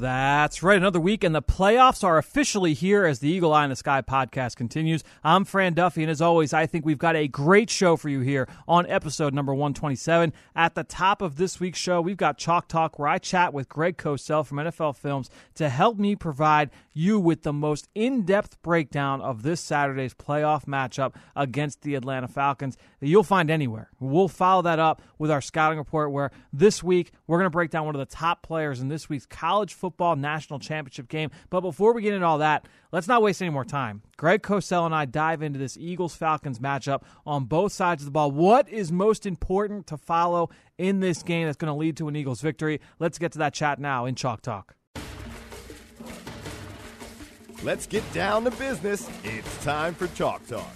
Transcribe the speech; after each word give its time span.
That's 0.00 0.62
right. 0.62 0.78
Another 0.78 0.98
week, 0.98 1.22
and 1.22 1.34
the 1.34 1.42
playoffs 1.42 2.02
are 2.02 2.16
officially 2.16 2.72
here 2.72 3.04
as 3.04 3.18
the 3.18 3.28
Eagle 3.28 3.52
Eye 3.52 3.64
in 3.64 3.70
the 3.70 3.76
Sky 3.76 4.00
podcast 4.00 4.56
continues. 4.56 5.04
I'm 5.22 5.44
Fran 5.44 5.74
Duffy, 5.74 6.00
and 6.00 6.10
as 6.10 6.22
always, 6.22 6.54
I 6.54 6.64
think 6.64 6.86
we've 6.86 6.96
got 6.96 7.16
a 7.16 7.28
great 7.28 7.68
show 7.68 7.98
for 7.98 8.08
you 8.08 8.20
here 8.20 8.48
on 8.66 8.86
episode 8.86 9.34
number 9.34 9.52
127. 9.52 10.32
At 10.56 10.74
the 10.74 10.84
top 10.84 11.20
of 11.20 11.36
this 11.36 11.60
week's 11.60 11.78
show, 11.78 12.00
we've 12.00 12.16
got 12.16 12.38
Chalk 12.38 12.66
Talk, 12.66 12.98
where 12.98 13.08
I 13.08 13.18
chat 13.18 13.52
with 13.52 13.68
Greg 13.68 13.98
Cosell 13.98 14.46
from 14.46 14.56
NFL 14.56 14.96
Films 14.96 15.28
to 15.56 15.68
help 15.68 15.98
me 15.98 16.16
provide 16.16 16.70
you 16.92 17.18
with 17.20 17.42
the 17.42 17.52
most 17.52 17.88
in 17.94 18.22
depth 18.22 18.60
breakdown 18.62 19.20
of 19.20 19.42
this 19.42 19.60
Saturday's 19.60 20.14
playoff 20.14 20.64
matchup 20.64 21.14
against 21.36 21.82
the 21.82 21.94
Atlanta 21.94 22.28
Falcons 22.28 22.76
that 23.00 23.08
you'll 23.08 23.22
find 23.22 23.50
anywhere. 23.50 23.90
We'll 24.00 24.28
follow 24.28 24.62
that 24.62 24.78
up 24.78 25.02
with 25.18 25.30
our 25.30 25.40
scouting 25.40 25.78
report, 25.78 26.10
where 26.12 26.30
this 26.52 26.82
week 26.82 27.12
we're 27.26 27.38
going 27.38 27.46
to 27.46 27.50
break 27.50 27.70
down 27.70 27.86
one 27.86 27.94
of 27.94 28.00
the 28.00 28.14
top 28.14 28.42
players 28.42 28.80
in 28.80 28.88
this 28.88 29.08
week's 29.08 29.26
college 29.26 29.74
football 29.74 30.16
national 30.16 30.58
championship 30.58 31.08
game. 31.08 31.30
But 31.48 31.60
before 31.60 31.92
we 31.92 32.02
get 32.02 32.14
into 32.14 32.26
all 32.26 32.38
that, 32.38 32.66
let's 32.92 33.08
not 33.08 33.22
waste 33.22 33.42
any 33.42 33.50
more 33.50 33.64
time. 33.64 34.02
Greg 34.16 34.42
Cosell 34.42 34.86
and 34.86 34.94
I 34.94 35.04
dive 35.04 35.42
into 35.42 35.58
this 35.58 35.76
Eagles 35.76 36.14
Falcons 36.14 36.58
matchup 36.58 37.02
on 37.24 37.44
both 37.44 37.72
sides 37.72 38.02
of 38.02 38.06
the 38.06 38.12
ball. 38.12 38.30
What 38.30 38.68
is 38.68 38.90
most 38.92 39.26
important 39.26 39.86
to 39.88 39.96
follow 39.96 40.50
in 40.78 41.00
this 41.00 41.22
game 41.22 41.46
that's 41.46 41.56
going 41.56 41.72
to 41.72 41.78
lead 41.78 41.96
to 41.98 42.08
an 42.08 42.16
Eagles 42.16 42.40
victory? 42.40 42.80
Let's 42.98 43.18
get 43.18 43.32
to 43.32 43.38
that 43.38 43.54
chat 43.54 43.78
now 43.78 44.06
in 44.06 44.14
Chalk 44.14 44.42
Talk. 44.42 44.74
Let's 47.62 47.86
get 47.86 48.10
down 48.14 48.44
to 48.44 48.50
business. 48.52 49.08
It's 49.22 49.64
time 49.64 49.94
for 49.94 50.06
Chalk 50.08 50.46
Talk. 50.46 50.70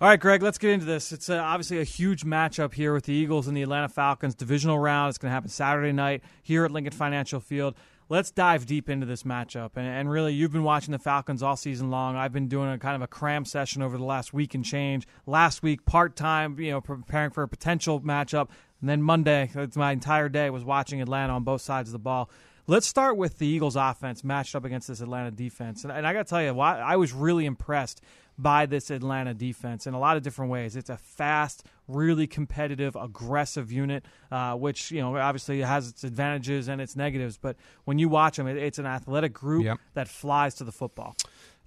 All 0.00 0.08
right, 0.08 0.18
Greg, 0.18 0.42
let's 0.42 0.56
get 0.56 0.70
into 0.70 0.86
this. 0.86 1.12
It's 1.12 1.28
uh, 1.28 1.36
obviously 1.36 1.78
a 1.78 1.84
huge 1.84 2.24
matchup 2.24 2.72
here 2.72 2.94
with 2.94 3.04
the 3.04 3.12
Eagles 3.12 3.48
and 3.48 3.54
the 3.54 3.60
Atlanta 3.60 3.90
Falcons 3.90 4.34
divisional 4.34 4.78
round. 4.78 5.10
It's 5.10 5.18
going 5.18 5.28
to 5.28 5.34
happen 5.34 5.50
Saturday 5.50 5.92
night 5.92 6.22
here 6.42 6.64
at 6.64 6.70
Lincoln 6.70 6.94
Financial 6.94 7.38
Field. 7.38 7.74
Let's 8.08 8.30
dive 8.30 8.64
deep 8.64 8.88
into 8.88 9.04
this 9.04 9.24
matchup. 9.24 9.72
And, 9.76 9.86
and 9.86 10.10
really, 10.10 10.32
you've 10.32 10.52
been 10.52 10.64
watching 10.64 10.92
the 10.92 10.98
Falcons 10.98 11.42
all 11.42 11.54
season 11.54 11.90
long. 11.90 12.16
I've 12.16 12.32
been 12.32 12.48
doing 12.48 12.70
a 12.70 12.78
kind 12.78 12.96
of 12.96 13.02
a 13.02 13.06
cram 13.06 13.44
session 13.44 13.82
over 13.82 13.98
the 13.98 14.04
last 14.04 14.32
week 14.32 14.54
and 14.54 14.64
change. 14.64 15.06
Last 15.26 15.62
week, 15.62 15.84
part 15.84 16.16
time, 16.16 16.58
you 16.58 16.70
know, 16.70 16.80
preparing 16.80 17.30
for 17.30 17.42
a 17.42 17.48
potential 17.48 18.00
matchup. 18.00 18.48
And 18.80 18.88
then 18.88 19.02
Monday, 19.02 19.50
my 19.76 19.92
entire 19.92 20.30
day 20.30 20.48
was 20.48 20.64
watching 20.64 21.02
Atlanta 21.02 21.34
on 21.34 21.44
both 21.44 21.60
sides 21.60 21.90
of 21.90 21.92
the 21.92 21.98
ball. 21.98 22.30
Let's 22.70 22.86
start 22.86 23.16
with 23.16 23.38
the 23.38 23.48
Eagles' 23.48 23.74
offense 23.74 24.22
matched 24.22 24.54
up 24.54 24.64
against 24.64 24.86
this 24.86 25.00
Atlanta 25.00 25.32
defense. 25.32 25.82
And, 25.82 25.92
and 25.92 26.06
I 26.06 26.12
got 26.12 26.26
to 26.26 26.30
tell 26.30 26.40
you, 26.40 26.56
I 26.60 26.94
was 26.94 27.12
really 27.12 27.44
impressed 27.44 28.00
by 28.38 28.66
this 28.66 28.90
Atlanta 28.90 29.34
defense 29.34 29.88
in 29.88 29.94
a 29.94 29.98
lot 29.98 30.16
of 30.16 30.22
different 30.22 30.52
ways. 30.52 30.76
It's 30.76 30.88
a 30.88 30.96
fast, 30.96 31.64
really 31.88 32.28
competitive, 32.28 32.94
aggressive 32.94 33.72
unit, 33.72 34.04
uh, 34.30 34.54
which 34.54 34.92
you 34.92 35.00
know 35.00 35.16
obviously 35.16 35.58
has 35.62 35.88
its 35.88 36.04
advantages 36.04 36.68
and 36.68 36.80
its 36.80 36.94
negatives. 36.94 37.38
But 37.38 37.56
when 37.86 37.98
you 37.98 38.08
watch 38.08 38.36
them, 38.36 38.46
it, 38.46 38.56
it's 38.56 38.78
an 38.78 38.86
athletic 38.86 39.32
group 39.32 39.64
Yep. 39.64 39.78
that 39.94 40.06
flies 40.06 40.54
to 40.54 40.64
the 40.64 40.70
football. 40.70 41.16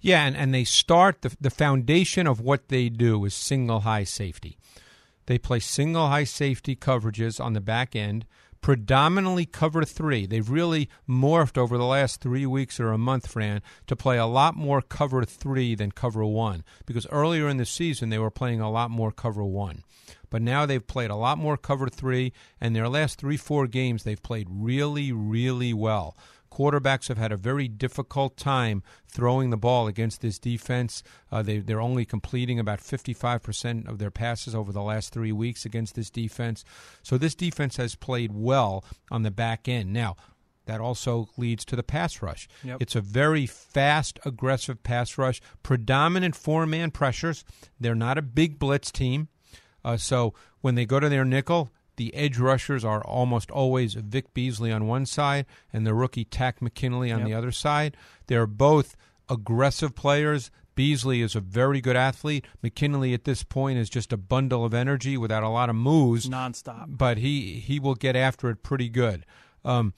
Yeah, 0.00 0.24
and, 0.24 0.34
and 0.34 0.54
they 0.54 0.64
start 0.64 1.20
the 1.20 1.36
the 1.38 1.50
foundation 1.50 2.26
of 2.26 2.40
what 2.40 2.68
they 2.68 2.88
do 2.88 3.22
is 3.26 3.34
single 3.34 3.80
high 3.80 4.04
safety. 4.04 4.56
They 5.26 5.36
play 5.36 5.60
single 5.60 6.08
high 6.08 6.24
safety 6.24 6.74
coverages 6.74 7.42
on 7.42 7.52
the 7.52 7.60
back 7.60 7.94
end, 7.94 8.24
predominantly 8.64 9.44
cover 9.44 9.84
three. 9.84 10.24
They've 10.24 10.48
really 10.48 10.88
morphed 11.06 11.58
over 11.58 11.76
the 11.76 11.84
last 11.84 12.22
three 12.22 12.46
weeks 12.46 12.80
or 12.80 12.92
a 12.92 12.96
month, 12.96 13.26
Fran, 13.26 13.60
to 13.86 13.94
play 13.94 14.16
a 14.16 14.24
lot 14.24 14.56
more 14.56 14.80
cover 14.80 15.22
three 15.22 15.74
than 15.74 15.92
cover 15.92 16.24
one. 16.24 16.64
Because 16.86 17.06
earlier 17.12 17.46
in 17.46 17.58
the 17.58 17.66
season 17.66 18.08
they 18.08 18.18
were 18.18 18.30
playing 18.30 18.62
a 18.62 18.70
lot 18.70 18.90
more 18.90 19.12
cover 19.12 19.44
one. 19.44 19.84
But 20.30 20.40
now 20.40 20.64
they've 20.64 20.86
played 20.86 21.10
a 21.10 21.14
lot 21.14 21.36
more 21.36 21.58
cover 21.58 21.90
three, 21.90 22.32
and 22.58 22.74
their 22.74 22.88
last 22.88 23.18
three, 23.18 23.36
four 23.36 23.66
games 23.66 24.02
they've 24.02 24.22
played 24.22 24.48
really, 24.50 25.12
really 25.12 25.74
well 25.74 26.16
quarterbacks 26.54 27.08
have 27.08 27.18
had 27.18 27.32
a 27.32 27.36
very 27.36 27.66
difficult 27.66 28.36
time 28.36 28.82
throwing 29.08 29.50
the 29.50 29.56
ball 29.56 29.88
against 29.88 30.20
this 30.20 30.38
defense. 30.38 31.02
Uh, 31.32 31.42
they, 31.42 31.58
they're 31.58 31.80
only 31.80 32.04
completing 32.04 32.60
about 32.60 32.78
55% 32.78 33.88
of 33.88 33.98
their 33.98 34.10
passes 34.10 34.54
over 34.54 34.72
the 34.72 34.82
last 34.82 35.12
three 35.12 35.32
weeks 35.32 35.64
against 35.64 35.96
this 35.96 36.10
defense. 36.10 36.64
So 37.02 37.18
this 37.18 37.34
defense 37.34 37.76
has 37.76 37.96
played 37.96 38.32
well 38.32 38.84
on 39.10 39.22
the 39.22 39.30
back 39.32 39.68
end. 39.68 39.92
Now, 39.92 40.16
that 40.66 40.80
also 40.80 41.28
leads 41.36 41.64
to 41.66 41.76
the 41.76 41.82
pass 41.82 42.22
rush. 42.22 42.48
Yep. 42.62 42.78
It's 42.80 42.96
a 42.96 43.00
very 43.00 43.46
fast, 43.46 44.18
aggressive 44.24 44.82
pass 44.82 45.18
rush, 45.18 45.40
predominant 45.62 46.36
four 46.36 46.66
man 46.66 46.90
pressures. 46.90 47.44
They're 47.78 47.94
not 47.94 48.16
a 48.16 48.22
big 48.22 48.58
blitz 48.58 48.90
team. 48.90 49.28
Uh, 49.84 49.96
so 49.96 50.32
when 50.62 50.74
they 50.74 50.86
go 50.86 51.00
to 51.00 51.08
their 51.08 51.24
nickel, 51.24 51.70
the 51.96 52.14
edge 52.14 52.38
rushers 52.38 52.84
are 52.84 53.02
almost 53.04 53.50
always 53.50 53.94
Vic 53.94 54.32
Beasley 54.34 54.72
on 54.72 54.86
one 54.86 55.06
side 55.06 55.46
and 55.72 55.86
the 55.86 55.94
rookie 55.94 56.24
Takk 56.24 56.60
McKinley 56.62 57.10
on 57.12 57.20
Yep. 57.20 57.28
the 57.28 57.34
other 57.34 57.52
side. 57.52 57.96
They're 58.26 58.46
both 58.46 58.96
aggressive 59.28 59.94
players. 59.94 60.50
Beasley 60.74 61.22
is 61.22 61.36
a 61.36 61.40
very 61.40 61.80
good 61.80 61.94
athlete. 61.96 62.44
McKinley 62.62 63.14
at 63.14 63.24
this 63.24 63.44
point 63.44 63.78
is 63.78 63.88
just 63.88 64.12
a 64.12 64.16
bundle 64.16 64.64
of 64.64 64.74
energy 64.74 65.16
without 65.16 65.42
a 65.44 65.48
lot 65.48 65.70
of 65.70 65.76
moves 65.76 66.28
Nonstop. 66.28 66.86
but 66.98 67.18
he 67.18 67.60
he 67.60 67.78
will 67.78 67.94
get 67.94 68.16
after 68.16 68.50
it 68.50 68.62
pretty 68.64 68.88
good. 68.88 69.24
Um, 69.64 69.94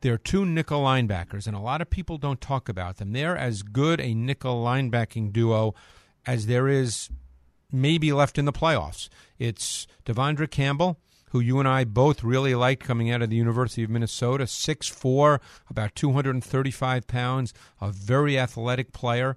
there 0.00 0.14
are 0.14 0.18
two 0.18 0.44
nickel 0.46 0.82
linebackers, 0.82 1.46
and 1.46 1.54
a 1.56 1.60
lot 1.60 1.80
of 1.80 1.90
people 1.90 2.18
don't 2.18 2.40
talk 2.40 2.68
about 2.68 2.96
them. 2.96 3.12
They're 3.12 3.36
as 3.36 3.62
good 3.62 4.00
a 4.00 4.14
nickel 4.14 4.62
linebacking 4.64 5.32
duo 5.32 5.74
as 6.26 6.46
there 6.46 6.68
is 6.68 7.10
maybe 7.70 8.12
left 8.12 8.38
in 8.38 8.44
the 8.44 8.52
playoffs. 8.52 9.08
It's 9.38 9.86
De'Vondre 10.04 10.50
Campbell, 10.50 10.98
who 11.32 11.40
you 11.40 11.58
and 11.58 11.66
I 11.66 11.84
both 11.84 12.22
really 12.22 12.54
liked 12.54 12.84
coming 12.84 13.10
out 13.10 13.22
of 13.22 13.30
the 13.30 13.36
University 13.36 13.82
of 13.82 13.88
Minnesota, 13.90 14.44
6'4", 14.44 15.40
about 15.70 15.94
235 15.94 17.06
pounds, 17.06 17.54
a 17.80 17.90
very 17.90 18.38
athletic 18.38 18.92
player. 18.92 19.36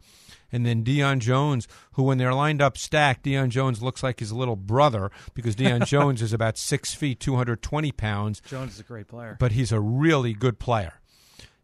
And 0.52 0.66
then 0.66 0.84
Deion 0.84 1.20
Jones, 1.20 1.68
who 1.94 2.04
when 2.04 2.18
they're 2.18 2.34
lined 2.34 2.62
up 2.62 2.78
stacked, 2.78 3.24
Deion 3.26 3.50
Jones 3.50 3.82
looks 3.82 4.04
like 4.04 4.20
his 4.20 4.34
little 4.34 4.58
brother 4.58 5.10
because 5.34 5.56
Deion 5.56 5.86
Jones 5.88 6.22
is 6.22 6.34
about 6.34 6.58
six 6.58 6.94
feet, 6.94 7.20
220 7.22 7.92
pounds, 7.94 8.42
Jones 8.42 8.74
is 8.74 8.80
a 8.82 8.84
great 8.84 9.08
player. 9.08 9.38
but 9.40 9.54
he's 9.54 9.72
a 9.72 9.80
really 9.80 10.34
good 10.34 10.60
player. 10.60 10.96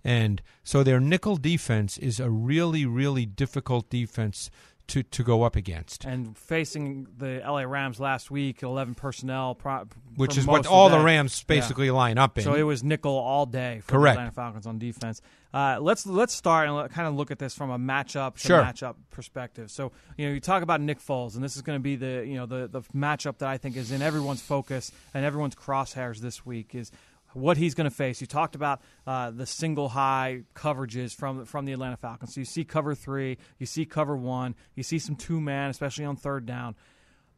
And 0.04 0.42
so 0.64 0.82
their 0.82 1.00
nickel 1.00 1.36
defense 1.36 1.98
is 1.98 2.20
a 2.20 2.30
really, 2.30 2.86
really 2.86 3.26
difficult 3.26 3.90
defense 3.90 4.50
to, 4.92 5.04
to 5.04 5.24
go 5.24 5.44
up 5.44 5.56
against. 5.56 6.06
and 6.06 6.38
facing 6.38 7.08
the 7.18 7.42
LA 7.46 7.62
Rams 7.64 8.00
last 8.00 8.32
week, 8.32 8.64
11 8.64 8.96
personnel, 8.96 9.56
pro- 9.56 9.86
Which 10.16 10.38
is 10.38 10.46
what 10.46 10.66
all 10.68 10.90
the. 10.90 11.00
Rams 11.00 11.44
basically 11.44 11.90
line 11.92 12.18
up 12.18 12.38
in. 12.38 12.44
So 12.44 12.54
it 12.54 12.64
was 12.64 12.84
nickel 12.84 13.12
all 13.18 13.46
day 13.46 13.82
for 13.84 13.94
Correct. 13.94 14.16
the 14.16 14.22
Atlanta 14.22 14.32
Falcons 14.32 14.68
on 14.68 14.78
defense. 14.80 15.22
Uh, 15.54 15.78
let's 15.82 16.06
let's 16.06 16.34
start 16.34 16.68
and 16.68 16.78
let, 16.78 16.92
kind 16.92 17.08
of 17.10 17.16
look 17.16 17.30
at 17.30 17.38
this 17.40 17.54
from 17.54 17.70
a 17.72 17.78
matchup 17.78 18.36
to 18.36 18.40
Sure. 18.48 18.62
matchup 18.64 18.96
perspective. 19.10 19.70
So 19.70 19.92
you 20.18 20.28
know 20.28 20.34
you 20.34 20.40
talk 20.40 20.64
about 20.64 20.80
Nick 20.80 21.00
Foles, 21.00 21.36
and 21.36 21.44
this 21.44 21.56
is 21.58 21.62
going 21.62 21.78
to 21.78 21.84
be 21.84 21.98
the 21.98 22.24
you 22.26 22.36
know 22.36 22.46
the 22.46 22.68
the 22.70 22.82
matchup 22.96 23.38
that 23.40 23.50
I 23.50 23.58
think 23.58 23.76
is 23.76 23.92
in 23.92 24.02
everyone's 24.02 24.42
focus 24.42 24.92
and 25.14 25.26
everyone's 25.26 25.56
crosshairs 25.56 26.20
this 26.20 26.46
week 26.46 26.74
is 26.74 26.90
what 27.34 27.58
he's 27.58 27.74
going 27.76 27.90
to 27.90 27.96
face. 27.96 28.22
You 28.22 28.28
talked 28.28 28.56
about 28.56 28.82
uh, 29.08 29.32
the 29.32 29.46
single 29.46 29.90
high 29.90 30.44
coverages 30.56 31.16
from 31.16 31.46
from 31.46 31.66
the 31.66 31.74
Atlanta 31.74 31.98
Falcons. 31.98 32.34
So 32.34 32.42
you 32.42 32.46
see 32.46 32.64
cover 32.64 32.96
three, 32.96 33.38
you 33.58 33.66
see 33.66 33.86
cover 33.86 34.16
one, 34.16 34.56
you 34.76 34.84
see 34.84 35.00
some 35.00 35.16
two 35.16 35.40
man, 35.42 35.70
especially 35.70 36.06
on 36.06 36.16
third 36.16 36.46
down 36.46 36.76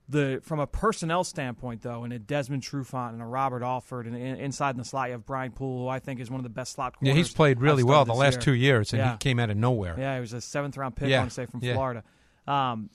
the 0.10 0.42
from 0.44 0.60
a 0.60 0.68
personnel 0.68 1.24
standpoint, 1.24 1.82
though, 1.82 2.04
and 2.04 2.12
a 2.12 2.20
Desmond 2.20 2.62
Trufant 2.62 3.14
and 3.14 3.22
a 3.22 3.26
Robert 3.26 3.64
Alford, 3.64 4.06
and 4.06 4.16
in, 4.18 4.36
inside 4.36 4.72
in 4.72 4.78
the 4.78 4.84
slot 4.84 5.08
you 5.08 5.14
have 5.14 5.26
Brian 5.26 5.52
Poole, 5.54 5.84
who 5.84 5.88
I 5.88 6.00
think 6.00 6.20
is 6.20 6.30
one 6.30 6.40
of 6.42 6.44
the 6.44 6.50
best 6.50 6.74
slot 6.74 6.96
yeah, 7.02 7.12
corners. 7.12 7.28
he's 7.28 7.34
played 7.34 7.62
really 7.62 7.84
well 7.84 8.04
the 8.04 8.14
last 8.14 8.34
year. 8.34 8.42
two 8.42 8.54
years, 8.54 8.92
and 8.92 9.00
Yeah. 9.00 9.12
he 9.14 9.18
came 9.20 9.40
out 9.40 9.50
of 9.50 9.56
nowhere. 9.56 9.96
Yeah, 9.98 10.16
he 10.16 10.20
was 10.20 10.34
a 10.34 10.42
seventh 10.42 10.76
round 10.76 10.98
pick, 10.98 11.06
I 11.08 11.12
Yeah, 11.12 11.20
want 11.20 11.30
to 11.32 11.34
say, 11.34 11.46
from 11.46 11.62
yeah. 11.64 11.74
Florida. 11.76 12.04
Um, 12.46 12.90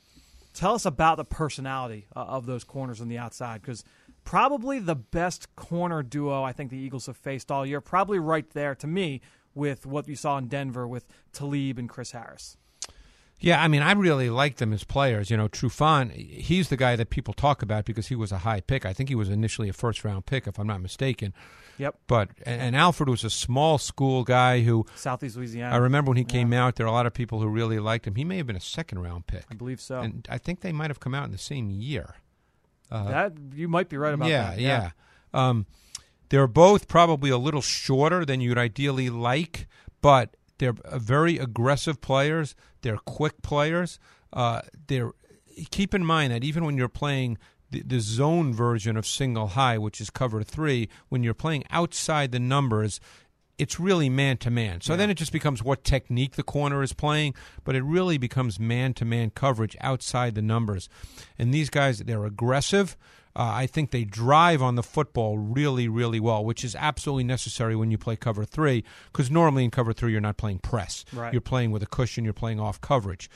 tell 0.52 0.74
us 0.74 0.84
about 0.84 1.16
the 1.16 1.24
personality 1.24 2.06
uh, 2.14 2.20
of 2.20 2.44
those 2.44 2.62
corners 2.62 3.00
on 3.00 3.08
the 3.08 3.16
outside, 3.16 3.62
because 3.62 3.84
probably 4.28 4.78
the 4.78 4.94
best 4.94 5.56
corner 5.56 6.02
duo 6.02 6.42
I 6.42 6.52
think 6.52 6.70
the 6.70 6.76
Eagles 6.76 7.06
have 7.06 7.16
faced 7.16 7.50
all 7.50 7.64
year. 7.64 7.80
Probably 7.80 8.18
right 8.18 8.48
there 8.50 8.74
to 8.74 8.86
me 8.86 9.22
with 9.54 9.86
what 9.86 10.06
you 10.06 10.16
saw 10.16 10.36
in 10.36 10.48
Denver 10.48 10.86
with 10.86 11.06
Talib 11.32 11.78
and 11.78 11.88
Chris 11.88 12.10
Harris. 12.10 12.58
Yeah, 13.40 13.62
I 13.62 13.68
mean, 13.68 13.80
I 13.80 13.92
really 13.92 14.28
like 14.28 14.56
them 14.56 14.74
as 14.74 14.84
players. 14.84 15.30
You 15.30 15.38
know, 15.38 15.48
Trufant, 15.48 16.12
he's 16.12 16.68
the 16.68 16.76
guy 16.76 16.94
that 16.94 17.08
people 17.08 17.32
talk 17.32 17.62
about 17.62 17.86
because 17.86 18.08
he 18.08 18.16
was 18.16 18.30
a 18.30 18.38
high 18.38 18.60
pick. 18.60 18.84
I 18.84 18.92
think 18.92 19.08
he 19.08 19.14
was 19.14 19.30
initially 19.30 19.70
a 19.70 19.72
first 19.72 20.04
round 20.04 20.26
pick, 20.26 20.46
if 20.46 20.58
I'm 20.58 20.66
not 20.66 20.82
mistaken. 20.82 21.32
Yep, 21.78 21.96
But 22.06 22.28
and, 22.44 22.76
Alford 22.76 23.08
was 23.08 23.24
a 23.24 23.30
small 23.30 23.78
school 23.78 24.24
guy 24.24 24.60
who 24.60 24.84
Southeast 24.94 25.36
Louisiana. 25.36 25.74
I 25.74 25.78
remember 25.78 26.10
when 26.10 26.18
he 26.18 26.24
came 26.24 26.52
out. 26.52 26.76
There 26.76 26.84
were 26.84 26.90
a 26.90 26.94
lot 26.94 27.06
of 27.06 27.14
people 27.14 27.40
who 27.40 27.46
really 27.46 27.78
liked 27.78 28.06
him. 28.06 28.16
He 28.16 28.24
may 28.24 28.36
have 28.36 28.46
been 28.46 28.56
a 28.56 28.60
second 28.60 28.98
round 28.98 29.26
pick, 29.26 29.44
I 29.50 29.54
believe 29.54 29.80
so. 29.80 30.00
and 30.00 30.26
I 30.28 30.36
think 30.36 30.60
they 30.60 30.72
might 30.72 30.90
have 30.90 31.00
come 31.00 31.14
out 31.14 31.24
in 31.24 31.30
the 31.30 31.38
same 31.38 31.70
year. 31.70 32.16
Uh, 32.90 33.10
that 33.10 33.32
you 33.54 33.68
might 33.68 33.88
be 33.88 33.96
right 33.96 34.14
about 34.14 34.28
yeah, 34.28 34.50
that. 34.50 34.60
yeah. 34.60 34.90
Um, 35.34 35.66
they're 36.30 36.46
both 36.46 36.88
probably 36.88 37.30
a 37.30 37.38
little 37.38 37.62
shorter 37.62 38.24
than 38.24 38.40
you'd 38.40 38.58
ideally 38.58 39.10
like, 39.10 39.66
but 40.00 40.36
they're 40.58 40.74
very 40.94 41.38
aggressive 41.38 42.00
players. 42.00 42.54
They're 42.82 42.98
quick 42.98 43.42
players. 43.42 43.98
Uh, 44.32 44.62
they're 44.86 45.12
keep 45.70 45.94
in 45.94 46.04
mind 46.04 46.32
that 46.32 46.44
even 46.44 46.64
when 46.64 46.76
you're 46.76 46.88
playing 46.88 47.38
the, 47.70 47.82
the 47.82 48.00
zone 48.00 48.52
version 48.52 48.96
of 48.96 49.06
single 49.06 49.48
high, 49.48 49.78
which 49.78 50.00
is 50.00 50.10
cover 50.10 50.42
three, 50.42 50.88
when 51.08 51.22
you're 51.22 51.34
playing 51.34 51.64
outside 51.70 52.32
the 52.32 52.38
numbers, 52.38 53.00
it's 53.58 53.80
really 53.80 54.08
man 54.08 54.36
to 54.38 54.50
man. 54.50 54.80
So 54.80 54.96
then 54.96 55.10
it 55.10 55.14
just 55.14 55.32
becomes 55.32 55.62
what 55.62 55.84
technique 55.84 56.36
the 56.36 56.42
corner 56.42 56.82
is 56.82 56.92
playing, 56.92 57.34
but 57.64 57.74
it 57.74 57.82
really 57.82 58.16
becomes 58.16 58.58
man 58.60 58.94
to 58.94 59.04
man 59.04 59.30
coverage 59.30 59.76
outside 59.80 60.34
the 60.34 60.42
numbers. 60.42 60.88
And 61.38 61.52
these 61.52 61.68
guys, 61.68 61.98
they're 61.98 62.24
aggressive. 62.24 62.96
Uh, 63.36 63.52
I 63.54 63.66
think 63.66 63.90
they 63.90 64.04
drive 64.04 64.62
on 64.62 64.74
the 64.74 64.82
football 64.82 65.38
really, 65.38 65.86
really 65.86 66.18
well, 66.18 66.44
which 66.44 66.64
is 66.64 66.74
absolutely 66.74 67.24
necessary 67.24 67.76
when 67.76 67.90
you 67.90 67.98
play 67.98 68.16
cover 68.16 68.44
three, 68.44 68.84
because 69.12 69.30
normally 69.30 69.64
in 69.64 69.70
cover 69.70 69.92
three, 69.92 70.12
you're 70.12 70.20
not 70.20 70.36
playing 70.36 70.58
press. 70.58 71.04
Right. 71.12 71.32
You're 71.32 71.40
playing 71.40 71.70
with 71.70 71.82
a 71.82 71.86
cushion, 71.86 72.24
you're 72.24 72.32
playing 72.32 72.58
off 72.58 72.80
coverage. 72.80 73.28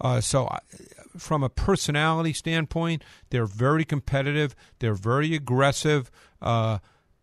Uh, 0.00 0.20
so, 0.20 0.46
uh, 0.46 0.58
from 1.16 1.42
a 1.42 1.48
personality 1.48 2.32
standpoint, 2.32 3.02
they're 3.30 3.46
very 3.46 3.84
competitive. 3.84 4.54
They're 4.78 4.94
very 4.94 5.34
aggressive. 5.34 6.10
Uh, 6.40 6.78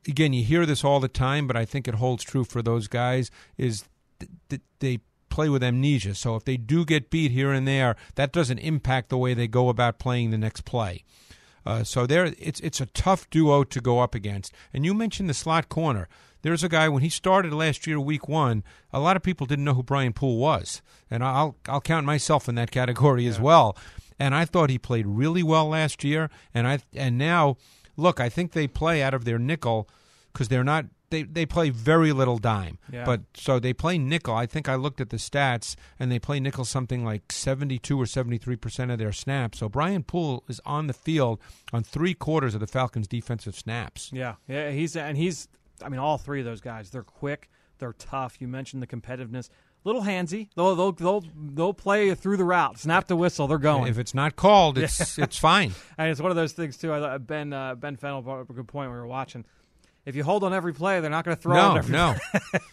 again, 0.08 0.34
you 0.34 0.44
hear 0.44 0.66
this 0.66 0.84
all 0.84 1.00
the 1.00 1.08
time, 1.08 1.48
but 1.48 1.56
I 1.56 1.66
think 1.66 1.88
it 1.88 1.96
holds 1.96 2.24
true 2.24 2.44
for 2.44 2.62
those 2.62 2.88
guys. 2.88 3.32
Is 3.58 3.84
th- 4.20 4.32
th- 4.50 4.62
they 4.80 5.00
play 5.30 5.50
with 5.50 5.64
amnesia. 5.64 6.16
So 6.16 6.36
if 6.36 6.46
they 6.46 6.58
do 6.58 6.86
get 6.86 7.10
beat 7.10 7.32
here 7.32 7.52
and 7.52 7.68
there, 7.68 7.96
that 8.16 8.32
doesn't 8.32 8.60
impact 8.60 9.10
the 9.10 9.18
way 9.18 9.34
they 9.34 9.48
go 9.48 9.70
about 9.70 10.00
playing 10.00 10.32
the 10.32 10.38
next 10.38 10.62
play. 10.62 11.04
Uh, 11.66 11.84
so 11.84 12.06
there, 12.06 12.34
it's 12.38 12.60
it's 12.60 12.80
a 12.80 12.86
tough 12.86 13.30
duo 13.30 13.64
to 13.64 13.82
go 13.82 14.00
up 14.00 14.16
against. 14.16 14.54
And 14.74 14.86
you 14.86 14.94
mentioned 14.94 15.30
the 15.30 15.34
slot 15.34 15.68
corner. 15.68 16.08
There's 16.42 16.64
a 16.64 16.70
guy 16.70 16.90
when 16.90 17.02
he 17.02 17.10
started 17.10 17.52
last 17.54 17.88
year, 17.88 18.00
week 18.00 18.28
one. 18.28 18.64
A 18.94 19.00
lot 19.00 19.18
of 19.18 19.24
people 19.24 19.48
didn't 19.48 19.66
know 19.66 19.74
who 19.74 19.82
Brian 19.82 20.14
Poole 20.14 20.38
was, 20.38 20.82
and 21.10 21.24
I'll 21.24 21.58
I'll 21.68 21.82
count 21.82 22.06
myself 22.06 22.48
in 22.48 22.56
that 22.56 22.72
category 22.72 23.26
as 23.26 23.40
well. 23.40 23.76
And 24.20 24.36
I 24.36 24.46
thought 24.46 24.70
he 24.70 24.78
played 24.78 25.08
really 25.08 25.44
well 25.44 25.68
last 25.68 26.04
year, 26.04 26.30
and 26.54 26.68
I 26.68 26.80
and 26.94 27.18
now 27.18 27.58
look, 27.98 28.20
I 28.20 28.30
think 28.30 28.52
they 28.54 28.68
play 28.68 29.02
out 29.04 29.14
of 29.14 29.26
their 29.26 29.40
nickel 29.40 29.88
because 30.34 30.48
they're 30.50 30.64
not. 30.64 30.86
They, 31.12 31.22
they 31.22 31.46
play 31.46 31.70
very 31.70 32.12
little 32.12 32.40
dime, 32.40 32.80
Yeah. 32.92 33.06
but 33.06 33.22
so 33.36 33.60
they 33.60 33.74
play 33.74 34.00
nickel. 34.00 34.34
I 34.34 34.48
think 34.48 34.68
I 34.68 34.74
looked 34.76 35.00
at 35.00 35.12
the 35.12 35.18
stats, 35.18 35.76
and 36.00 36.12
they 36.12 36.18
play 36.18 36.40
nickel 36.40 36.66
something 36.66 37.06
like 37.06 37.32
seventy-two 37.32 38.02
or 38.02 38.08
seventy-three 38.08 38.56
percent 38.56 38.90
of 38.92 38.98
their 38.98 39.12
snaps. 39.14 39.60
So 39.60 39.70
Brian 39.70 40.04
Poole 40.04 40.44
is 40.50 40.60
on 40.66 40.88
the 40.88 40.94
field 40.94 41.40
on 41.72 41.84
three 41.84 42.16
quarters 42.16 42.54
of 42.56 42.60
the 42.60 42.68
Falcons' 42.68 43.08
defensive 43.08 43.56
snaps. 43.56 44.10
Yeah, 44.12 44.36
yeah, 44.48 44.72
he's 44.72 44.96
and 44.98 45.16
he's. 45.16 45.48
I 45.84 45.90
mean, 45.90 46.00
all 46.00 46.18
three 46.18 46.40
of 46.40 46.46
those 46.46 46.60
guys. 46.62 46.90
They're 46.90 47.04
quick. 47.04 47.50
They're 47.78 47.94
tough. 47.94 48.42
You 48.42 48.48
mentioned 48.48 48.82
the 48.82 48.88
competitiveness. 48.88 49.50
Little 49.86 50.02
handsy. 50.02 50.50
They'll 50.56 50.76
they'll 50.76 50.92
they'll 50.92 51.24
they'll 51.54 51.74
play 51.74 52.14
through 52.16 52.38
the 52.38 52.44
route. 52.44 52.80
Snap 52.80 53.08
the 53.08 53.16
whistle. 53.16 53.48
They're 53.48 53.58
going. 53.60 53.88
If 53.88 53.98
it's 54.00 54.14
not 54.16 54.36
called, 54.36 54.78
it's 54.78 55.18
it's 55.20 55.38
fine. 55.38 55.74
and 55.98 56.10
it's 56.10 56.20
one 56.20 56.32
of 56.32 56.36
those 56.36 56.54
things 56.54 56.76
too. 56.76 56.92
I 56.92 57.18
Ben 57.20 57.54
uh, 57.54 57.76
Ben 57.76 57.96
Fennell 57.96 58.22
brought 58.24 58.42
up 58.42 58.50
a 58.50 58.54
good 58.54 58.68
point. 58.68 58.90
when 58.90 58.96
We 58.98 59.02
were 59.02 59.08
watching. 59.08 59.46
If 60.06 60.16
you 60.16 60.24
hold 60.24 60.44
on 60.44 60.54
every 60.54 60.72
play, 60.72 61.00
they're 61.00 61.10
not 61.10 61.26
going 61.26 61.36
to 61.36 61.42
throw 61.42 61.56
No, 61.56 61.82
no. 61.82 62.16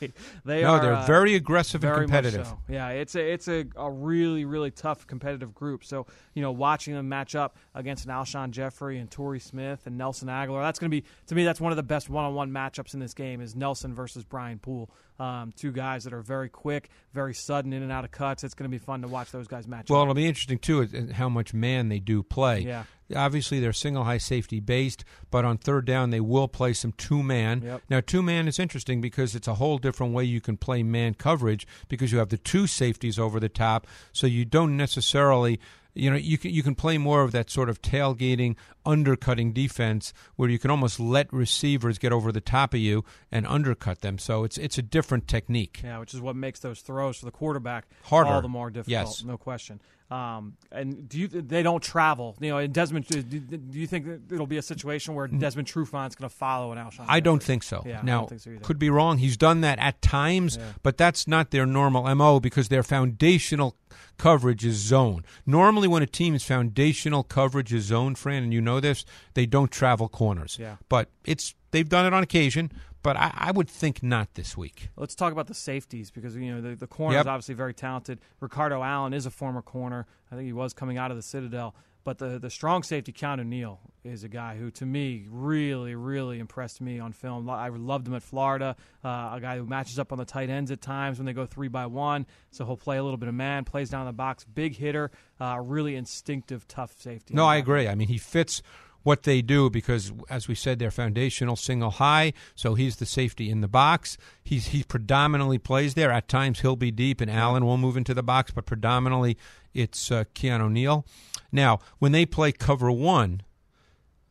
they 0.45 0.61
No, 0.63 0.75
are. 0.75 0.81
they're 0.83 0.95
uh, 0.97 1.07
very 1.07 1.35
aggressive 1.35 1.81
very 1.81 2.03
and 2.03 2.05
competitive. 2.05 2.47
So. 2.47 2.59
Yeah, 2.69 2.89
it's 2.91 3.15
a 3.15 3.33
it's 3.33 3.49
a, 3.49 3.65
a 3.77 3.91
really 3.91 4.45
really 4.45 4.71
tough 4.71 5.07
competitive 5.07 5.55
group. 5.55 5.83
So 5.85 6.07
you 6.35 6.43
know, 6.43 6.53
watching 6.53 6.93
them 6.95 7.09
match 7.09 7.35
up 7.35 7.57
against 7.75 8.05
an 8.05 8.11
Alshon 8.11 8.51
Jeffery 8.51 8.99
and 8.99 9.11
Torrey 9.11 9.41
Smith 9.41 9.87
and 9.87 9.97
Nelson 9.97 10.29
Agholor, 10.29 10.63
that's 10.63 10.79
going 10.79 10.91
to 10.91 10.95
be 11.01 11.05
to 11.29 11.35
me 11.35 11.45
that's 11.45 11.61
one 11.61 11.73
of 11.73 11.77
the 11.77 11.83
best 11.83 12.11
one 12.11 12.25
on 12.27 12.35
one 12.35 12.51
matchups 12.51 12.93
in 12.93 13.01
this 13.01 13.15
game 13.15 13.41
is 13.41 13.57
Nelson 13.57 13.95
versus 13.95 14.25
Brian 14.25 14.59
Poole. 14.59 14.91
Um, 15.19 15.53
two 15.55 15.71
guys 15.71 16.05
that 16.05 16.13
are 16.13 16.23
very 16.23 16.49
quick, 16.49 16.91
very 17.13 17.35
sudden 17.35 17.73
in 17.73 17.83
and 17.83 17.93
out 17.93 18.05
of 18.05 18.11
cuts. 18.11 18.43
It's 18.43 18.55
going 18.55 18.69
to 18.69 18.75
be 18.75 18.83
fun 18.83 19.03
to 19.03 19.09
watch 19.09 19.31
those 19.31 19.47
guys 19.47 19.69
match 19.69 19.83
up. 19.83 19.91
Well, 19.91 20.01
up. 20.01 20.07
it'll 20.07 20.15
be 20.15 20.27
interesting 20.27 20.59
too 20.59 20.81
is 20.83 21.13
how 21.13 21.29
much 21.29 21.55
man 21.55 21.89
they 21.89 22.01
do 22.01 22.23
play. 22.23 22.61
Yeah. 22.61 22.85
Obviously, 23.15 23.61
they're 23.61 23.73
single 23.73 24.05
high 24.05 24.19
safety 24.19 24.59
based, 24.59 25.05
but 25.31 25.45
on 25.45 25.59
third 25.59 25.85
down 25.85 26.11
they 26.11 26.21
will 26.21 26.49
play 26.49 26.73
some 26.73 26.93
two 26.93 27.23
man. 27.23 27.63
Yep. 27.63 27.83
Now, 27.91 28.01
two 28.01 28.23
man 28.23 28.49
is 28.49 28.59
interesting 28.59 29.01
because 29.01 29.35
it's 29.35 29.49
a 29.49 29.55
whole 29.55 29.79
different 29.79 30.15
way 30.15 30.25
you 30.25 30.41
can 30.41 30.57
play 30.57 30.83
man 30.83 31.15
coverage 31.15 31.67
because 31.89 32.11
you 32.11 32.19
have 32.19 32.31
the 32.31 32.39
two 32.39 32.67
safeties 32.67 33.19
over 33.19 33.39
the 33.39 33.49
top, 33.49 33.87
so 34.13 34.27
you 34.27 34.45
don't 34.45 34.77
necessarily. 34.77 35.61
You 35.95 36.11
know, 36.11 36.17
you 36.17 36.39
can 36.39 36.53
you 36.53 36.63
can 36.63 36.75
play 36.75 36.97
more 36.97 37.21
of 37.21 37.33
that 37.33 37.51
sort 37.51 37.69
of 37.69 37.83
tailgating, 37.83 38.57
undercutting 38.85 39.53
defense 39.53 40.13
where 40.37 40.49
you 40.49 40.59
can 40.59 40.71
almost 40.71 40.99
let 41.01 41.33
receivers 41.33 41.99
get 41.99 42.13
over 42.13 42.33
the 42.33 42.41
top 42.41 42.75
of 42.75 42.81
you 42.81 43.05
and 43.31 43.47
undercut 43.47 44.01
them. 44.01 44.19
So 44.19 44.45
it's 44.45 44.59
it's 44.59 44.79
a 44.79 44.83
different 44.83 45.29
technique. 45.29 45.81
Yeah, 45.83 45.99
which 45.99 46.15
is 46.15 46.21
what 46.21 46.37
makes 46.37 46.61
those 46.61 46.81
throws 46.81 47.19
for 47.19 47.25
the 47.25 47.33
quarterback 47.33 47.87
Harder. 48.05 48.31
all 48.31 48.43
the 48.43 48.49
more 48.49 48.71
difficult. 48.71 48.91
Yes. 48.91 49.25
no 49.25 49.37
question. 49.37 49.81
Um, 50.13 50.59
and 50.71 51.09
do 51.09 51.21
you? 51.21 51.29
They 51.29 51.63
don't 51.63 51.83
travel. 51.83 52.37
You 52.39 52.51
know, 52.51 52.59
in 52.59 52.71
Desmond, 52.71 53.07
do, 53.07 53.23
do 53.23 53.79
you 53.79 53.87
think 53.87 54.05
that 54.05 54.35
it'll 54.35 54.47
be 54.47 54.59
a 54.59 54.63
situation 54.63 55.15
where 55.15 55.27
Desmond 55.27 55.69
Trufant's 55.69 56.17
going 56.17 56.29
to 56.29 56.37
follow 56.37 56.71
an 56.73 56.77
Alshon? 56.77 57.07
I 57.09 57.21
don't 57.21 57.43
think 57.43 57.63
so. 57.63 57.83
Yeah, 57.87 58.01
I 58.01 58.03
now, 58.03 58.19
don't 58.19 58.29
think 58.29 58.41
so 58.43 58.51
could 58.63 58.79
be 58.79 58.91
wrong. 58.91 59.17
He's 59.17 59.39
done 59.39 59.63
that 59.63 59.79
at 59.79 60.03
times, 60.03 60.59
but 60.83 60.99
that's 60.99 61.27
not 61.27 61.51
their 61.51 61.65
normal 61.65 62.15
MO 62.15 62.41
because 62.41 62.69
their 62.69 62.83
foundational 62.83 63.75
coverage 64.19 64.67
is 64.67 64.77
zone. 64.77 65.25
Normally, 65.47 65.89
when 65.89 66.03
a 66.03 66.07
team's 66.07 66.45
foundational 66.45 67.23
coverage 67.23 67.73
is 67.73 67.85
zone, 67.85 68.15
Fran, 68.15 68.43
and 68.43 68.53
you 68.53 68.61
know 68.61 68.72
this, 68.81 69.05
they 69.35 69.47
don't 69.47 69.71
travel 69.71 70.09
corners. 70.09 70.57
Yeah. 70.61 70.77
But 70.89 71.09
it's 71.25 71.55
they've 71.71 71.89
done 71.89 72.07
it 72.07 72.13
on 72.13 72.23
occasion, 72.23 72.73
but 73.03 73.17
I, 73.17 73.33
I 73.35 73.51
would 73.51 73.69
think 73.69 74.03
not 74.03 74.35
this 74.35 74.57
week. 74.57 74.89
Let's 74.97 75.15
talk 75.15 75.33
about 75.33 75.47
the 75.47 75.55
safeties 75.55 76.11
because 76.11 76.37
you 76.37 76.55
know 76.55 76.61
the, 76.61 76.77
the 76.77 76.87
corner 76.87 77.17
Yep. 77.17 77.25
is 77.25 77.29
obviously 77.29 77.55
very 77.55 77.75
talented. 77.75 78.21
Ricardo 78.41 78.83
Allen 78.83 79.13
is 79.13 79.27
a 79.27 79.31
former 79.31 79.63
corner. 79.63 80.07
I 80.31 80.37
think 80.37 80.47
he 80.47 80.53
was 80.53 80.73
coming 80.73 80.99
out 80.99 81.11
of 81.11 81.17
the 81.17 81.23
Citadel. 81.23 81.75
But 82.05 82.19
the 82.19 82.39
the 82.39 82.51
strong 82.51 82.83
safety, 82.83 83.13
Keanu 83.13 83.47
Neal, 83.47 83.81
is 84.05 84.25
a 84.25 84.29
guy 84.29 84.57
who, 84.57 84.71
to 84.73 84.87
me, 84.87 85.27
really, 85.31 85.95
really 85.95 86.41
impressed 86.41 86.81
me 86.81 86.99
on 86.99 87.13
film. 87.13 87.49
I 87.49 87.69
loved 87.69 88.09
him 88.09 88.15
at 88.15 88.23
Florida. 88.23 88.77
Uh, 89.05 89.31
a 89.35 89.39
guy 89.41 89.57
who 89.57 89.67
matches 89.67 89.99
up 89.99 90.11
on 90.11 90.19
the 90.19 90.25
tight 90.25 90.51
ends 90.51 90.71
at 90.71 90.81
times 90.81 91.19
when 91.19 91.27
they 91.27 91.33
go 91.33 91.47
three 91.47 91.69
by 91.69 91.87
one. 91.87 92.27
So 92.51 92.65
he'll 92.65 92.77
play 92.77 92.99
a 92.99 93.05
little 93.05 93.19
bit 93.19 93.29
of 93.29 93.35
man, 93.35 93.65
plays 93.65 93.91
down 93.91 94.07
the 94.07 94.13
box, 94.13 94.45
big 94.45 94.77
hitter, 94.77 95.11
uh, 95.41 95.59
really 95.63 95.95
instinctive, 95.95 96.67
tough 96.67 96.95
safety. 96.99 97.35
No, 97.35 97.47
I 97.47 97.57
agree. 97.57 97.87
I 97.87 97.95
mean, 97.95 98.09
he 98.09 98.19
fits 98.19 98.63
what 99.03 99.25
they 99.25 99.43
do 99.43 99.71
because, 99.71 100.13
as 100.31 100.49
we 100.49 100.55
said, 100.55 100.79
they're 100.79 100.91
foundational 100.91 101.57
single 101.57 101.91
high. 101.91 102.33
So 102.55 102.75
he's 102.75 102.97
the 102.97 103.07
safety 103.07 103.51
in 103.51 103.61
the 103.61 103.69
box. 103.69 104.17
He's 104.43 104.69
he 104.69 104.83
predominantly 104.83 105.59
plays 105.59 105.95
there. 105.95 106.11
At 106.11 106.29
times 106.29 106.61
he'll 106.61 106.77
be 106.77 106.91
deep, 106.91 107.21
and 107.21 107.31
Allen 107.31 107.65
will 107.65 107.79
move 107.79 107.97
into 107.97 108.15
the 108.15 108.23
box, 108.23 108.51
but 108.51 108.67
predominantly 108.67 109.37
it's 109.75 110.11
uh, 110.11 110.25
Keanu 110.35 110.71
Neal. 110.71 111.07
Now, 111.51 111.81
when 111.99 112.13
they 112.13 112.27
play 112.27 112.53
cover 112.53 112.91
one, 112.91 113.43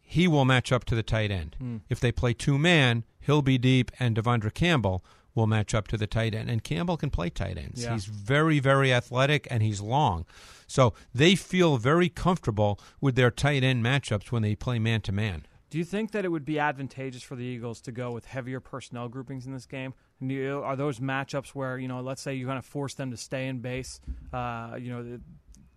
he 0.01 0.27
will 0.27 0.45
match 0.45 0.71
up 0.71 0.85
to 0.85 0.95
the 0.95 1.03
tight 1.03 1.31
end. 1.31 1.55
If 1.89 1.99
they 1.99 2.11
play 2.11 2.33
two 2.33 2.57
man, 2.57 3.03
he'll 3.19 3.41
be 3.41 3.57
deep, 3.57 3.91
and 3.99 4.15
De'Vondre 4.15 4.53
Campbell 4.53 5.03
will 5.35 5.47
match 5.47 5.73
up 5.73 5.87
to 5.89 5.97
the 5.97 6.07
tight 6.07 6.33
end. 6.35 6.49
And 6.49 6.63
Campbell 6.63 6.97
can 6.97 7.09
play 7.09 7.29
tight 7.29 7.57
ends. 7.57 7.83
Yeah. 7.83 7.93
He's 7.93 8.05
very, 8.05 8.59
very 8.59 8.93
athletic, 8.93 9.47
and 9.49 9.63
he's 9.63 9.81
long. 9.81 10.25
So 10.67 10.93
they 11.13 11.35
feel 11.35 11.77
very 11.77 12.09
comfortable 12.09 12.79
with 12.99 13.15
their 13.15 13.31
tight 13.31 13.63
end 13.63 13.83
matchups 13.83 14.31
when 14.31 14.41
they 14.41 14.55
play 14.55 14.79
man 14.79 15.01
to 15.01 15.11
man. 15.11 15.45
Do 15.69 15.77
you 15.77 15.85
think 15.85 16.11
that 16.11 16.25
it 16.25 16.29
would 16.29 16.43
be 16.43 16.59
advantageous 16.59 17.23
for 17.23 17.37
the 17.37 17.45
Eagles 17.45 17.79
to 17.81 17.93
go 17.93 18.11
with 18.11 18.25
heavier 18.25 18.59
personnel 18.59 19.07
groupings 19.07 19.45
in 19.45 19.53
this 19.53 19.65
game? 19.65 19.93
You- 20.19 20.61
Are 20.63 20.75
those 20.75 20.99
matchups 20.99 21.49
where 21.49 21.77
you 21.77 21.87
know, 21.87 22.01
let's 22.01 22.21
say 22.21 22.33
you 22.33 22.45
kind 22.45 22.57
of 22.59 22.65
force 22.65 22.93
them 22.93 23.09
to 23.11 23.17
stay 23.17 23.47
in 23.47 23.59
base? 23.59 24.01
Uh, 24.33 24.75
you 24.77 24.89
know, 24.91 25.19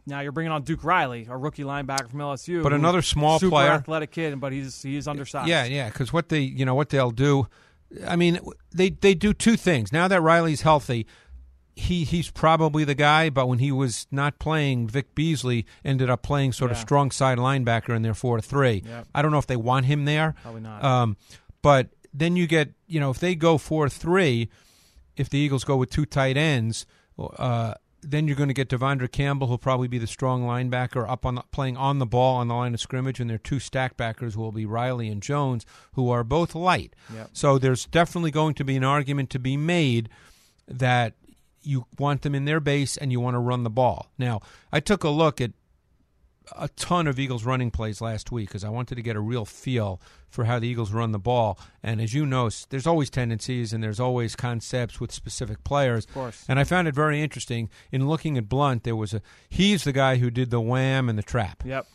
now 0.06 0.20
you're 0.20 0.32
bringing 0.32 0.50
on 0.52 0.62
Duke 0.62 0.82
Riley, 0.84 1.26
a 1.30 1.36
rookie 1.36 1.62
linebacker 1.62 2.10
from 2.10 2.18
LSU, 2.20 2.62
But 2.62 2.72
another 2.72 3.02
small 3.02 3.38
super 3.38 3.50
player. 3.52 3.70
athletic 3.70 4.10
kid, 4.10 4.38
but 4.40 4.52
he's 4.52 4.82
he's 4.82 5.06
undersized. 5.08 5.48
Yeah, 5.48 5.64
yeah, 5.64 5.88
because 5.88 6.12
what 6.12 6.28
they, 6.28 6.40
you 6.40 6.64
know, 6.64 6.74
what 6.74 6.88
they'll 6.90 7.10
do, 7.12 7.46
I 8.06 8.16
mean, 8.16 8.40
they 8.74 8.90
they 8.90 9.14
do 9.14 9.32
two 9.32 9.56
things. 9.56 9.92
Now 9.92 10.08
that 10.08 10.20
Riley's 10.20 10.62
healthy, 10.62 11.06
he 11.76 12.04
he's 12.04 12.30
probably 12.30 12.84
the 12.84 12.94
guy. 12.94 13.30
But 13.30 13.46
when 13.46 13.58
he 13.58 13.70
was 13.72 14.06
not 14.10 14.38
playing, 14.38 14.88
Vic 14.88 15.14
Beasley 15.14 15.66
ended 15.84 16.10
up 16.10 16.22
playing 16.22 16.52
sort 16.52 16.70
of 16.70 16.76
strong 16.76 17.10
side 17.10 17.38
linebacker 17.38 17.94
in 17.94 18.02
their 18.02 18.14
four 18.14 18.40
three. 18.40 18.82
Yep. 18.86 19.08
I 19.14 19.22
don't 19.22 19.30
know 19.30 19.38
if 19.38 19.46
they 19.46 19.56
want 19.56 19.86
him 19.86 20.04
there. 20.04 20.34
Probably 20.42 20.60
not. 20.60 20.82
Um, 20.82 21.16
but 21.62 21.88
then 22.12 22.36
you 22.36 22.46
get, 22.46 22.72
you 22.86 23.00
know, 23.00 23.10
if 23.10 23.18
they 23.18 23.34
go 23.34 23.58
four 23.58 23.88
three, 23.88 24.48
if 25.16 25.28
the 25.28 25.38
Eagles 25.38 25.64
go 25.64 25.76
with 25.76 25.90
two 25.90 26.06
tight 26.06 26.36
ends, 26.36 26.86
uh, 27.18 27.74
then 28.06 28.26
you're 28.26 28.36
going 28.36 28.48
to 28.48 28.54
get 28.54 28.68
De'Vondre 28.68 29.10
Campbell, 29.10 29.46
who'll 29.46 29.58
probably 29.58 29.88
be 29.88 29.98
the 29.98 30.06
strong 30.06 30.42
linebacker 30.42 31.08
up 31.08 31.24
on 31.24 31.36
the, 31.36 31.42
playing 31.50 31.76
on 31.76 31.98
the 31.98 32.06
ball 32.06 32.36
on 32.36 32.48
the 32.48 32.54
line 32.54 32.74
of 32.74 32.80
scrimmage, 32.80 33.20
and 33.20 33.28
their 33.28 33.38
two 33.38 33.58
stack 33.58 33.96
backers 33.96 34.36
will 34.36 34.52
be 34.52 34.66
Riley 34.66 35.08
and 35.08 35.22
Jones, 35.22 35.64
who 35.92 36.10
are 36.10 36.24
both 36.24 36.54
light. 36.54 36.94
Yep. 37.12 37.30
So 37.32 37.58
there's 37.58 37.86
definitely 37.86 38.30
going 38.30 38.54
to 38.54 38.64
be 38.64 38.76
an 38.76 38.84
argument 38.84 39.30
to 39.30 39.38
be 39.38 39.56
made 39.56 40.08
that 40.68 41.14
you 41.62 41.86
want 41.98 42.22
them 42.22 42.34
in 42.34 42.44
their 42.44 42.60
base 42.60 42.96
and 42.96 43.10
you 43.10 43.20
want 43.20 43.34
to 43.34 43.38
run 43.38 43.64
the 43.64 43.70
ball. 43.70 44.10
Now, 44.18 44.40
I 44.72 44.80
took 44.80 45.02
a 45.02 45.08
look 45.08 45.40
at 45.40 45.52
a 46.56 46.68
ton 46.68 47.06
of 47.06 47.18
Eagles 47.18 47.44
running 47.44 47.70
plays 47.70 48.00
last 48.00 48.30
week 48.30 48.48
because 48.48 48.64
I 48.64 48.68
wanted 48.68 48.96
to 48.96 49.02
get 49.02 49.16
a 49.16 49.20
real 49.20 49.44
feel 49.44 50.00
for 50.28 50.44
how 50.44 50.58
the 50.58 50.68
Eagles 50.68 50.92
run 50.92 51.12
the 51.12 51.18
ball. 51.18 51.58
And 51.82 52.00
as 52.00 52.12
you 52.12 52.26
know, 52.26 52.50
there's 52.70 52.86
always 52.86 53.08
tendencies 53.10 53.72
and 53.72 53.82
there's 53.82 54.00
always 54.00 54.34
concepts 54.36 55.00
with 55.00 55.12
specific 55.12 55.64
players. 55.64 56.04
Of 56.06 56.14
course. 56.14 56.44
And 56.48 56.58
I 56.58 56.64
found 56.64 56.88
it 56.88 56.94
very 56.94 57.22
interesting 57.22 57.70
in 57.92 58.08
looking 58.08 58.36
at 58.36 58.48
Blount. 58.48 58.82
There 58.82 58.96
was 58.96 59.14
a 59.14 59.22
he's 59.48 59.84
the 59.84 59.92
guy 59.92 60.16
who 60.16 60.30
did 60.30 60.50
the 60.50 60.60
wham 60.60 61.08
and 61.08 61.16
the 61.18 61.22
trap 61.22 61.62
Yep. 61.64 61.86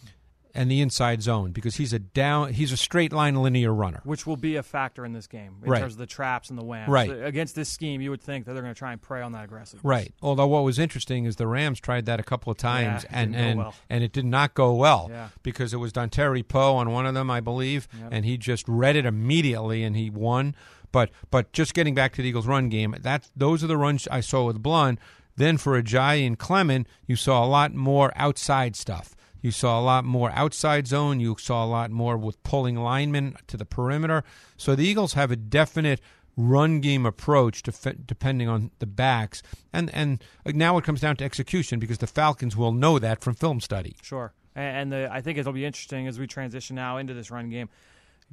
And 0.56 0.70
the 0.72 0.82
inside 0.82 1.22
zone 1.22 1.52
because 1.52 1.76
he's 1.76 1.94
a 1.94 2.00
down 2.00 2.54
he's 2.54 2.72
a 2.72 2.78
straight 2.78 3.14
line 3.14 3.36
linear 3.36 3.72
runner. 3.74 4.02
Which 4.04 4.26
will 4.26 4.36
be 4.38 4.56
a 4.56 4.64
factor 4.64 5.06
in 5.06 5.14
this 5.14 5.28
game 5.28 5.58
in 5.64 5.70
Right. 5.70 5.80
terms 5.82 5.94
of 5.94 6.00
the 6.00 6.08
traps 6.08 6.50
and 6.50 6.58
the 6.58 6.64
whams. 6.64 6.90
Right. 6.90 7.10
Against 7.24 7.56
this 7.56 7.70
scheme, 7.70 8.02
you 8.02 8.10
would 8.10 8.22
think 8.22 8.46
that 8.46 8.54
they're 8.54 8.64
going 8.64 8.74
to 8.74 8.78
try 8.80 8.92
and 8.92 9.00
prey 9.02 9.22
on 9.22 9.32
that 9.34 9.44
aggressive. 9.46 9.80
Right. 9.84 10.12
Although 10.24 10.48
what 10.48 10.64
was 10.64 10.80
interesting 10.80 11.26
is 11.26 11.36
the 11.36 11.46
Rams 11.48 11.80
tried 11.80 12.06
that 12.08 12.20
a 12.20 12.24
couple 12.24 12.52
of 12.52 12.58
times 12.58 13.04
it 13.04 13.10
and 13.14 13.36
and 13.36 13.60
well. 13.60 13.76
and 13.92 14.04
it 14.04 14.12
did 14.12 14.26
not 14.26 14.56
go 14.56 14.74
well 14.74 15.08
Yeah. 15.12 15.30
because 15.44 15.74
it 15.74 15.78
was 15.78 15.94
Dontari 15.94 16.46
Poe 16.48 16.76
on 16.76 16.90
one 16.92 17.06
of 17.06 17.14
them, 17.14 17.30
I 17.30 17.42
believe, 17.42 17.88
Yep. 18.00 18.10
and 18.12 18.26
he 18.26 18.38
just 18.38 18.68
read 18.68 18.96
it 18.96 19.06
immediately 19.06 19.84
and 19.84 19.96
he 19.96 20.10
won. 20.10 20.56
But 20.92 21.12
but 21.30 21.54
just 21.54 21.76
getting 21.76 21.94
back 21.94 22.14
to 22.14 22.24
the 22.24 22.28
Eagles' 22.30 22.48
run 22.48 22.70
game, 22.70 22.96
that 23.00 23.30
those 23.36 23.64
are 23.64 23.68
the 23.68 23.78
runs 23.78 24.08
I 24.10 24.22
saw 24.22 24.46
with 24.48 24.64
Blount. 24.64 24.98
Then 25.36 25.58
for 25.58 25.80
Ajayi 25.82 26.26
and 26.28 26.38
Clement, 26.38 26.88
you 27.06 27.16
saw 27.16 27.46
a 27.46 27.48
lot 27.48 27.74
more 27.74 28.12
outside 28.16 28.76
stuff. 28.76 29.16
You 29.42 29.52
saw 29.52 29.80
a 29.80 29.84
lot 29.84 30.06
more 30.06 30.32
outside 30.32 30.88
zone. 30.88 31.20
You 31.20 31.36
saw 31.40 31.64
a 31.64 31.68
lot 31.68 31.92
more 31.92 32.18
with 32.18 32.42
pulling 32.44 32.76
linemen 32.76 33.36
to 33.48 33.58
the 33.58 33.66
perimeter. 33.66 34.24
So 34.58 34.76
the 34.76 34.86
Eagles 34.86 35.14
have 35.14 35.32
a 35.32 35.36
definite 35.36 36.02
run 36.36 36.80
game 36.80 37.06
approach 37.06 37.62
fit, 37.62 38.08
depending 38.08 38.48
on 38.48 38.72
the 38.80 38.86
backs, 38.86 39.44
and 39.74 39.94
and 39.94 40.24
now 40.46 40.78
it 40.78 40.84
comes 40.86 41.02
down 41.02 41.16
to 41.18 41.24
execution 41.26 41.80
because 41.80 41.98
the 41.98 42.08
Falcons 42.08 42.56
will 42.56 42.72
know 42.72 42.98
that 43.00 43.22
from 43.22 43.36
film 43.36 43.60
study. 43.60 43.96
Sure. 44.02 44.34
And, 44.56 44.92
the, 44.92 45.08
I 45.10 45.22
think 45.22 45.38
it'll 45.38 45.54
be 45.54 45.64
interesting 45.64 46.08
as 46.08 46.20
we 46.20 46.28
transition 46.28 46.76
now 46.76 46.98
into 46.98 47.14
this 47.14 47.32
run 47.32 47.50
game. 47.50 47.70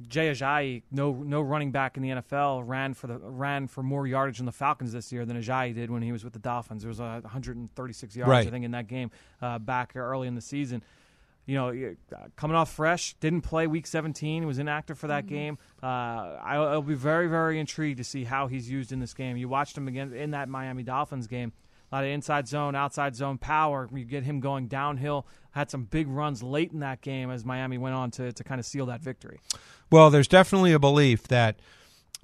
Jay 0.07 0.29
Ajayi, 0.29 0.83
no 0.91 1.11
no 1.11 1.41
running 1.41 1.71
back 1.71 1.97
in 1.97 2.03
the 2.03 2.09
NFL, 2.09 2.63
ran 2.67 2.93
for 2.93 3.07
the 3.07 3.17
ran 3.17 3.67
for 3.67 3.81
more 3.81 4.05
yardage 4.05 4.39
in 4.39 4.45
the 4.45 4.51
Falcons 4.51 4.93
this 4.93 5.11
year 5.11 5.25
than 5.25 5.41
Ajayi 5.41 5.73
did 5.73 5.89
when 5.89 6.03
he 6.03 6.11
was 6.11 6.23
with 6.23 6.33
the 6.33 6.39
Dolphins. 6.39 6.85
It 6.85 6.87
was 6.87 6.99
uh, 6.99 7.19
136 7.23 8.15
yards, 8.15 8.29
Right. 8.29 8.45
I 8.45 8.49
think, 8.51 8.63
in 8.63 8.71
that 8.71 8.87
game 8.87 9.09
uh, 9.41 9.57
back 9.57 9.95
early 9.95 10.27
in 10.27 10.35
the 10.35 10.41
season. 10.41 10.83
You 11.47 11.55
know, 11.55 11.95
uh, 12.13 12.17
coming 12.35 12.55
off 12.55 12.71
fresh, 12.71 13.15
didn't 13.21 13.41
play 13.41 13.67
Week 13.67 13.87
17, 13.87 14.45
was 14.45 14.59
inactive 14.59 14.99
for 14.99 15.07
that 15.07 15.25
game. 15.27 15.57
Uh, 15.81 15.85
I, 15.85 16.55
I'll 16.57 16.81
be 16.81 16.93
very 16.93 17.27
very 17.27 17.59
intrigued 17.59 17.97
to 17.97 18.03
see 18.03 18.25
how 18.25 18.47
he's 18.47 18.69
used 18.69 18.91
in 18.91 18.99
this 18.99 19.13
game. 19.13 19.37
You 19.37 19.47
watched 19.47 19.77
him 19.77 19.87
again 19.87 20.13
in 20.13 20.31
that 20.31 20.49
Miami 20.49 20.83
Dolphins 20.83 21.25
game. 21.25 21.53
A 21.91 21.95
lot 21.95 22.03
of 22.03 22.09
inside 22.09 22.49
zone, 22.49 22.75
outside 22.75 23.15
zone 23.15 23.37
power. 23.37 23.87
You 23.93 24.03
get 24.03 24.23
him 24.23 24.41
going 24.41 24.67
downhill. 24.67 25.25
Had 25.51 25.71
some 25.71 25.85
big 25.85 26.09
runs 26.09 26.43
late 26.43 26.73
in 26.73 26.79
that 26.81 26.99
game 27.01 27.31
as 27.31 27.45
Miami 27.45 27.77
went 27.77 27.95
on 27.95 28.11
to, 28.11 28.33
to 28.33 28.43
kind 28.43 28.59
of 28.59 28.65
seal 28.65 28.85
that 28.87 29.01
victory. 29.01 29.39
Well, 29.89 30.09
there's 30.09 30.27
definitely 30.27 30.73
a 30.73 30.79
belief 30.79 31.29
that 31.29 31.59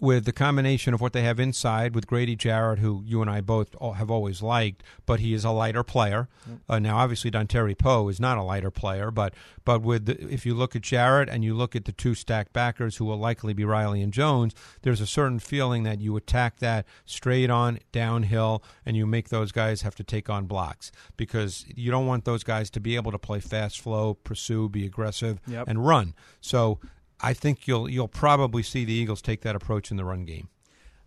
with 0.03 0.25
the 0.25 0.33
combination 0.33 0.93
of 0.93 0.99
what 0.99 1.13
they 1.13 1.21
have 1.21 1.39
inside 1.39 1.95
with 1.95 2.05
Grady 2.07 2.35
Jarrett, 2.35 2.79
who 2.79 3.01
you 3.05 3.21
and 3.21 3.29
I 3.31 3.39
both 3.39 3.73
have 3.95 4.11
always 4.11 4.41
liked, 4.41 4.83
but 5.05 5.21
he 5.21 5.33
is 5.33 5.45
a 5.45 5.49
lighter 5.51 5.81
player. 5.81 6.27
Uh, 6.67 6.77
now, 6.77 6.97
obviously, 6.97 7.31
Dontari 7.31 7.77
Poe 7.77 8.09
is 8.09 8.19
not 8.19 8.37
a 8.37 8.43
lighter 8.43 8.69
player, 8.69 9.11
but 9.11 9.33
but 9.63 9.81
with 9.81 10.05
the, 10.05 10.21
if 10.29 10.45
you 10.45 10.53
look 10.55 10.75
at 10.75 10.81
Jarrett 10.81 11.29
and 11.29 11.41
you 11.45 11.53
look 11.53 11.73
at 11.73 11.85
the 11.85 11.93
two 11.93 12.15
stacked 12.15 12.51
backers, 12.51 12.97
who 12.97 13.05
will 13.05 13.17
likely 13.17 13.53
be 13.53 13.63
Riley 13.63 14.01
and 14.01 14.11
Jones, 14.11 14.53
there's 14.81 14.99
a 14.99 15.07
certain 15.07 15.39
feeling 15.39 15.83
that 15.83 16.01
you 16.01 16.17
attack 16.17 16.59
that 16.59 16.85
straight 17.05 17.49
on 17.49 17.79
downhill, 17.93 18.61
and 18.85 18.97
you 18.97 19.05
make 19.07 19.29
those 19.29 19.53
guys 19.53 19.83
have 19.83 19.95
to 19.95 20.03
take 20.03 20.29
on 20.29 20.47
blocks 20.47 20.91
because 21.15 21.65
you 21.73 21.89
don't 21.91 22.07
want 22.07 22.25
those 22.25 22.43
guys 22.43 22.69
to 22.71 22.81
be 22.81 22.97
able 22.97 23.11
to 23.13 23.19
play 23.19 23.39
fast 23.39 23.79
flow, 23.79 24.15
pursue, 24.15 24.67
be 24.67 24.85
aggressive, 24.85 25.39
Yep. 25.47 25.65
and 25.69 25.85
run. 25.87 26.13
So 26.41 26.79
I 27.23 27.33
think 27.33 27.67
you'll 27.67 27.89
you'll 27.89 28.07
probably 28.09 28.61
see 28.63 28.83
the 28.85 28.93
Eagles 28.93 29.21
take 29.21 29.41
that 29.41 29.55
approach 29.55 29.89
in 29.91 29.97
the 29.97 30.03
run 30.05 30.25
game. 30.25 30.49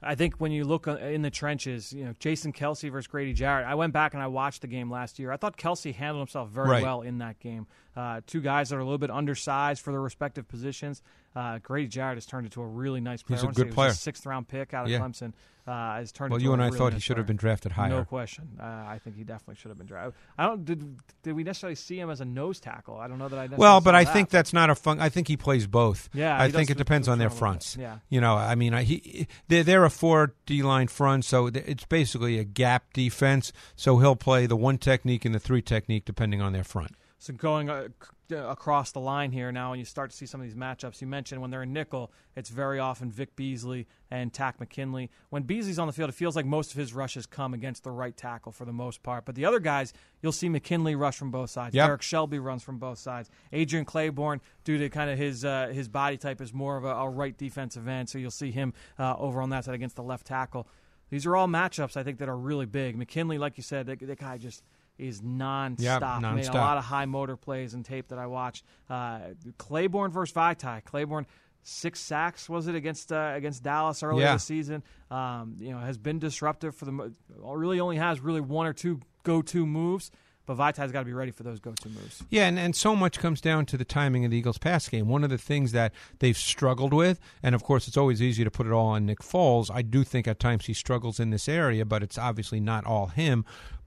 I 0.03 0.15
think 0.15 0.37
when 0.37 0.53
you 0.53 0.65
look 0.65 0.87
uh, 0.87 0.97
in 0.99 1.23
the 1.23 1.31
trenches, 1.31 1.93
you 1.93 2.05
know, 2.05 2.15
Jason 2.19 2.53
Kelce 2.53 2.91
versus 2.91 3.07
Grady 3.07 3.33
Jarrett. 3.33 3.67
I 3.67 3.75
went 3.75 3.93
back 3.93 4.15
and 4.15 4.23
I 4.23 4.27
watched 4.27 4.61
the 4.63 4.67
game 4.69 4.91
last 4.91 5.19
year. 5.19 5.33
I 5.33 5.37
thought 5.37 5.57
Kelce 5.57 5.95
handled 5.95 6.21
himself 6.29 6.51
very 6.51 6.69
Right. 6.69 6.83
well 6.83 7.01
in 7.03 7.19
that 7.19 7.41
game. 7.41 7.67
Uh, 7.97 8.21
two 8.27 8.41
guys 8.41 8.69
that 8.69 8.77
are 8.77 8.81
a 8.81 8.85
little 8.85 8.99
bit 8.99 9.11
undersized 9.11 9.83
for 9.83 9.91
their 9.93 10.01
respective 10.03 10.47
positions. 10.49 11.03
Uh, 11.37 11.59
Grady 11.63 11.87
Jarrett 11.87 12.17
has 12.17 12.25
turned 12.25 12.47
into 12.47 12.63
a 12.63 12.67
really 12.67 13.01
nice 13.01 13.23
player. 13.23 13.39
He's 13.39 13.45
a 13.49 13.53
good 13.53 13.67
he 13.67 13.73
player. 13.73 13.93
sixth 13.93 14.25
round 14.25 14.49
pick 14.49 14.73
out 14.73 14.87
of 14.87 14.91
Yeah. 14.91 15.01
Clemson. 15.01 15.35
Uh, 15.67 15.97
has 15.97 16.13
turned 16.13 16.31
Well, 16.31 16.41
you 16.41 16.51
a 16.51 16.53
and 16.53 16.63
I 16.63 16.67
really 16.67 16.79
thought 16.79 16.93
he 16.93 16.95
nice 16.95 17.03
should 17.03 17.17
have 17.19 17.27
been 17.27 17.37
drafted 17.37 17.73
higher. 17.73 17.91
No 17.91 18.05
question. 18.05 18.57
Uh, 18.59 18.63
I 18.63 19.01
think 19.03 19.17
he 19.17 19.25
definitely 19.25 19.57
should 19.57 19.71
have 19.71 19.77
been 19.77 19.89
drafted. 19.89 20.15
I 20.39 20.47
don't 20.47 20.65
did 20.65 20.97
did 21.25 21.33
we 21.35 21.43
necessarily 21.43 21.75
see 21.75 21.99
him 21.99 22.09
as 22.09 22.21
a 22.21 22.25
nose 22.25 22.61
tackle? 22.61 22.97
I 22.99 23.09
don't 23.09 23.19
know 23.19 23.29
that 23.29 23.37
I. 23.37 23.43
necessarily 23.49 23.61
Well, 23.61 23.81
but 23.81 23.95
I 23.97 24.05
that. 24.05 24.13
think 24.13 24.31
that's 24.31 24.53
not 24.53 24.71
a 24.71 24.77
fun. 24.77 25.01
I 25.01 25.09
think 25.09 25.27
he 25.27 25.37
plays 25.37 25.67
both. 25.67 26.09
Yeah, 26.15 26.41
I 26.41 26.51
think 26.53 26.71
it 26.71 26.79
depends 26.79 27.09
on 27.09 27.19
their 27.19 27.27
a 27.27 27.31
fronts. 27.33 27.77
Yeah. 27.79 27.99
you 28.09 28.21
know, 28.21 28.35
I 28.37 28.55
mean, 28.55 28.75
I, 28.75 28.85
he 28.85 29.27
they're, 29.49 29.65
they're 29.65 29.85
a 29.85 29.91
four 29.91 30.35
D 30.47 30.63
line 30.63 30.87
front, 30.87 31.25
so 31.25 31.49
it's 31.49 31.85
basically 31.85 32.39
a 32.39 32.45
gap 32.45 32.93
defense. 32.93 33.53
So 33.75 33.99
he'll 33.99 34.15
play 34.17 34.47
the 34.47 34.57
one 34.57 34.79
technique 34.79 35.25
and 35.25 35.35
the 35.35 35.41
three 35.41 35.63
technique 35.63 36.05
depending 36.05 36.41
on 36.41 36.53
their 36.53 36.65
front. 36.65 36.93
So 37.27 37.33
going 37.33 37.69
uh, 37.69 37.89
uh, 38.31 38.37
across 38.37 38.93
the 38.93 39.01
line 39.01 39.33
here 39.33 39.51
now, 39.51 39.73
and 39.73 39.81
you 39.81 39.85
start 39.85 40.11
to 40.11 40.17
see 40.17 40.27
some 40.27 40.41
of 40.41 40.47
these 40.47 40.55
matchups. 40.55 41.01
You 41.01 41.09
mentioned 41.09 41.43
when 41.43 41.51
they're 41.51 41.65
in 41.65 41.73
nickel, 41.73 42.13
it's 42.37 42.51
very 42.51 42.79
often 42.79 43.11
Vic 43.11 43.35
Beasley 43.35 43.89
and 44.13 44.33
Takk 44.33 44.61
McKinley. 44.61 45.11
When 45.31 45.43
Beasley's 45.43 45.81
on 45.81 45.89
the 45.89 45.93
field, 45.93 46.09
it 46.09 46.13
feels 46.15 46.37
like 46.37 46.47
most 46.47 46.71
of 46.71 46.77
his 46.77 46.95
rushes 46.95 47.27
come 47.27 47.53
against 47.53 47.83
the 47.83 47.91
right 47.91 48.17
tackle 48.17 48.53
for 48.53 48.65
the 48.65 48.73
most 48.73 49.03
part. 49.03 49.25
But 49.25 49.35
the 49.35 49.45
other 49.45 49.59
guys, 49.59 49.93
you'll 50.23 50.31
see 50.31 50.49
McKinley 50.49 50.95
rush 50.95 51.17
from 51.17 51.33
both 51.33 51.51
sides. 51.51 51.75
Yep. 51.75 51.89
Derrick 51.89 52.03
Shelby 52.03 52.39
runs 52.39 52.63
from 52.63 52.79
both 52.79 52.99
sides. 52.99 53.29
Adrian 53.53 53.85
Claiborne, 53.85 54.41
due 54.63 54.79
to 54.79 54.89
kind 54.89 55.11
of 55.11 55.19
his 55.19 55.45
uh, 55.45 55.73
his 55.73 55.89
body 55.89 56.19
type, 56.19 56.41
is 56.41 56.55
more 56.55 56.77
of 56.77 56.85
a, 56.85 56.91
a 56.91 57.09
right 57.09 57.37
defensive 57.37 57.89
end, 57.89 58.09
so 58.09 58.19
you'll 58.19 58.31
see 58.31 58.53
him 58.53 58.73
uh, 59.01 59.17
over 59.19 59.43
on 59.43 59.51
that 59.51 59.65
side 59.65 59.75
against 59.75 59.97
the 59.97 60.05
left 60.05 60.29
tackle. 60.29 60.69
These 61.11 61.27
are 61.27 61.35
all 61.35 61.49
matchups 61.49 61.97
I 61.97 62.05
think 62.05 62.19
that 62.19 62.29
are 62.29 62.37
really 62.37 62.67
big. 62.67 62.97
McKinley, 62.97 63.39
like 63.39 63.57
you 63.57 63.65
said, 63.65 63.87
that, 63.87 63.99
that 64.01 64.19
guy 64.19 64.39
just 64.39 64.63
is 64.99 65.21
nonstop. 65.21 65.81
Yep, 66.23 66.35
Made 66.35 66.47
a 66.49 66.53
lot 66.53 66.79
of 66.79 66.85
high 66.85 67.07
motor 67.07 67.37
plays 67.37 67.75
and 67.75 67.85
tape 67.85 68.09
that 68.09 68.19
I 68.19 68.27
watched. 68.27 68.65
Uh, 68.89 69.19
Claiborne 69.59 70.11
versus 70.11 70.35
Vaitai. 70.35 70.85
Claiborne 70.85 71.27
six 71.63 71.99
sacks 72.01 72.49
was 72.49 72.69
it 72.69 72.75
against 72.77 73.11
uh, 73.13 73.33
against 73.35 73.63
Dallas 73.63 74.03
earlier 74.03 74.25
Yeah. 74.27 74.33
this 74.35 74.45
season. 74.45 74.83
Um, 75.11 75.57
you 75.59 75.71
know 75.73 75.79
has 75.79 75.99
been 75.99 76.19
disruptive 76.19 76.75
for 76.75 76.85
the 76.85 77.13
really 77.43 77.81
only 77.81 77.97
has 77.97 78.21
really 78.21 78.41
one 78.41 78.67
or 78.67 78.73
two 78.73 79.01
go 79.25 79.43
to 79.43 79.67
moves, 79.67 80.13
but 80.47 80.57
Vaitai's 80.57 80.93
got 80.93 81.01
to 81.01 81.05
be 81.05 81.13
ready 81.13 81.33
for 81.33 81.43
those 81.43 81.59
go 81.59 81.73
to 81.73 81.89
moves. 81.89 82.23
Yeah, 82.31 82.47
and, 82.47 82.57
and 82.59 82.77
so 82.77 82.95
much 82.95 83.19
comes 83.19 83.41
down 83.41 83.67
to 83.67 83.77
the 83.77 83.85
timing 83.85 84.25
of 84.25 84.31
the 84.31 84.37
Eagles' 84.37 84.59
pass 84.59 84.89
game. 84.89 85.09
One 85.09 85.25
of 85.25 85.31
the 85.31 85.39
things 85.39 85.73
that 85.73 85.93
they've 86.21 86.37
struggled 86.37 86.95
with, 86.95 87.19
and 87.43 87.53
of 87.57 87.65
course 87.65 87.89
it's 87.89 87.97
always 87.97 88.23
easy 88.23 88.45
to 88.45 88.51
put 88.51 88.67
it 88.69 88.73
all 88.73 88.87
on 88.87 89.05
Nick 89.05 89.19
Foles. 89.19 89.69
I 89.75 89.83
do 89.83 90.05
think 90.05 90.29
at 90.29 90.39
times 90.39 90.67
he 90.67 90.73
struggles 90.73 91.19
in 91.19 91.31
this 91.31 91.49
area, 91.49 91.85
but 91.85 92.05
it's 92.05 92.17
obviously 92.17 92.61
not 92.61 92.85
all 92.87 93.09
him. 93.09 93.45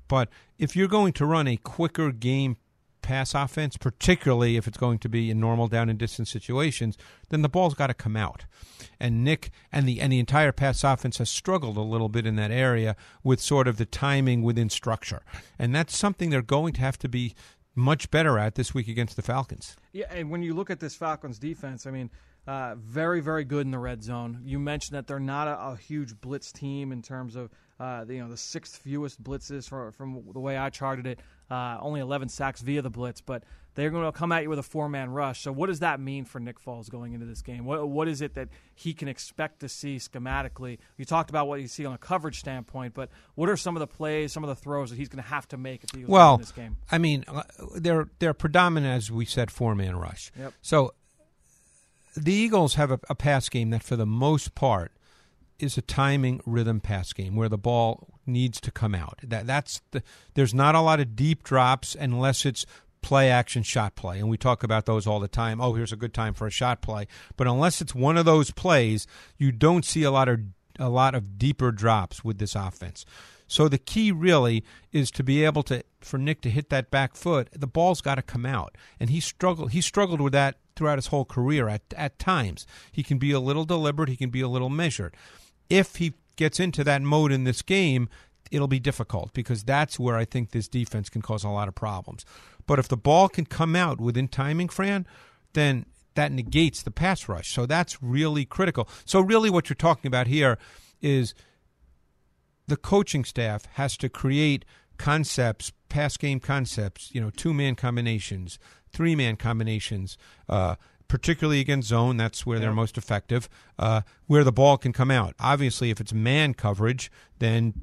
But 0.09 0.27
if 0.57 0.75
you're 0.75 0.89
going 0.89 1.13
to 1.13 1.25
run 1.25 1.47
a 1.47 1.55
quicker 1.55 2.11
game 2.11 2.57
pass 3.01 3.33
offense, 3.33 3.77
particularly 3.77 4.57
if 4.57 4.67
it's 4.67 4.77
going 4.77 4.99
to 4.99 5.07
be 5.07 5.31
in 5.31 5.39
normal 5.39 5.67
down 5.67 5.89
and 5.89 5.97
distance 5.97 6.29
situations, 6.29 6.97
then 7.29 7.41
the 7.41 7.49
ball's 7.49 7.73
got 7.73 7.87
to 7.87 7.93
come 7.93 8.17
out. 8.17 8.43
And 8.99 9.23
Nick 9.23 9.51
and 9.71 9.87
the 9.87 10.01
and 10.01 10.11
the 10.11 10.19
entire 10.19 10.51
pass 10.51 10.83
offense 10.83 11.17
has 11.19 11.29
struggled 11.29 11.77
a 11.77 11.81
little 11.81 12.09
bit 12.09 12.25
in 12.25 12.35
that 12.35 12.51
area 12.51 12.97
with 13.23 13.39
sort 13.39 13.67
of 13.69 13.77
the 13.77 13.85
timing 13.85 14.41
within 14.41 14.69
structure. 14.69 15.21
And 15.57 15.73
that's 15.73 15.95
something 15.95 16.29
they're 16.29 16.41
going 16.41 16.73
to 16.73 16.81
have 16.81 16.99
to 16.99 17.07
be 17.07 17.33
much 17.75 18.11
better 18.11 18.37
at 18.37 18.55
this 18.55 18.73
week 18.73 18.87
against 18.87 19.15
the 19.15 19.21
Falcons. 19.21 19.77
Yeah, 19.93 20.07
and 20.11 20.29
when 20.29 20.43
you 20.43 20.53
look 20.53 20.69
at 20.69 20.81
this 20.81 20.95
Falcons 20.95 21.39
defense, 21.39 21.85
I 21.85 21.91
mean, 21.91 22.09
uh, 22.49 22.73
very, 22.79 23.21
very 23.21 23.43
good 23.43 23.67
in 23.67 23.71
the 23.71 23.77
red 23.77 24.01
zone. 24.03 24.41
You 24.43 24.57
mentioned 24.57 24.97
that 24.97 25.05
they're 25.05 25.19
not 25.19 25.47
a, 25.47 25.73
a 25.73 25.75
huge 25.75 26.19
blitz 26.19 26.51
team 26.51 26.91
in 26.91 27.03
terms 27.03 27.35
of 27.35 27.51
uh, 27.79 28.05
the, 28.05 28.15
you 28.15 28.23
know 28.23 28.27
the 28.27 28.37
sixth 28.37 28.77
fewest 28.77 29.23
blitzes 29.23 29.69
from 29.69 29.91
from 29.91 30.23
the 30.33 30.39
way 30.39 30.57
I 30.57 30.71
charted 30.71 31.05
it. 31.05 31.19
Uh, 31.51 31.77
only 31.79 31.99
11 31.99 32.29
sacks 32.29 32.61
via 32.61 32.81
the 32.81 32.89
blitz, 32.89 33.21
but 33.21 33.43
they're 33.73 33.89
going 33.89 34.05
to 34.05 34.11
come 34.11 34.31
at 34.31 34.43
you 34.43 34.49
with 34.49 34.59
a 34.59 34.63
four 34.63 34.89
man 34.89 35.09
rush. 35.09 35.41
So, 35.41 35.51
what 35.51 35.67
does 35.67 35.79
that 35.79 35.99
mean 35.99 36.25
for 36.25 36.39
Nick 36.39 36.59
Foles 36.59 36.89
going 36.89 37.13
into 37.13 37.27
this 37.27 37.43
game? 37.43 37.65
What 37.65 37.87
what 37.87 38.07
is 38.07 38.21
it 38.21 38.33
that 38.33 38.49
he 38.73 38.93
can 38.95 39.07
expect 39.07 39.59
to 39.59 39.69
see 39.69 39.97
schematically? 39.97 40.79
You 40.97 41.05
talked 41.05 41.29
about 41.29 41.47
what 41.47 41.61
you 41.61 41.67
see 41.67 41.85
on 41.85 41.93
a 41.93 41.99
coverage 41.99 42.39
standpoint, 42.39 42.95
but 42.95 43.09
what 43.35 43.47
are 43.47 43.57
some 43.57 43.75
of 43.75 43.79
the 43.79 43.87
plays, 43.87 44.33
some 44.33 44.43
of 44.43 44.47
the 44.47 44.55
throws 44.55 44.89
that 44.89 44.95
he's 44.95 45.09
going 45.09 45.23
to 45.23 45.29
have 45.29 45.47
to 45.49 45.57
make 45.57 45.83
if 45.83 45.91
he 45.91 46.03
Well, 46.03 46.35
in 46.35 46.41
this 46.41 46.51
game? 46.51 46.77
I 46.91 46.97
mean, 46.97 47.25
uh, 47.27 47.43
they're 47.75 48.09
they're 48.17 48.33
predominant 48.33 48.95
as 48.95 49.11
we 49.11 49.25
said 49.25 49.51
four 49.51 49.75
man 49.75 49.95
rush. 49.95 50.31
Yep. 50.37 50.53
So 50.61 50.93
the 52.23 52.33
Eagles 52.33 52.75
have 52.75 52.91
a, 52.91 52.99
a 53.09 53.15
pass 53.15 53.49
game 53.49 53.69
that, 53.71 53.83
for 53.83 53.95
the 53.95 54.05
most 54.05 54.55
part, 54.55 54.91
is 55.59 55.77
a 55.77 55.81
timing 55.81 56.41
rhythm 56.45 56.79
pass 56.79 57.13
game 57.13 57.35
where 57.35 57.49
the 57.49 57.57
ball 57.57 58.07
needs 58.25 58.61
to 58.61 58.71
come 58.71 58.95
out. 58.95 59.19
That 59.23 59.47
that's 59.47 59.81
the, 59.91 60.03
there's 60.33 60.53
not 60.53 60.75
a 60.75 60.81
lot 60.81 60.99
of 60.99 61.15
deep 61.15 61.43
drops 61.43 61.95
unless 61.95 62.45
it's 62.45 62.65
play 63.01 63.29
action 63.29 63.63
shot 63.63 63.95
play, 63.95 64.19
and 64.19 64.29
we 64.29 64.37
talk 64.37 64.63
about 64.63 64.85
those 64.85 65.07
all 65.07 65.19
the 65.19 65.27
time. 65.27 65.61
Oh, 65.61 65.73
here's 65.73 65.93
a 65.93 65.97
good 65.97 66.13
time 66.13 66.33
for 66.33 66.47
a 66.47 66.51
shot 66.51 66.81
play, 66.81 67.07
but 67.37 67.47
unless 67.47 67.81
it's 67.81 67.95
one 67.95 68.17
of 68.17 68.25
those 68.25 68.51
plays, 68.51 69.07
you 69.37 69.51
don't 69.51 69.85
see 69.85 70.03
a 70.03 70.11
lot 70.11 70.29
of 70.29 70.39
a 70.79 70.89
lot 70.89 71.13
of 71.13 71.37
deeper 71.37 71.71
drops 71.71 72.23
with 72.23 72.37
this 72.37 72.55
offense. 72.55 73.05
So 73.47 73.67
the 73.67 73.77
key 73.77 74.11
really 74.11 74.63
is 74.91 75.11
to 75.11 75.23
be 75.23 75.43
able 75.43 75.63
to 75.63 75.83
for 76.01 76.17
Nick 76.17 76.41
to 76.41 76.49
hit 76.49 76.69
that 76.69 76.91
back 76.91 77.15
foot. 77.15 77.49
The 77.51 77.67
ball's 77.67 78.01
got 78.01 78.15
to 78.15 78.21
come 78.21 78.45
out, 78.45 78.77
and 78.99 79.09
he 79.09 79.19
struggled. 79.19 79.71
He 79.71 79.81
struggled 79.81 80.21
with 80.21 80.33
that 80.33 80.57
throughout 80.79 80.97
his 80.97 81.07
whole 81.07 81.25
career. 81.25 81.67
At 81.67 81.81
at 81.95 82.17
times, 82.17 82.65
he 82.91 83.03
can 83.03 83.19
be 83.19 83.31
a 83.31 83.39
little 83.39 83.65
deliberate. 83.65 84.09
He 84.09 84.15
can 84.15 84.29
be 84.29 84.41
a 84.41 84.47
little 84.47 84.69
measured. 84.69 85.15
If 85.69 85.97
he 85.97 86.13
gets 86.37 86.59
into 86.59 86.83
that 86.85 87.01
mode 87.01 87.33
in 87.33 87.43
this 87.43 87.61
game, 87.61 88.07
it'll 88.49 88.69
be 88.69 88.79
difficult 88.79 89.33
because 89.33 89.63
that's 89.63 89.99
where 89.99 90.15
I 90.15 90.25
think 90.25 90.51
this 90.51 90.69
defense 90.69 91.09
can 91.09 91.21
cause 91.21 91.43
a 91.43 91.49
lot 91.49 91.67
of 91.67 91.75
problems. 91.75 92.25
But 92.65 92.79
if 92.79 92.87
the 92.87 92.97
ball 92.97 93.27
can 93.27 93.45
come 93.45 93.75
out 93.75 93.99
within 93.99 94.29
timing, 94.29 94.69
Fran, 94.69 95.05
then 95.53 95.85
that 96.15 96.31
negates 96.31 96.81
the 96.81 96.91
pass 96.91 97.27
rush. 97.27 97.51
So 97.51 97.65
that's 97.65 98.01
really 98.01 98.45
critical. 98.45 98.87
So 99.05 99.19
really, 99.19 99.49
what 99.49 99.69
you're 99.69 99.75
talking 99.75 100.07
about 100.07 100.27
here 100.27 100.57
is 101.01 101.35
the 102.67 102.77
coaching 102.77 103.25
staff 103.25 103.65
has 103.73 103.97
to 103.97 104.07
create 104.07 104.63
concepts, 104.97 105.73
pass 105.89 106.17
game 106.17 106.39
concepts, 106.39 107.13
you 107.13 107.19
know, 107.19 107.31
two 107.31 107.53
man 107.53 107.75
combinations, 107.75 108.59
three 108.91 109.15
man 109.15 109.35
combinations, 109.35 110.17
uh, 110.47 110.75
particularly 111.07 111.59
against 111.59 111.87
zone. 111.89 112.17
That's 112.17 112.45
where 112.45 112.59
they're 112.59 112.73
most 112.73 112.97
effective, 112.97 113.49
uh, 113.77 114.01
where 114.27 114.43
the 114.43 114.51
ball 114.51 114.77
can 114.77 114.93
come 114.93 115.11
out. 115.11 115.33
Obviously, 115.39 115.89
if 115.89 115.99
it's 115.99 116.13
man 116.13 116.53
coverage, 116.53 117.11
then 117.39 117.73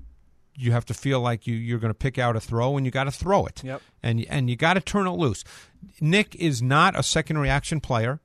you 0.59 0.73
have 0.73 0.85
to 0.87 0.95
feel 0.95 1.21
like 1.21 1.47
you, 1.47 1.55
you're 1.55 1.79
going 1.79 1.93
to 1.93 1.99
pick 1.99 2.19
out 2.19 2.37
a 2.37 2.41
throw 2.41 2.77
and 2.77 2.87
you 2.87 2.93
got 2.93 3.05
to 3.05 3.11
throw 3.11 3.47
it. 3.47 3.63
Yep. 3.63 3.83
And, 4.03 4.25
and 4.29 4.49
you 4.49 4.57
got 4.57 4.75
to 4.75 4.81
turn 4.81 5.07
it 5.07 5.11
loose. 5.11 5.45
Nick 6.01 6.35
is 6.37 6.63
not 6.63 6.99
a 6.99 7.03
second 7.03 7.39
reaction 7.39 7.81
player. 7.81 8.21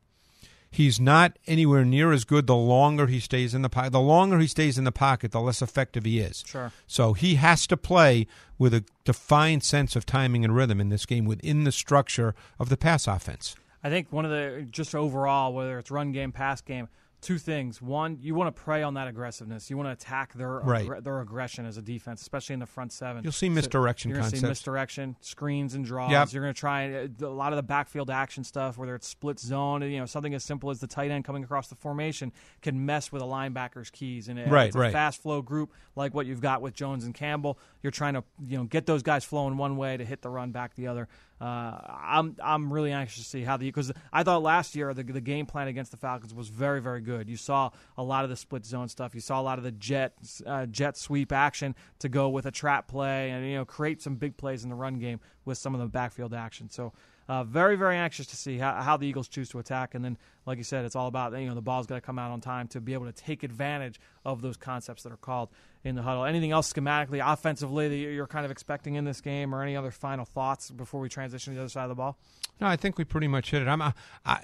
He's 0.73 1.01
not 1.01 1.37
anywhere 1.47 1.83
near 1.83 2.13
as 2.13 2.23
good 2.23 2.47
the 2.47 2.55
longer 2.55 3.07
he 3.07 3.19
stays 3.19 3.53
in 3.53 3.61
the 3.61 3.69
pocket. 3.69 3.91
The 3.91 3.99
longer 3.99 4.39
he 4.39 4.47
stays 4.47 4.77
in 4.77 4.85
the 4.85 4.91
pocket, 4.91 5.33
the 5.33 5.41
less 5.41 5.61
effective 5.61 6.05
he 6.05 6.19
is. 6.19 6.45
Sure. 6.47 6.71
So 6.87 7.11
he 7.11 7.35
has 7.35 7.67
to 7.67 7.75
play 7.75 8.25
with 8.57 8.73
a 8.73 8.85
defined 9.03 9.63
sense 9.63 9.97
of 9.97 10.05
timing 10.05 10.45
and 10.45 10.55
rhythm 10.55 10.79
in 10.79 10.87
this 10.87 11.05
game 11.05 11.25
within 11.25 11.65
the 11.65 11.73
structure 11.73 12.33
of 12.57 12.69
the 12.69 12.77
pass 12.77 13.05
offense. 13.05 13.55
I 13.83 13.89
think 13.89 14.11
one 14.11 14.23
of 14.23 14.31
the 14.31 14.65
just 14.71 14.95
overall, 14.95 15.53
whether 15.53 15.77
it's 15.77 15.91
run 15.91 16.13
game, 16.13 16.31
pass 16.31 16.61
game, 16.61 16.87
two 17.21 17.37
things. 17.37 17.81
One, 17.81 18.17
you 18.19 18.33
want 18.33 18.53
to 18.53 18.61
prey 18.61 18.81
on 18.81 18.95
that 18.95 19.07
aggressiveness. 19.07 19.69
You 19.69 19.77
want 19.77 19.87
to 19.87 19.91
attack 19.93 20.33
their 20.33 20.49
Right. 20.59 20.87
aggr- 20.87 21.03
their 21.03 21.21
aggression 21.21 21.65
as 21.65 21.77
a 21.77 21.81
defense, 21.81 22.21
especially 22.21 22.53
in 22.53 22.59
the 22.59 22.65
front 22.65 22.91
seven. 22.91 23.23
You'll 23.23 23.31
see 23.31 23.47
misdirection 23.47 24.09
You're 24.09 24.19
going 24.19 24.31
to 24.31 24.37
see 24.37 24.45
misdirection, 24.45 25.15
screens 25.21 25.75
and 25.75 25.85
draws. 25.85 26.11
Yep. 26.11 26.33
You're 26.33 26.43
going 26.43 26.53
to 26.53 26.59
try 26.59 26.93
uh, 26.93 27.07
a 27.21 27.27
lot 27.27 27.53
of 27.53 27.57
the 27.57 27.63
backfield 27.63 28.09
action 28.09 28.43
stuff, 28.43 28.77
whether 28.77 28.95
it's 28.95 29.07
split 29.07 29.39
zone. 29.39 29.83
You 29.83 29.99
know, 29.99 30.05
something 30.07 30.33
as 30.33 30.43
simple 30.43 30.71
as 30.71 30.79
the 30.79 30.87
tight 30.87 31.11
end 31.11 31.23
coming 31.23 31.43
across 31.43 31.67
the 31.67 31.75
formation 31.75 32.31
can 32.61 32.85
mess 32.85 33.11
with 33.11 33.21
a 33.21 33.25
linebacker's 33.25 33.91
keys. 33.91 34.27
And 34.27 34.51
Right, 34.51 34.67
it's 34.67 34.75
a 34.75 34.79
right. 34.79 34.91
fast 34.91 35.21
flow 35.21 35.41
group 35.41 35.71
like 35.95 36.13
what 36.13 36.25
you've 36.25 36.41
got 36.41 36.61
with 36.61 36.73
Jones 36.73 37.03
and 37.05 37.13
Campbell, 37.13 37.59
you're 37.83 37.91
trying 37.91 38.15
to 38.15 38.23
you 38.47 38.57
know 38.57 38.63
get 38.63 38.85
those 38.85 39.03
guys 39.03 39.23
flowing 39.23 39.57
one 39.57 39.77
way 39.77 39.97
to 39.97 40.05
hit 40.05 40.21
the 40.21 40.29
run 40.29 40.51
back 40.51 40.73
the 40.75 40.87
other. 40.87 41.07
Uh, 41.41 41.79
I'm 41.87 42.35
I'm 42.43 42.71
really 42.71 42.91
anxious 42.91 43.23
to 43.23 43.29
see 43.29 43.41
how 43.41 43.57
the 43.57 43.65
because 43.65 43.91
I 44.13 44.21
thought 44.21 44.43
last 44.43 44.75
year 44.75 44.93
the 44.93 45.01
the 45.01 45.21
game 45.21 45.47
plan 45.47 45.67
against 45.67 45.89
the 45.89 45.97
Falcons 45.97 46.35
was 46.35 46.49
very 46.49 46.81
very 46.81 47.01
good. 47.01 47.27
You 47.27 47.37
saw 47.37 47.71
a 47.97 48.03
lot 48.03 48.23
of 48.23 48.29
the 48.29 48.35
split 48.35 48.63
zone 48.63 48.89
stuff. 48.89 49.15
You 49.15 49.21
saw 49.21 49.41
a 49.41 49.43
lot 49.43 49.57
of 49.57 49.63
the 49.63 49.71
jet 49.71 50.13
uh, 50.45 50.67
jet 50.67 50.97
sweep 50.97 51.31
action 51.31 51.75
to 51.99 52.09
go 52.09 52.29
with 52.29 52.45
a 52.45 52.51
trap 52.51 52.87
play 52.87 53.31
and 53.31 53.43
you 53.47 53.55
know 53.55 53.65
create 53.65 54.03
some 54.03 54.15
big 54.15 54.37
plays 54.37 54.63
in 54.63 54.69
the 54.69 54.75
run 54.75 54.99
game 54.99 55.19
with 55.43 55.57
some 55.57 55.73
of 55.73 55.81
the 55.81 55.87
backfield 55.87 56.33
action. 56.33 56.69
So. 56.69 56.93
Uh, 57.31 57.45
very, 57.45 57.77
very 57.77 57.95
anxious 57.95 58.27
to 58.27 58.35
see 58.35 58.57
how, 58.57 58.73
how 58.81 58.97
the 58.97 59.07
Eagles 59.07 59.29
choose 59.29 59.47
to 59.47 59.57
attack, 59.57 59.95
and 59.95 60.03
then, 60.03 60.17
like 60.45 60.57
you 60.57 60.65
said, 60.65 60.83
it's 60.83 60.97
all 60.97 61.07
about 61.07 61.31
you 61.39 61.47
know 61.47 61.55
the 61.55 61.61
ball's 61.61 61.87
got 61.87 61.95
to 61.95 62.01
come 62.01 62.19
out 62.19 62.29
on 62.29 62.41
time 62.41 62.67
to 62.67 62.81
be 62.81 62.91
able 62.91 63.05
to 63.05 63.13
take 63.13 63.43
advantage 63.43 64.01
of 64.25 64.41
those 64.41 64.57
concepts 64.57 65.03
that 65.03 65.13
are 65.13 65.17
called 65.17 65.47
in 65.85 65.95
the 65.95 66.01
huddle. 66.01 66.25
Anything 66.25 66.51
else 66.51 66.73
schematically, 66.73 67.21
offensively 67.25 67.87
that 67.87 67.95
you're 67.95 68.27
kind 68.27 68.43
of 68.43 68.51
expecting 68.51 68.95
in 68.95 69.05
this 69.05 69.21
game, 69.21 69.55
or 69.55 69.63
any 69.63 69.77
other 69.77 69.91
final 69.91 70.25
thoughts 70.25 70.71
before 70.71 70.99
we 70.99 71.07
transition 71.07 71.53
to 71.53 71.55
the 71.55 71.61
other 71.61 71.69
side 71.69 71.83
of 71.83 71.89
the 71.89 71.95
ball? 71.95 72.17
No, 72.59 72.67
I 72.67 72.75
think 72.75 72.97
we 72.97 73.05
pretty 73.05 73.29
much 73.29 73.51
hit 73.51 73.61
it. 73.61 73.69
I'm, 73.69 73.81
I, 73.81 73.93
I, 74.25 74.43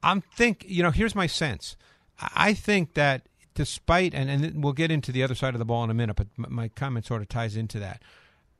I'm 0.00 0.20
think. 0.20 0.64
You 0.68 0.84
know, 0.84 0.92
here's 0.92 1.16
my 1.16 1.26
sense. 1.26 1.76
I 2.20 2.50
I 2.50 2.54
think 2.54 2.94
that 2.94 3.22
despite, 3.54 4.14
and 4.14 4.30
and 4.30 4.62
we'll 4.62 4.74
get 4.74 4.92
into 4.92 5.10
the 5.10 5.24
other 5.24 5.34
side 5.34 5.56
of 5.56 5.58
the 5.58 5.64
ball 5.64 5.82
in 5.82 5.90
a 5.90 5.94
minute, 5.94 6.14
but 6.14 6.28
my 6.36 6.68
comment 6.68 7.06
sort 7.06 7.20
of 7.20 7.28
ties 7.28 7.56
into 7.56 7.80
that. 7.80 8.00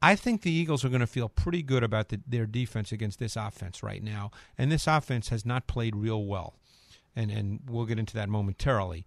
I 0.02 0.16
think 0.16 0.42
the 0.42 0.50
Eagles 0.52 0.84
are 0.84 0.88
going 0.88 1.00
to 1.02 1.06
feel 1.06 1.28
pretty 1.28 1.62
good 1.62 1.82
about 1.82 2.08
the, 2.08 2.20
their 2.26 2.46
defense 2.46 2.90
against 2.90 3.18
this 3.18 3.36
offense 3.36 3.82
right 3.82 4.02
now, 4.02 4.30
and 4.56 4.72
this 4.72 4.86
offense 4.86 5.28
has 5.28 5.44
not 5.44 5.66
played 5.66 5.94
real 5.94 6.24
well, 6.24 6.54
and 7.14 7.30
and 7.30 7.60
we'll 7.68 7.84
get 7.86 7.98
into 7.98 8.14
that 8.14 8.28
momentarily. 8.28 9.06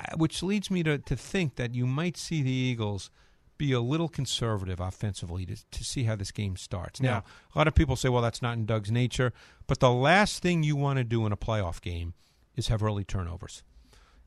Uh, 0.00 0.16
Which 0.16 0.42
leads 0.42 0.70
me 0.70 0.82
to, 0.82 0.98
to 0.98 1.16
think 1.16 1.56
that 1.56 1.74
you 1.74 1.86
might 1.86 2.16
see 2.16 2.42
the 2.42 2.50
Eagles 2.50 3.10
be 3.56 3.70
a 3.72 3.80
little 3.80 4.08
conservative 4.08 4.80
offensively 4.80 5.46
to, 5.46 5.56
to 5.70 5.84
see 5.84 6.02
how 6.04 6.16
this 6.16 6.32
game 6.32 6.56
starts. 6.56 7.00
Now, 7.00 7.08
Yeah. 7.08 7.20
a 7.54 7.58
lot 7.58 7.68
of 7.68 7.74
people 7.76 7.94
say, 7.94 8.08
well, 8.08 8.22
that's 8.22 8.42
not 8.42 8.54
in 8.58 8.66
Doug's 8.66 8.90
nature. 8.90 9.32
But 9.68 9.78
the 9.78 9.92
last 9.92 10.42
thing 10.42 10.64
you 10.64 10.74
want 10.74 10.96
to 10.98 11.04
do 11.04 11.24
in 11.24 11.30
a 11.30 11.36
playoff 11.36 11.80
game 11.80 12.14
is 12.56 12.66
have 12.66 12.82
early 12.82 13.04
turnovers. 13.04 13.62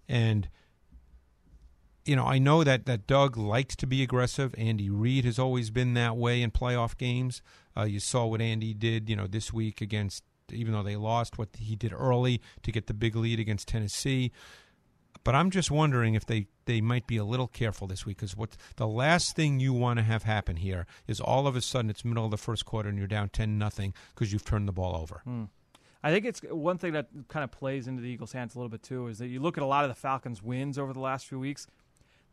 And, 0.07 0.47
you 2.07 2.15
know, 2.15 2.25
I 2.25 2.39
know 2.39 2.63
that, 2.63 2.85
that 2.85 3.05
Doug 3.05 3.37
likes 3.37 3.75
to 3.77 3.87
be 3.87 4.01
aggressive. 4.01 4.55
Andy 4.57 4.89
Reid 4.89 5.25
has 5.25 5.37
always 5.37 5.69
been 5.69 5.93
that 5.95 6.15
way 6.15 6.41
in 6.41 6.51
playoff 6.51 6.97
games. 6.97 7.41
Uh, 7.75 7.83
you 7.83 7.99
saw 7.99 8.25
what 8.25 8.41
Andy 8.41 8.73
did, 8.73 9.09
you 9.09 9.15
know, 9.15 9.27
this 9.27 9.51
week 9.51 9.81
against, 9.81 10.23
even 10.51 10.73
though 10.73 10.83
they 10.83 10.95
lost, 10.95 11.37
what 11.37 11.49
he 11.57 11.75
did 11.75 11.93
early 11.93 12.41
to 12.63 12.71
get 12.71 12.87
the 12.87 12.93
big 12.93 13.15
lead 13.15 13.39
against 13.39 13.67
Tennessee. 13.67 14.31
But 15.23 15.35
I'm 15.35 15.51
just 15.51 15.69
wondering 15.69 16.13
if 16.13 16.25
they, 16.25 16.47
they 16.65 16.79
might 16.79 17.05
be 17.05 17.17
a 17.17 17.25
little 17.25 17.47
careful 17.47 17.87
this 17.87 18.05
week 18.05 18.17
because 18.17 18.37
what 18.37 18.55
the 18.77 18.87
last 18.87 19.35
thing 19.35 19.59
you 19.59 19.73
want 19.73 19.97
to 19.97 20.03
have 20.03 20.23
happen 20.23 20.55
here 20.55 20.87
is 21.07 21.19
all 21.19 21.47
of 21.47 21.57
a 21.57 21.61
sudden 21.61 21.89
it's 21.89 22.05
middle 22.05 22.23
of 22.23 22.31
the 22.31 22.37
first 22.37 22.63
quarter 22.65 22.87
and 22.87 22.97
you're 22.97 23.07
down 23.07 23.27
ten 23.29 23.57
nothing 23.57 23.93
because 24.15 24.31
you've 24.31 24.45
turned 24.45 24.69
the 24.69 24.71
ball 24.71 24.95
over. 24.95 25.21
I 26.01 26.11
think 26.11 26.25
it's 26.25 26.39
one 26.49 26.77
thing 26.77 26.93
that 26.93 27.07
kind 27.27 27.43
of 27.43 27.51
plays 27.51 27.87
into 27.87 28.01
the 28.01 28.07
Eagles' 28.07 28.31
hands 28.31 28.55
a 28.55 28.57
little 28.57 28.69
bit 28.69 28.83
too 28.83 29.07
is 29.07 29.17
that 29.17 29.27
you 29.27 29.41
look 29.41 29.57
at 29.57 29.63
a 29.63 29.67
lot 29.67 29.83
of 29.83 29.89
the 29.89 29.95
Falcons' 29.95 30.41
wins 30.41 30.77
over 30.77 30.93
the 30.93 31.01
last 31.01 31.25
few 31.25 31.39
weeks. 31.39 31.67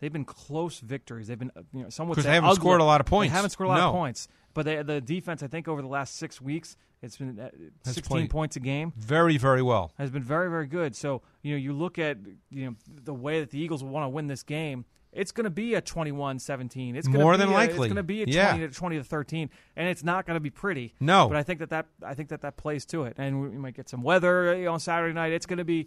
They've 0.04 0.12
been 0.12 0.26
close 0.26 0.80
victories. 0.80 1.28
They've 1.28 1.38
been, 1.38 1.50
uh, 1.56 1.62
you 1.72 1.84
know, 1.84 1.88
some 1.88 2.08
would 2.08 2.16
'Cause 2.16 2.24
say 2.24 2.28
they 2.30 2.34
haven't 2.34 2.50
ugly. 2.50 2.60
scored 2.60 2.82
a 2.82 2.84
lot 2.84 3.00
of 3.00 3.06
points. 3.06 3.32
They 3.32 3.36
haven't 3.36 3.50
scored 3.50 3.68
a 3.68 3.70
lot 3.70 3.80
of 3.80 3.92
points, 3.94 4.28
but 4.52 4.66
they, 4.66 4.82
the 4.82 5.00
defense, 5.00 5.42
I 5.42 5.46
think, 5.46 5.66
over 5.66 5.80
the 5.80 5.88
last 5.88 6.16
six 6.16 6.42
weeks, 6.42 6.76
it's 7.00 7.16
been 7.16 7.40
uh, 7.40 7.48
Has 7.86 7.94
16 7.94 8.28
points 8.28 8.56
a 8.56 8.60
game. 8.60 8.92
Very 8.96 9.38
very 9.38 9.62
well. 9.62 9.92
has 9.96 10.10
been 10.10 10.22
very, 10.22 10.50
very 10.50 10.66
good. 10.66 10.94
So 10.94 11.22
you 11.42 11.52
know, 11.52 11.56
you 11.58 11.72
look 11.72 11.98
at 11.98 12.18
you 12.50 12.66
know 12.66 12.76
the 13.04 13.14
way 13.14 13.40
that 13.40 13.48
the 13.50 13.58
Eagles 13.58 13.82
will 13.82 13.90
want 13.90 14.04
to 14.04 14.08
win 14.10 14.26
this 14.26 14.42
game. 14.42 14.84
It's 15.12 15.30
going 15.32 15.44
to 15.44 15.50
be 15.50 15.74
a 15.74 15.80
21-17. 15.80 16.96
It's 16.96 17.06
More 17.08 17.32
be 17.34 17.38
than 17.38 17.48
a- 17.48 17.52
likely. 17.52 17.74
It's 17.86 17.94
going 17.94 17.96
to 17.96 18.02
be 18.02 18.22
a 18.24 18.26
Yeah. 18.26 18.50
20 18.50 18.66
to 18.68 18.74
20 18.74 18.96
to 18.96 19.04
13, 19.04 19.48
and 19.76 19.88
it's 19.88 20.02
not 20.02 20.26
going 20.26 20.34
to 20.34 20.40
be 20.40 20.50
pretty. 20.50 20.92
No. 21.00 21.28
but 21.28 21.36
I 21.36 21.42
think 21.44 21.60
that 21.60 21.70
that 21.70 21.86
I 22.04 22.14
think 22.14 22.28
that 22.30 22.40
that 22.42 22.56
plays 22.56 22.84
to 22.86 23.04
it, 23.04 23.14
and 23.16 23.40
we 23.40 23.48
we 23.50 23.56
might 23.58 23.74
get 23.74 23.88
some 23.88 24.02
weather 24.02 24.54
you 24.56 24.64
know, 24.64 24.72
on 24.74 24.80
Saturday 24.80 25.14
night. 25.14 25.32
It's 25.32 25.46
going 25.46 25.58
to 25.58 25.64
be 25.64 25.86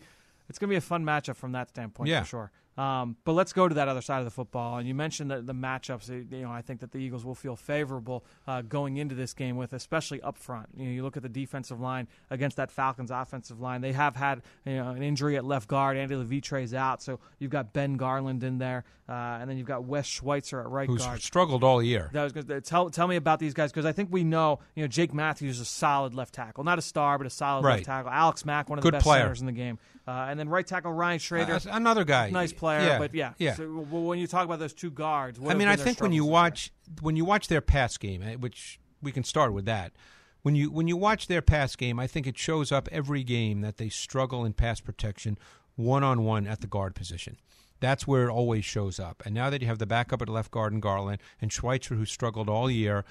it's 0.49 0.58
going 0.60 0.69
to 0.69 0.73
be 0.73 0.77
a 0.77 0.82
fun 0.82 1.03
matchup 1.03 1.36
from 1.36 1.51
that 1.51 1.69
standpoint 1.69 2.10
Yeah. 2.10 2.21
for 2.21 2.27
sure. 2.27 2.51
Um, 2.78 3.16
but 3.24 3.34
let's 3.34 3.54
go 3.54 3.68
to 3.68 3.74
that 3.76 3.88
other 3.88 4.02
side 4.02 4.20
of 4.20 4.26
the 4.26 4.32
football. 4.32 4.78
And 4.78 4.88
you 4.88 4.94
mentioned 4.94 5.32
the, 5.32 5.42
the 5.42 5.54
matchups. 5.54 6.10
You 6.32 6.44
know, 6.44 6.52
I 6.52 6.62
think 6.62 6.82
that 6.82 6.92
the 6.92 7.00
Eagles 7.00 7.26
will 7.26 7.34
feel 7.36 7.56
favorable 7.56 8.24
uh, 8.48 8.62
going 8.62 8.98
into 8.98 9.16
this 9.16 9.34
game 9.34 9.58
with, 9.58 9.74
especially 9.74 10.22
up 10.22 10.38
front. 10.38 10.68
You 10.76 10.86
know, 10.86 10.92
you 10.92 11.04
look 11.04 11.18
at 11.18 11.24
the 11.24 11.30
defensive 11.30 11.80
line 11.80 12.08
against 12.30 12.58
that 12.58 12.70
Falcons 12.72 13.10
offensive 13.10 13.60
line. 13.60 13.82
They 13.82 13.94
have 13.94 14.16
had 14.16 14.44
you 14.66 14.76
know 14.76 14.90
an 14.92 15.02
injury 15.02 15.38
at 15.38 15.44
left 15.46 15.68
guard. 15.68 15.98
Andy 15.98 16.16
Levitre's 16.16 16.74
out, 16.74 17.02
so 17.02 17.20
you've 17.40 17.52
got 17.52 17.74
Ben 17.74 17.96
Garland 17.98 18.44
in 18.44 18.60
there, 18.60 18.84
uh, 19.10 19.12
and 19.42 19.50
then 19.50 19.58
you've 19.58 19.68
got 19.68 19.84
Wes 19.86 20.06
Schweitzer 20.06 20.60
at 20.60 20.68
right 20.70 20.88
Who's 20.88 21.04
guard. 21.04 21.22
struggled 21.22 21.63
all 21.63 21.82
year. 21.82 22.10
That 22.13 22.24
was 22.26 22.34
gonna, 22.34 22.62
tell 22.62 22.90
tell 22.92 23.08
me 23.08 23.16
about 23.16 23.40
these 23.40 23.54
guys 23.56 23.72
because 23.72 23.86
I 23.86 23.92
think 23.92 24.10
we 24.12 24.24
know 24.24 24.60
you 24.76 24.84
know 24.84 24.88
Jake 24.88 25.13
Matthews 25.16 25.56
is 25.56 25.62
a 25.62 25.66
solid 25.66 26.13
left 26.13 26.34
tackle, 26.36 26.63
not 26.63 26.78
a 26.78 26.84
star 26.84 27.18
but 27.18 27.26
a 27.26 27.32
solid 27.32 27.63
Right. 27.66 27.74
left 27.78 27.86
tackle. 27.86 28.12
Alex 28.12 28.46
Mack, 28.46 28.70
one 28.70 28.78
of 28.78 28.84
Good 28.84 28.90
the 28.94 28.98
best 28.98 29.04
player. 29.04 29.22
centers 29.24 29.40
in 29.40 29.48
the 29.48 29.52
game, 29.52 29.80
uh, 30.08 30.12
and 30.30 30.40
then 30.40 30.48
right 30.48 30.66
tackle 30.66 30.94
Ryan 30.94 31.20
Schraeder, 31.20 31.54
Uh, 31.56 31.60
another 31.72 32.04
guy, 32.04 32.30
nice 32.30 32.54
player, 32.54 32.66
Yeah, 32.71 32.99
but 32.99 33.13
yeah. 33.13 33.34
yeah. 33.38 33.56
So, 33.56 33.65
when 33.65 34.19
you 34.19 34.27
talk 34.27 34.45
about 34.45 34.60
those 34.60 34.73
two 34.73 34.91
guards, 34.91 35.39
what 35.39 35.53
I 35.53 35.58
mean, 35.58 35.67
I 35.67 35.75
think 35.75 35.99
when 36.01 36.12
you 36.12 36.23
struggles 36.23 36.23
this 36.23 36.25
year? 36.25 36.32
watch 36.32 36.71
when 37.01 37.15
you 37.15 37.25
watch 37.25 37.47
their 37.47 37.62
pass 37.62 37.97
game, 37.97 38.23
eh, 38.23 38.36
which 38.36 38.80
we 39.01 39.12
can 39.12 39.23
start 39.23 39.53
with 39.53 39.65
that. 39.65 39.93
When 40.41 40.56
you 40.56 40.71
when 40.71 40.88
you 40.88 40.97
watch 40.97 41.27
their 41.27 41.41
pass 41.41 41.75
game, 41.75 41.99
I 41.99 42.08
think 42.08 42.27
it 42.27 42.38
shows 42.38 42.71
up 42.71 42.88
every 42.91 43.23
game 43.23 43.62
that 43.62 43.77
they 43.77 43.89
struggle 43.89 44.45
in 44.45 44.53
pass 44.53 44.80
protection 44.80 45.38
one 45.75 46.03
on 46.03 46.23
one 46.23 46.47
at 46.47 46.62
the 46.62 46.67
guard 46.67 46.95
position. 46.95 47.38
That's 47.80 48.08
where 48.08 48.27
it 48.27 48.32
always 48.32 48.65
shows 48.65 48.99
up. 48.99 49.21
And 49.25 49.36
now 49.36 49.49
that 49.49 49.62
you 49.62 49.67
have 49.67 49.77
the 49.77 49.86
backup 49.86 50.21
at 50.21 50.30
left 50.30 50.51
guard 50.51 50.73
and 50.73 50.82
Garland 50.82 51.21
and 51.39 51.53
Schweitzer, 51.53 51.95
who 51.95 52.06
struggled 52.06 52.49
all 52.49 52.71
year, 52.71 53.06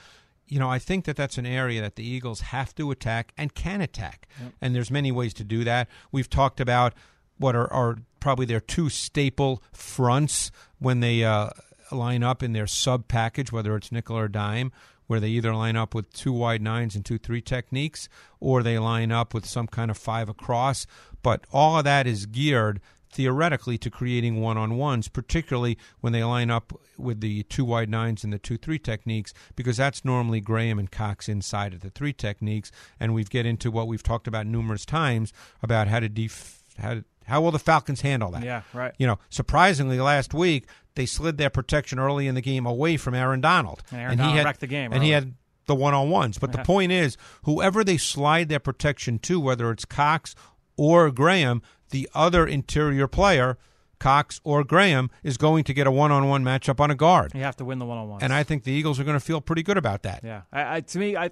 you 0.49 0.59
know, 0.59 0.69
I 0.69 0.79
think 0.79 1.05
that 1.05 1.17
that's 1.17 1.39
an 1.39 1.47
area 1.47 1.81
that 1.81 1.97
the 1.97 2.07
Eagles 2.07 2.41
have 2.41 2.75
to 2.77 2.91
attack 2.91 3.33
and 3.37 3.55
can 3.55 3.81
attack. 3.81 4.29
And 4.61 4.75
there's 4.75 4.91
many 4.91 5.13
ways 5.13 5.35
to 5.35 5.45
do 5.45 5.65
that. 5.65 5.89
We've 6.13 6.31
talked 6.31 6.61
about 6.61 6.95
what 7.39 7.55
are, 7.55 7.73
are 7.73 7.97
probably 8.21 8.47
their 8.47 8.61
two 8.61 8.89
staple 8.89 9.63
fronts 9.73 10.51
when 10.79 11.01
they 11.01 11.25
uh, 11.25 11.51
line 11.93 12.23
up 12.23 12.43
in 12.43 12.53
their 12.53 12.67
sub 12.67 13.09
package, 13.09 13.53
whether 13.53 13.77
it's 13.77 13.93
nickel 13.93 14.19
or 14.19 14.29
dime, 14.29 14.73
where 15.07 15.21
they 15.21 15.29
either 15.29 15.55
line 15.55 15.77
up 15.77 15.95
with 15.95 16.13
two 16.13 16.33
wide 16.33 16.63
nines 16.63 16.97
and 16.97 17.05
two 17.05 17.19
three 17.19 17.41
techniques, 17.41 18.09
or 18.41 18.63
they 18.63 18.79
line 18.79 19.13
up 19.13 19.33
with 19.33 19.47
some 19.47 19.67
kind 19.67 19.91
of 19.91 19.97
five 19.97 20.29
across. 20.29 20.87
But 21.23 21.45
all 21.53 21.79
of 21.79 21.85
that 21.85 22.07
is 22.07 22.27
geared 22.27 22.81
theoretically 23.13 23.79
to 23.79 23.91
creating 23.91 24.41
one 24.41 24.59
on 24.59 24.77
ones, 24.77 25.09
particularly 25.09 25.79
when 26.01 26.13
they 26.13 26.23
line 26.23 26.51
up 26.51 26.79
with 26.99 27.21
the 27.21 27.45
two 27.45 27.65
wide 27.65 27.89
nines 27.89 28.25
and 28.25 28.33
the 28.33 28.39
two 28.39 28.59
three 28.59 28.79
techniques, 28.79 29.33
because 29.55 29.77
that's 29.77 30.05
normally 30.05 30.41
Graham 30.41 30.79
and 30.79 30.91
Cox 30.91 31.29
inside 31.29 31.73
of 31.73 31.81
the 31.81 31.91
three 31.91 32.13
techniques. 32.13 32.71
And 32.99 33.15
we've 33.15 33.31
get 33.31 33.47
into 33.47 33.71
what 33.71 33.87
we've 33.87 34.03
talked 34.03 34.27
about 34.27 34.47
numerous 34.47 34.85
times 34.85 35.33
about 35.63 35.89
how 35.89 36.01
to 36.01 36.09
def- 36.09 36.63
how 36.79 37.03
how 37.27 37.41
will 37.41 37.51
the 37.51 37.59
Falcons 37.59 38.01
handle 38.03 38.31
that? 38.31 38.45
Yeah, 38.45 38.63
right. 38.73 38.95
You 38.99 39.07
know, 39.07 39.19
surprisingly, 39.31 39.99
last 40.01 40.33
week 40.33 40.67
they 40.95 41.07
slid 41.07 41.39
their 41.39 41.51
protection 41.51 41.99
early 41.99 42.27
in 42.27 42.35
the 42.35 42.41
game 42.41 42.67
away 42.67 42.97
from 42.97 43.15
Aaron 43.15 43.41
Donald, 43.41 43.83
And 43.91 44.01
Aaron 44.01 44.17
Donald 44.19 44.33
he 44.33 44.39
had 44.39 44.47
wrecked 44.47 44.61
the 44.61 44.67
game 44.67 44.93
and 44.93 45.03
he 45.03 45.11
had 45.11 45.35
the 45.67 45.75
one 45.75 45.95
on 45.95 46.11
ones. 46.11 46.39
But 46.39 46.53
the 46.53 46.59
point 46.59 46.93
is, 46.93 47.17
whoever 47.43 47.83
they 47.85 47.97
slide 47.97 48.49
their 48.49 48.61
protection 48.61 49.19
to, 49.21 49.41
whether 49.41 49.71
it's 49.71 49.85
Cox 49.85 50.35
or 50.77 51.11
Graham, 51.11 51.63
the 51.91 52.09
other 52.15 52.47
interior 52.47 53.09
player, 53.09 53.59
Cox 53.99 54.41
or 54.45 54.63
Graham, 54.63 55.11
is 55.23 55.37
going 55.37 55.65
to 55.65 55.75
get 55.75 55.87
a 55.87 55.91
one 55.91 56.13
on 56.13 56.29
one 56.29 56.45
matchup 56.45 56.81
on 56.81 56.91
a 56.91 56.95
guard. 56.95 57.33
You 57.35 57.43
have 57.43 57.57
to 57.57 57.65
win 57.65 57.79
the 57.79 57.87
one 57.87 57.99
on 57.99 58.09
one. 58.09 58.23
And 58.23 58.33
I 58.33 58.43
think 58.43 58.65
the 58.65 58.73
Eagles 58.73 59.01
are 59.01 59.05
going 59.05 59.17
to 59.19 59.25
feel 59.25 59.41
pretty 59.41 59.63
good 59.63 59.77
about 59.79 60.03
that. 60.05 60.21
Yeah, 60.23 60.43
I, 60.53 60.77
I, 60.77 60.81
to 60.81 60.99
me, 60.99 61.17
I, 61.17 61.31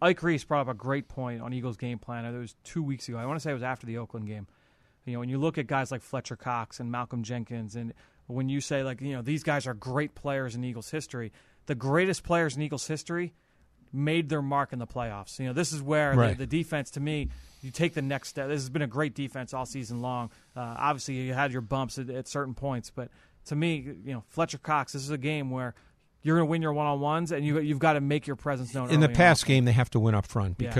Ike 0.00 0.22
Reese 0.22 0.44
brought 0.44 0.60
up 0.62 0.68
a 0.68 0.74
great 0.74 1.08
point 1.08 1.42
on 1.42 1.52
Eagles 1.52 1.76
game 1.76 1.98
plan. 1.98 2.24
It 2.24 2.38
was 2.38 2.54
two 2.62 2.82
weeks 2.82 3.08
ago. 3.08 3.18
I 3.18 3.26
want 3.26 3.36
to 3.36 3.40
say 3.40 3.50
it 3.50 3.54
was 3.54 3.62
after 3.62 3.86
the 3.86 3.98
Oakland 3.98 4.26
game. 4.26 4.46
You 5.04 5.14
know, 5.14 5.20
when 5.20 5.28
you 5.28 5.38
look 5.38 5.58
at 5.58 5.66
guys 5.66 5.90
like 5.90 6.02
Fletcher 6.02 6.36
Cox 6.36 6.80
and 6.80 6.90
Malcolm 6.90 7.22
Jenkins, 7.22 7.76
and 7.76 7.92
when 8.26 8.48
you 8.48 8.60
say 8.60 8.82
like, 8.82 9.00
you 9.00 9.12
know, 9.12 9.22
these 9.22 9.42
guys 9.42 9.66
are 9.66 9.74
great 9.74 10.14
players 10.14 10.54
in 10.54 10.64
Eagles 10.64 10.90
history, 10.90 11.32
the 11.66 11.74
greatest 11.74 12.22
players 12.24 12.56
in 12.56 12.62
Eagles 12.62 12.86
history 12.86 13.34
made 13.92 14.28
their 14.28 14.42
mark 14.42 14.72
in 14.72 14.78
the 14.78 14.86
playoffs. 14.86 15.38
You 15.38 15.46
know, 15.46 15.52
this 15.52 15.72
is 15.72 15.80
where 15.80 16.14
Right. 16.14 16.36
the, 16.36 16.46
the 16.46 16.58
defense, 16.58 16.90
to 16.92 17.00
me, 17.00 17.28
you 17.62 17.70
take 17.70 17.94
the 17.94 18.02
next 18.02 18.28
step. 18.30 18.48
This 18.48 18.60
has 18.62 18.70
been 18.70 18.82
a 18.82 18.86
great 18.86 19.14
defense 19.14 19.54
all 19.54 19.66
season 19.66 20.00
long. 20.00 20.30
Uh, 20.56 20.74
obviously, 20.78 21.14
you 21.14 21.32
had 21.32 21.52
your 21.52 21.62
bumps 21.62 21.98
at, 21.98 22.10
at 22.10 22.26
certain 22.28 22.54
points, 22.54 22.90
but 22.90 23.08
to 23.46 23.54
me, 23.56 23.76
you 24.04 24.12
know, 24.12 24.24
Fletcher 24.28 24.58
Cox, 24.58 24.92
this 24.94 25.02
is 25.02 25.10
a 25.10 25.18
game 25.18 25.50
where 25.50 25.74
you're 26.22 26.36
going 26.36 26.46
to 26.46 26.50
win 26.50 26.62
your 26.62 26.72
one 26.72 26.86
on 26.86 27.00
ones, 27.00 27.30
and 27.30 27.44
you 27.44 27.60
you've 27.60 27.78
got 27.78 27.92
to 27.92 28.00
make 28.00 28.26
your 28.26 28.36
presence 28.36 28.74
known. 28.74 28.90
in 28.90 29.00
the 29.00 29.08
past 29.10 29.44
game, 29.46 29.64
they 29.66 29.72
have 29.72 29.90
to 29.90 30.00
win 30.00 30.14
up 30.14 30.26
front 30.26 30.56
Yeah. 30.58 30.70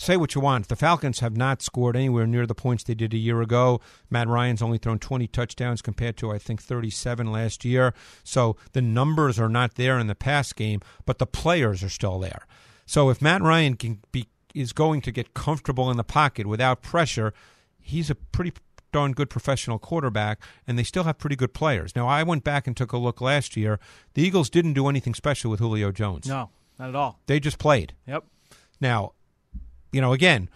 Say 0.00 0.16
what 0.16 0.34
you 0.34 0.40
want, 0.40 0.68
the 0.68 0.76
Falcons 0.76 1.20
have 1.20 1.36
not 1.36 1.62
scored 1.62 1.94
anywhere 1.94 2.26
near 2.26 2.46
the 2.46 2.54
points 2.54 2.82
they 2.82 2.94
did 2.94 3.12
a 3.12 3.18
year 3.18 3.42
ago. 3.42 3.80
Matt 4.08 4.28
Ryan's 4.28 4.62
only 4.62 4.78
thrown 4.78 4.98
20 4.98 5.26
touchdowns 5.28 5.82
compared 5.82 6.16
to 6.18 6.30
I 6.30 6.38
think 6.38 6.62
37 6.62 7.30
last 7.30 7.64
year. 7.64 7.92
So 8.24 8.56
the 8.72 8.82
numbers 8.82 9.38
are 9.38 9.48
not 9.48 9.74
there 9.74 9.98
in 9.98 10.06
the 10.06 10.14
past 10.14 10.56
game, 10.56 10.80
but 11.04 11.18
the 11.18 11.26
players 11.26 11.82
are 11.82 11.88
still 11.88 12.18
there. 12.18 12.46
So 12.86 13.10
if 13.10 13.20
Matt 13.20 13.42
Ryan 13.42 13.76
can 13.76 14.00
be 14.10 14.26
is 14.54 14.72
going 14.72 15.00
to 15.02 15.12
get 15.12 15.34
comfortable 15.34 15.90
in 15.90 15.96
the 15.96 16.04
pocket 16.04 16.46
without 16.46 16.82
pressure, 16.82 17.32
he's 17.78 18.10
a 18.10 18.14
pretty 18.14 18.52
darn 18.92 19.12
good 19.12 19.30
professional 19.30 19.78
quarterback, 19.78 20.42
and 20.66 20.76
they 20.78 20.82
still 20.82 21.04
have 21.04 21.18
pretty 21.18 21.36
good 21.36 21.54
players. 21.54 21.94
Now, 21.94 22.08
I 22.08 22.24
went 22.24 22.42
back 22.42 22.66
and 22.66 22.76
took 22.76 22.92
a 22.92 22.96
look 22.96 23.20
last 23.20 23.56
year. 23.56 23.78
The 24.14 24.22
Eagles 24.22 24.50
didn't 24.50 24.72
do 24.72 24.88
anything 24.88 25.14
special 25.14 25.50
with 25.50 25.60
Julio 25.60 25.92
Jones. 25.92 26.26
No, 26.26 26.50
not 26.78 26.88
at 26.88 26.94
all. 26.96 27.20
They 27.26 27.38
just 27.38 27.58
played. 27.58 27.94
Yep. 28.08 28.24
Now, 28.80 29.12
you 29.92 30.00
know, 30.00 30.12
again, 30.12 30.48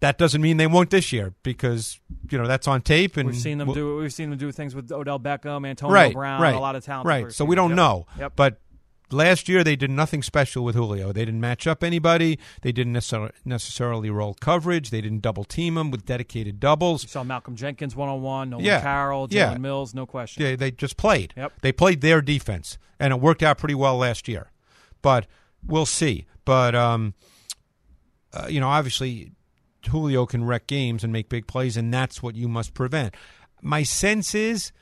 that 0.00 0.18
doesn't 0.18 0.40
mean 0.42 0.56
they 0.56 0.66
won't 0.66 0.90
this 0.90 1.12
year 1.12 1.32
because 1.42 2.00
you 2.30 2.38
know 2.38 2.46
that's 2.46 2.66
on 2.66 2.82
tape 2.82 3.16
and 3.16 3.28
We've 3.28 3.36
seen 3.38 3.58
them 3.58 3.72
do. 3.72 3.96
We've 3.98 4.12
seen 4.12 4.30
them 4.30 4.38
do 4.38 4.50
things 4.52 4.74
with 4.74 4.90
Odell 4.90 5.20
Beckham, 5.20 5.66
Antonio 5.66 5.94
right, 5.94 6.12
Brown, 6.12 6.40
right, 6.42 6.54
a 6.54 6.58
lot 6.60 6.74
of 6.76 6.84
talent. 6.84 7.06
right. 7.06 7.32
So 7.32 7.44
we 7.44 7.54
don't 7.56 7.74
know, 7.74 8.06
Yep. 8.18 8.32
but. 8.36 8.58
Last 9.10 9.46
year 9.46 9.62
they 9.62 9.76
did 9.76 9.90
nothing 9.90 10.22
special 10.22 10.64
with 10.64 10.74
Julio. 10.74 11.12
They 11.12 11.26
didn't 11.26 11.42
match 11.42 11.66
up 11.66 11.84
anybody. 11.84 12.38
They 12.62 12.72
didn't 12.72 12.94
necessar- 12.94 13.32
necessarily 13.44 14.08
roll 14.08 14.32
coverage. 14.32 14.88
They 14.88 15.02
didn't 15.02 15.20
double 15.20 15.44
team 15.44 15.76
him 15.76 15.90
with 15.90 16.06
dedicated 16.06 16.58
doubles. 16.58 17.02
You 17.02 17.10
saw 17.10 17.22
Malcolm 17.22 17.54
Jenkins 17.54 17.94
one 17.94 18.08
on 18.08 18.22
one, 18.22 18.48
Nolan 18.48 18.64
Yeah. 18.64 18.80
Carroll, 18.80 19.28
Jalen 19.28 19.34
Yeah. 19.34 19.58
Mills, 19.58 19.92
no 19.94 20.06
question. 20.06 20.42
They, 20.42 20.56
they 20.56 20.70
just 20.70 20.96
played. 20.96 21.34
Yep. 21.36 21.52
They 21.60 21.72
played 21.72 22.00
their 22.00 22.22
defense, 22.22 22.78
and 22.98 23.12
it 23.12 23.20
worked 23.20 23.42
out 23.42 23.58
pretty 23.58 23.74
well 23.74 23.98
last 23.98 24.28
year. 24.28 24.50
But 25.02 25.26
we'll 25.62 25.84
see. 25.84 26.24
But 26.46 26.74
um, 26.74 27.12
uh, 28.32 28.46
you 28.48 28.60
know, 28.60 28.68
obviously, 28.68 29.32
Julio 29.90 30.26
can 30.26 30.44
wreck 30.44 30.66
games 30.66 31.04
and 31.04 31.12
make 31.12 31.28
big 31.28 31.46
plays, 31.46 31.76
and 31.76 31.92
that's 31.92 32.22
what 32.22 32.34
you 32.36 32.48
must 32.48 32.72
prevent. 32.74 33.14
My 33.60 33.82
sense 33.82 34.34
is 34.34 34.72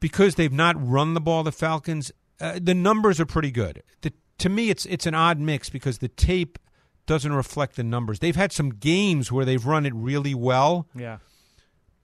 because 0.00 0.34
they've 0.34 0.52
not 0.52 0.74
run 0.78 1.14
the 1.14 1.20
ball, 1.20 1.42
the 1.42 1.52
Falcons, 1.52 2.10
uh, 2.40 2.58
the 2.60 2.74
numbers 2.74 3.20
are 3.20 3.26
pretty 3.26 3.50
good. 3.50 3.82
The, 4.00 4.12
to 4.38 4.48
me, 4.48 4.70
it's 4.70 4.84
it's 4.86 5.06
an 5.06 5.14
odd 5.14 5.38
mix 5.38 5.68
because 5.70 5.98
the 5.98 6.08
tape 6.08 6.58
doesn't 7.06 7.32
reflect 7.32 7.76
the 7.76 7.84
numbers. 7.84 8.18
They've 8.20 8.34
had 8.36 8.52
some 8.52 8.70
games 8.70 9.30
where 9.30 9.44
they've 9.44 9.64
run 9.64 9.86
it 9.86 9.92
really 9.94 10.34
well 10.34 10.86
Yeah. 10.94 11.18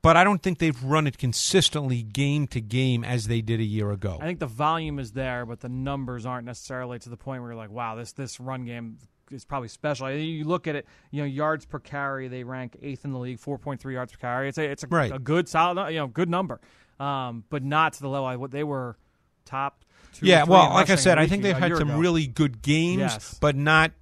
but 0.03 0.17
I 0.17 0.25
don't 0.25 0.43
think 0.43 0.59
they've 0.59 0.83
run 0.85 1.07
it 1.07 1.19
consistently 1.19 2.03
game 2.03 2.49
to 2.49 2.61
game 2.61 3.05
as 3.05 3.29
they 3.29 3.41
did 3.41 3.61
a 3.61 3.65
year 3.65 3.91
ago. 3.93 4.19
I 4.21 4.27
think 4.27 4.41
the 4.41 4.47
volume 4.47 4.99
is 4.99 5.13
there, 5.13 5.47
but 5.47 5.61
the 5.61 5.69
numbers 5.69 6.27
aren't 6.27 6.47
necessarily 6.47 6.99
to 7.01 7.09
the 7.09 7.17
point 7.17 7.43
where 7.43 7.53
you're 7.53 7.59
like, 7.59 7.71
wow, 7.71 7.95
this 7.95 8.13
this 8.13 8.39
run 8.41 8.65
game 8.65 8.99
is 9.33 9.45
probably 9.45 9.69
special. 9.69 10.07
I- 10.07 10.13
You 10.13 10.45
look 10.45 10.67
at 10.67 10.77
it, 10.77 10.87
you 11.11 11.21
know, 11.23 11.27
yards 11.27 11.65
per 11.67 11.79
carry, 11.79 12.29
they 12.29 12.45
rank 12.45 12.77
eighth 12.83 13.05
in 13.05 13.13
the 13.13 13.19
league, 13.19 13.39
4.3 13.39 13.93
yards 13.93 14.13
per 14.13 14.19
carry. 14.19 14.49
It's 14.49 14.59
a 14.59 14.65
it's 14.65 14.85
a, 14.85 14.87
Right. 14.89 15.13
a 15.13 15.19
good 15.19 15.49
solid, 15.49 15.91
you 15.91 15.99
know, 15.99 16.07
good 16.07 16.29
number, 16.29 16.61
um, 17.01 17.45
but 17.51 17.63
not 17.63 17.93
to 17.95 18.01
the 18.01 18.09
level 18.09 18.27
I 18.27 18.37
what 18.37 18.51
they 18.51 18.65
were 18.65 18.97
top. 19.45 19.85
Two 20.13 20.27
yeah, 20.27 20.45
well, 20.45 20.71
like 20.71 20.91
I 20.91 20.95
said, 20.97 21.19
I 21.19 21.27
think 21.27 21.43
they've 21.43 21.57
had 21.57 21.77
some 21.77 21.91
ago. 21.91 21.99
really 21.99 22.27
good 22.27 22.63
games, 22.63 23.01
Yes. 23.01 23.39
but 23.41 23.55
not 23.57 23.93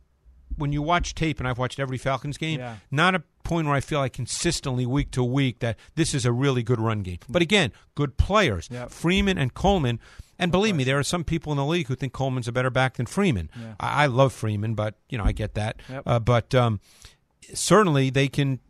when 0.56 0.72
you 0.72 0.80
watch 0.80 1.14
tape, 1.14 1.38
and 1.38 1.46
I've 1.48 1.58
watched 1.58 1.78
every 1.78 1.98
Falcons 1.98 2.38
game, 2.38 2.60
Yeah. 2.60 2.76
not 2.90 3.14
a 3.14 3.22
point 3.46 3.66
where 3.66 3.76
I 3.76 3.80
feel 3.80 4.00
like 4.00 4.12
consistently 4.12 4.84
week 4.86 5.10
to 5.12 5.22
week 5.22 5.60
that 5.60 5.78
this 5.94 6.14
is 6.14 6.24
a 6.26 6.32
really 6.32 6.62
good 6.62 6.80
run 6.80 7.02
game. 7.02 7.18
But 7.28 7.42
again, 7.42 7.72
good 7.94 8.16
players. 8.16 8.68
Yep. 8.70 8.90
Freeman 8.90 9.38
and 9.38 9.54
Coleman. 9.54 10.00
And 10.38 10.50
believe 10.52 10.74
me, 10.74 10.84
there 10.84 10.98
are 10.98 11.02
some 11.02 11.24
people 11.24 11.52
in 11.52 11.56
the 11.56 11.64
league 11.64 11.86
who 11.86 11.94
think 11.94 12.12
Coleman's 12.12 12.48
a 12.48 12.52
better 12.52 12.70
back 12.70 12.94
than 12.96 13.06
Freeman. 13.06 13.48
Yeah. 13.58 13.74
I, 13.80 14.04
I 14.04 14.06
love 14.06 14.32
Freeman, 14.32 14.74
but 14.74 14.94
you 15.08 15.16
know 15.16 15.24
I 15.24 15.32
get 15.32 15.54
that. 15.54 15.80
Yep. 15.88 16.02
Uh, 16.04 16.18
but 16.18 16.54
um, 16.54 16.80
certainly 17.54 18.10
they 18.10 18.28
can 18.28 18.60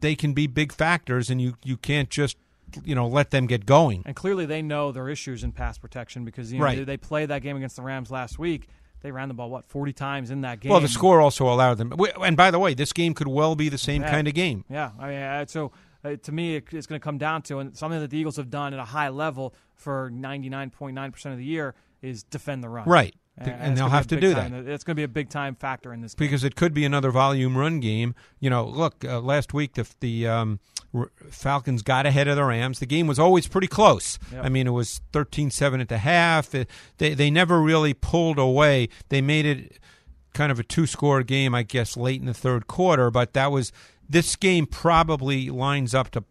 they 0.00 0.14
can 0.14 0.32
be 0.32 0.46
big 0.46 0.72
factors, 0.72 1.30
and 1.30 1.40
you 1.40 1.54
you 1.64 1.76
can't 1.76 2.10
just 2.10 2.36
you 2.84 2.94
know 2.94 3.06
let 3.08 3.30
them 3.30 3.46
get 3.46 3.66
going. 3.66 4.02
And 4.04 4.14
clearly, 4.16 4.46
they 4.46 4.62
know 4.62 4.92
their 4.92 5.08
issues 5.08 5.42
in 5.44 5.52
pass 5.52 5.78
protection 5.78 6.24
because 6.24 6.52
you 6.52 6.58
know, 6.58 6.64
Right. 6.64 6.78
they, 6.78 6.84
they 6.84 6.96
played 6.96 7.30
that 7.30 7.42
game 7.42 7.56
against 7.56 7.76
the 7.76 7.82
Rams 7.82 8.10
last 8.10 8.38
week. 8.38 8.68
They 9.02 9.10
ran 9.10 9.28
the 9.28 9.34
ball 9.34 9.50
what 9.50 9.66
forty 9.68 9.92
times 9.92 10.30
in 10.30 10.40
that 10.42 10.60
game. 10.60 10.70
Well, 10.70 10.80
the 10.80 10.88
score 10.88 11.20
also 11.20 11.46
allowed 11.52 11.78
them. 11.78 11.92
And 12.20 12.36
by 12.36 12.50
the 12.50 12.58
way, 12.58 12.74
this 12.74 12.92
game 12.92 13.14
could 13.14 13.28
well 13.28 13.54
be 13.56 13.68
the 13.68 13.78
same 13.78 14.02
Yeah. 14.02 14.10
kind 14.10 14.28
of 14.28 14.34
game. 14.34 14.64
Yeah, 14.70 14.92
I 14.98 15.08
mean, 15.08 15.18
uh, 15.22 15.46
so 15.46 15.72
uh, 16.04 16.16
to 16.22 16.32
me, 16.32 16.56
it, 16.56 16.64
it's 16.72 16.86
going 16.86 17.00
to 17.00 17.04
come 17.04 17.18
down 17.18 17.42
to 17.42 17.58
and 17.58 17.76
something 17.76 18.00
that 18.00 18.10
the 18.10 18.18
Eagles 18.18 18.36
have 18.36 18.50
done 18.50 18.72
at 18.72 18.78
a 18.80 18.84
high 18.84 19.08
level 19.08 19.54
for 19.74 20.10
ninety 20.10 20.48
nine 20.48 20.70
point 20.70 20.94
nine 20.94 21.10
percent 21.12 21.32
of 21.32 21.38
the 21.38 21.44
year 21.44 21.74
is 22.00 22.22
defend 22.22 22.62
the 22.64 22.68
run. 22.68 22.88
Right. 22.88 23.14
And, 23.38 23.48
And 23.50 23.76
they'll 23.76 23.88
have 23.88 24.06
to 24.08 24.20
do 24.20 24.34
time- 24.34 24.52
that. 24.52 24.70
It's 24.70 24.84
going 24.84 24.92
to 24.94 25.00
be 25.00 25.04
a 25.04 25.08
big 25.08 25.30
time 25.30 25.54
factor 25.54 25.92
in 25.92 26.02
this 26.02 26.14
game. 26.14 26.26
because 26.26 26.44
it 26.44 26.54
could 26.54 26.74
be 26.74 26.84
another 26.84 27.10
volume 27.10 27.56
run 27.56 27.80
game. 27.80 28.14
You 28.40 28.50
know, 28.50 28.64
look, 28.66 29.04
uh, 29.04 29.20
last 29.20 29.54
week 29.54 29.72
the 29.74 29.88
the 30.00 30.26
um, 30.28 30.60
R- 30.94 31.10
Falcons 31.30 31.82
got 31.82 32.04
ahead 32.04 32.28
of 32.28 32.36
the 32.36 32.44
Rams. 32.44 32.78
The 32.78 32.86
game 32.86 33.06
was 33.06 33.18
always 33.18 33.48
pretty 33.48 33.68
close. 33.68 34.18
Yep. 34.32 34.44
I 34.44 34.48
mean, 34.50 34.66
it 34.66 34.70
was 34.72 35.00
13-7 35.12 35.80
at 35.80 35.88
the 35.88 35.98
half. 35.98 36.54
It- 36.54 36.68
they 36.98 37.14
they 37.14 37.30
never 37.30 37.60
really 37.62 37.94
pulled 37.94 38.38
away. 38.38 38.88
They 39.08 39.22
made 39.22 39.46
it 39.46 39.78
kind 40.34 40.52
of 40.52 40.58
a 40.58 40.62
two-score 40.62 41.22
game, 41.22 41.54
I 41.54 41.62
guess, 41.62 41.96
late 41.96 42.20
in 42.20 42.26
the 42.26 42.34
third 42.34 42.66
quarter. 42.66 43.10
But 43.10 43.32
that 43.32 43.50
was 43.50 43.72
this 44.08 44.36
game 44.36 44.66
probably 44.66 45.48
lines 45.48 45.94
up 45.94 46.10
to 46.10 46.24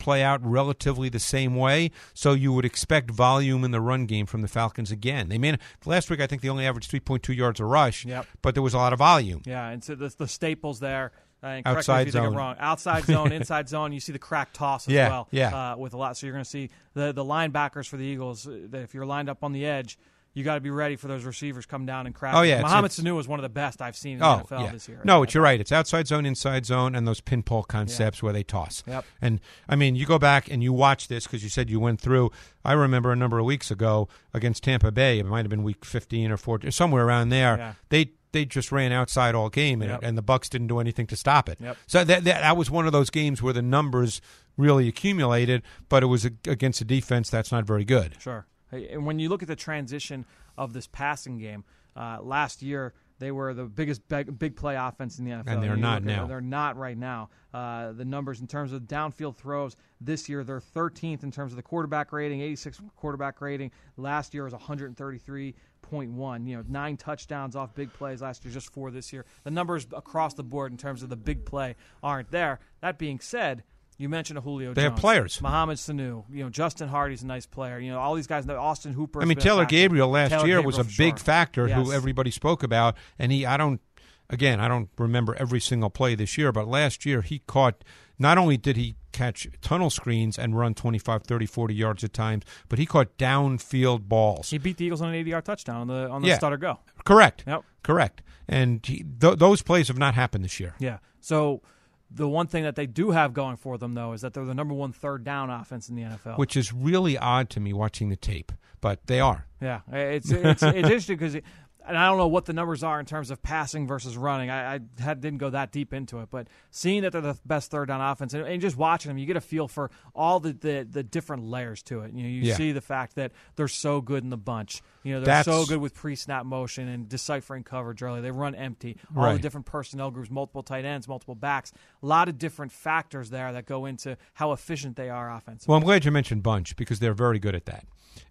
play 0.00 0.22
out 0.22 0.44
relatively 0.44 1.08
the 1.08 1.20
same 1.20 1.54
way. 1.54 1.90
So 2.14 2.32
you 2.32 2.52
would 2.52 2.64
expect 2.64 3.10
volume 3.10 3.62
in 3.62 3.70
the 3.70 3.80
run 3.80 4.06
game 4.06 4.26
from 4.26 4.42
the 4.42 4.48
Falcons 4.48 4.90
again. 4.90 5.28
They 5.28 5.38
made 5.38 5.58
last 5.84 6.10
week. 6.10 6.20
I 6.20 6.26
think 6.26 6.42
they 6.42 6.48
only 6.48 6.66
averaged 6.66 6.90
3.2 6.90 7.36
yards 7.36 7.60
a 7.60 7.64
rush. 7.64 8.04
Yep. 8.04 8.26
But 8.42 8.54
there 8.54 8.62
was 8.62 8.74
a 8.74 8.78
lot 8.78 8.92
of 8.92 8.98
volume. 8.98 9.42
Yeah, 9.44 9.68
and 9.68 9.84
so 9.84 9.94
the, 9.94 10.08
the 10.16 10.26
staples 10.26 10.80
there. 10.80 11.12
Uh, 11.42 11.46
and 11.46 11.64
correct 11.64 11.76
me 11.76 11.78
Outside 11.78 12.00
if 12.02 12.06
you 12.08 12.12
zone. 12.20 12.34
Wrong. 12.34 12.56
Outside 12.58 13.04
zone, 13.04 13.32
inside 13.40 13.68
zone. 13.68 13.92
You 13.92 14.00
see 14.00 14.12
the 14.12 14.18
crack 14.18 14.52
toss 14.52 14.86
as 14.88 14.92
Yeah, 14.92 15.08
well. 15.08 15.28
yeah. 15.30 15.72
Uh, 15.72 15.76
with 15.76 15.94
a 15.94 15.96
lot, 15.96 16.16
so 16.16 16.26
you're 16.26 16.34
going 16.34 16.44
to 16.44 16.50
see 16.50 16.68
the 16.94 17.12
the 17.12 17.24
linebackers 17.24 17.86
for 17.88 17.96
the 17.96 18.04
Eagles. 18.04 18.46
uh, 18.46 18.58
that 18.70 18.82
If 18.82 18.92
you're 18.92 19.06
lined 19.06 19.30
up 19.30 19.42
on 19.42 19.52
the 19.52 19.64
edge, 19.64 19.98
you 20.32 20.44
got 20.44 20.54
to 20.54 20.60
be 20.60 20.70
ready 20.70 20.96
for 20.96 21.08
those 21.08 21.24
receivers 21.24 21.66
come 21.66 21.86
down 21.86 22.06
and 22.06 22.14
crack. 22.14 22.34
Oh, 22.34 22.42
yeah, 22.42 22.62
Mohamed 22.62 22.92
Sanu 22.92 23.18
is 23.18 23.26
one 23.26 23.38
of 23.38 23.42
the 23.42 23.48
best 23.48 23.82
I've 23.82 23.96
seen 23.96 24.18
in 24.18 24.22
Oh, 24.22 24.42
the 24.48 24.54
NFL 24.56 24.64
yeah. 24.64 24.70
this 24.72 24.88
year. 24.88 25.00
No, 25.04 25.22
it's, 25.22 25.34
you're 25.34 25.42
right. 25.42 25.60
It's 25.60 25.72
outside 25.72 26.06
zone, 26.06 26.24
inside 26.24 26.66
zone, 26.66 26.94
and 26.94 27.06
those 27.06 27.20
pinball 27.20 27.66
concepts 27.66 28.22
where 28.22 28.32
they 28.32 28.42
toss. 28.44 28.82
Yep. 28.86 29.04
And 29.20 29.40
I 29.68 29.76
mean, 29.76 29.96
you 29.96 30.06
go 30.06 30.18
back 30.18 30.50
and 30.50 30.62
you 30.62 30.72
watch 30.72 31.08
this 31.08 31.24
because 31.24 31.42
you 31.42 31.48
said 31.48 31.68
you 31.68 31.80
went 31.80 32.00
through. 32.00 32.30
I 32.64 32.72
remember 32.74 33.10
a 33.10 33.16
number 33.16 33.38
of 33.38 33.44
weeks 33.44 33.70
ago 33.70 34.08
against 34.32 34.62
Tampa 34.62 34.92
Bay. 34.92 35.18
It 35.18 35.26
might 35.26 35.38
have 35.42 35.48
been 35.50 35.62
week 35.64 35.84
15 35.84 36.30
or 36.30 36.36
14, 36.36 36.70
somewhere 36.70 37.04
around 37.06 37.30
there. 37.30 37.56
Yeah. 37.56 37.72
They 37.88 38.12
they 38.32 38.44
just 38.44 38.70
ran 38.70 38.92
outside 38.92 39.34
all 39.34 39.48
game, 39.48 39.82
and, 39.82 39.90
Yep. 39.90 40.00
and 40.04 40.16
the 40.16 40.22
Bucks 40.22 40.48
didn't 40.48 40.68
do 40.68 40.78
anything 40.78 41.08
to 41.08 41.16
stop 41.16 41.48
it. 41.48 41.58
Yep. 41.60 41.76
So 41.88 42.04
that, 42.04 42.22
that 42.22 42.40
that 42.42 42.56
was 42.56 42.70
one 42.70 42.86
of 42.86 42.92
those 42.92 43.10
games 43.10 43.42
where 43.42 43.52
the 43.52 43.62
numbers 43.62 44.20
really 44.56 44.86
accumulated, 44.86 45.62
but 45.88 46.04
it 46.04 46.06
was 46.06 46.24
against 46.24 46.80
a 46.80 46.84
defense 46.84 47.28
that's 47.28 47.50
not 47.50 47.64
very 47.64 47.84
good. 47.84 48.14
Sure. 48.20 48.46
And 48.72 49.06
when 49.06 49.18
you 49.18 49.28
look 49.28 49.42
at 49.42 49.48
the 49.48 49.56
transition 49.56 50.24
of 50.56 50.72
this 50.72 50.86
passing 50.86 51.38
game, 51.38 51.64
uh, 51.96 52.18
last 52.22 52.62
year 52.62 52.94
they 53.20 53.30
were 53.30 53.52
the 53.52 53.64
biggest 53.64 54.08
big, 54.08 54.38
big 54.38 54.56
play 54.56 54.76
offense 54.76 55.18
in 55.18 55.26
the 55.26 55.30
NFL. 55.30 55.44
And 55.46 55.62
they're 55.62 55.76
You 55.76 55.82
not 55.82 56.02
now. 56.02 56.26
They're 56.26 56.40
not 56.40 56.76
right 56.76 56.96
now. 56.96 57.28
Uh, 57.52 57.92
the 57.92 58.04
numbers 58.04 58.40
in 58.40 58.46
terms 58.46 58.72
of 58.72 58.82
downfield 58.82 59.36
throws 59.36 59.76
this 60.00 60.28
year, 60.28 60.42
they're 60.42 60.60
13th 60.60 61.22
in 61.22 61.30
terms 61.30 61.52
of 61.52 61.56
the 61.56 61.62
quarterback 61.62 62.12
rating, 62.12 62.40
86 62.40 62.80
quarterback 62.96 63.40
rating. 63.42 63.72
Last 63.98 64.32
year 64.32 64.44
was 64.44 64.54
133.1. 64.54 66.46
You 66.46 66.56
know, 66.56 66.64
nine 66.66 66.96
touchdowns 66.96 67.54
off 67.56 67.74
big 67.74 67.92
plays 67.92 68.22
last 68.22 68.42
year, 68.44 68.54
just 68.54 68.72
four 68.72 68.90
this 68.90 69.12
year. 69.12 69.26
The 69.44 69.50
numbers 69.50 69.86
across 69.94 70.32
the 70.32 70.42
board 70.44 70.72
in 70.72 70.78
terms 70.78 71.02
of 71.02 71.10
the 71.10 71.16
big 71.16 71.44
play 71.44 71.76
aren't 72.02 72.30
there. 72.30 72.60
That 72.80 72.98
being 72.98 73.20
said, 73.20 73.64
you 74.00 74.08
mentioned 74.08 74.38
a 74.38 74.40
Julio. 74.40 74.72
They 74.74 74.82
have 74.82 74.96
players. 74.96 75.40
Mohamed 75.42 75.76
Sanu. 75.76 76.24
You 76.30 76.44
know, 76.44 76.50
Justin 76.50 76.88
Hardy's 76.88 77.22
a 77.22 77.26
nice 77.26 77.46
player. 77.46 77.78
You 77.78 77.90
know, 77.92 77.98
all 78.00 78.14
these 78.14 78.26
guys. 78.26 78.48
Austin 78.48 78.92
Hooper. 78.94 79.20
I 79.22 79.24
mean, 79.26 79.38
Taylor 79.38 79.64
Gabriel 79.66 80.08
last 80.08 80.30
Taylor 80.30 80.46
year 80.46 80.62
was 80.62 80.78
a 80.78 80.84
big 80.84 81.18
sure. 81.18 81.24
factor 81.24 81.68
Yes. 81.68 81.76
who 81.78 81.92
everybody 81.92 82.30
spoke 82.30 82.62
about, 82.62 82.96
and 83.18 83.30
he 83.30 83.44
I 83.46 83.56
don't 83.56 83.80
again 84.28 84.58
I 84.60 84.68
don't 84.68 84.88
remember 84.98 85.34
every 85.34 85.60
single 85.60 85.90
play 85.90 86.14
this 86.14 86.38
year, 86.38 86.50
but 86.52 86.66
last 86.66 87.04
year 87.04 87.22
he 87.22 87.40
caught 87.40 87.84
not 88.18 88.38
only 88.38 88.56
did 88.56 88.76
he 88.76 88.96
catch 89.12 89.48
tunnel 89.60 89.90
screens 89.90 90.38
and 90.38 90.56
run 90.56 90.72
25, 90.72 91.24
30, 91.24 91.46
40 91.46 91.74
yards 91.74 92.04
at 92.04 92.12
times, 92.12 92.44
but 92.68 92.78
he 92.78 92.86
caught 92.86 93.18
downfield 93.18 94.02
balls. 94.08 94.50
He 94.50 94.58
beat 94.58 94.76
the 94.76 94.84
Eagles 94.84 95.00
on 95.02 95.08
an 95.12 95.14
80-yard 95.24 95.44
touchdown 95.44 95.76
on 95.80 95.86
the 95.88 96.08
on 96.08 96.22
the 96.22 96.28
Yeah. 96.28 96.36
stutter 96.38 96.56
go. 96.56 96.78
Correct. 97.04 97.44
Yep. 97.46 97.64
Correct. 97.82 98.22
And 98.48 98.84
he, 98.86 99.04
th- 99.20 99.38
those 99.38 99.62
plays 99.62 99.88
have 99.88 99.98
not 99.98 100.14
happened 100.14 100.44
this 100.44 100.60
year. 100.60 100.74
Yeah. 100.78 100.98
So 101.20 101.62
the 102.10 102.28
one 102.28 102.46
thing 102.46 102.64
that 102.64 102.76
they 102.76 102.86
do 102.86 103.10
have 103.10 103.32
going 103.32 103.56
for 103.56 103.78
them 103.78 103.94
though 103.94 104.12
is 104.12 104.20
that 104.22 104.34
they're 104.34 104.44
the 104.44 104.54
number 104.54 104.74
one 104.74 104.92
third 104.92 105.24
down 105.24 105.50
offense 105.50 105.88
in 105.88 105.96
the 105.96 106.02
NFL. 106.02 106.38
Which 106.38 106.56
is 106.56 106.72
really 106.72 107.16
odd 107.16 107.50
to 107.50 107.60
me 107.60 107.72
watching 107.72 108.08
the 108.08 108.16
tape, 108.16 108.52
but 108.80 109.06
they 109.06 109.20
are. 109.20 109.46
yeah, 109.60 109.80
it's 109.92 110.30
it's, 110.30 110.62
it's 110.62 110.62
interesting 110.76 111.16
because. 111.16 111.36
And 111.86 111.96
I 111.96 112.06
don't 112.06 112.18
know 112.18 112.28
what 112.28 112.44
the 112.44 112.52
numbers 112.52 112.82
are 112.84 113.00
in 113.00 113.06
terms 113.06 113.30
of 113.30 113.42
passing 113.42 113.86
versus 113.86 114.16
running. 114.16 114.50
I, 114.50 114.74
I 114.74 114.80
had, 114.98 115.20
didn't 115.20 115.38
go 115.38 115.50
that 115.50 115.72
deep 115.72 115.92
into 115.94 116.20
it, 116.20 116.28
but 116.30 116.46
seeing 116.70 117.02
that 117.02 117.12
they're 117.12 117.20
the 117.20 117.38
best 117.46 117.70
third 117.70 117.88
down 117.88 118.00
offense 118.00 118.34
and, 118.34 118.46
and 118.46 118.60
just 118.60 118.76
watching 118.76 119.08
them, 119.08 119.18
you 119.18 119.26
get 119.26 119.36
a 119.36 119.40
feel 119.40 119.66
for 119.66 119.90
all 120.14 120.40
the, 120.40 120.52
the, 120.52 120.86
the 120.88 121.02
different 121.02 121.44
layers 121.44 121.82
to 121.84 122.00
it. 122.00 122.12
You 122.12 122.22
know, 122.22 122.28
you 122.28 122.42
Yeah. 122.42 122.56
see 122.56 122.72
the 122.72 122.80
fact 122.80 123.14
that 123.16 123.32
they're 123.56 123.66
so 123.68 124.00
good 124.00 124.22
in 124.22 124.30
the 124.30 124.36
bunch. 124.36 124.82
You 125.02 125.14
know, 125.14 125.20
they're 125.20 125.26
That's- 125.42 125.46
so 125.46 125.64
good 125.66 125.80
with 125.80 125.94
pre-snap 125.94 126.44
motion 126.44 126.86
and 126.88 127.08
deciphering 127.08 127.64
coverage 127.64 128.02
early. 128.02 128.20
They 128.20 128.30
run 128.30 128.54
empty. 128.54 128.98
All 129.16 129.32
the 129.32 129.38
different 129.38 129.66
personnel 129.66 130.10
groups, 130.10 130.30
multiple 130.30 130.62
tight 130.62 130.84
ends, 130.84 131.08
multiple 131.08 131.34
backs. 131.34 131.72
A 132.02 132.06
lot 132.06 132.28
of 132.28 132.36
different 132.38 132.72
factors 132.72 133.30
there 133.30 133.52
that 133.52 133.64
go 133.66 133.86
into 133.86 134.16
how 134.34 134.52
efficient 134.52 134.96
they 134.96 135.08
are 135.08 135.30
offensively. 135.32 135.72
Well, 135.72 135.78
I'm 135.78 135.84
glad 135.84 136.04
you 136.04 136.10
mentioned 136.10 136.42
bunch 136.42 136.76
because 136.76 136.98
they're 136.98 137.14
very 137.14 137.38
good 137.38 137.54
at 137.54 137.64
that. 137.66 137.86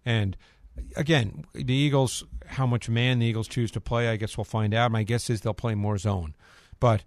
And 0.05 0.37
again, 0.95 1.45
the 1.53 1.73
Eagles, 1.73 2.23
how 2.45 2.65
much 2.65 2.89
man 2.89 3.19
the 3.19 3.25
Eagles 3.25 3.47
choose 3.47 3.71
to 3.71 3.81
play, 3.81 4.09
I 4.09 4.15
guess 4.15 4.37
we'll 4.37 4.45
find 4.45 4.73
out. 4.73 4.91
My 4.91 5.03
guess 5.03 5.29
is 5.29 5.41
they'll 5.41 5.53
play 5.53 5.75
more 5.75 5.97
zone, 5.97 6.35
but 6.79 7.03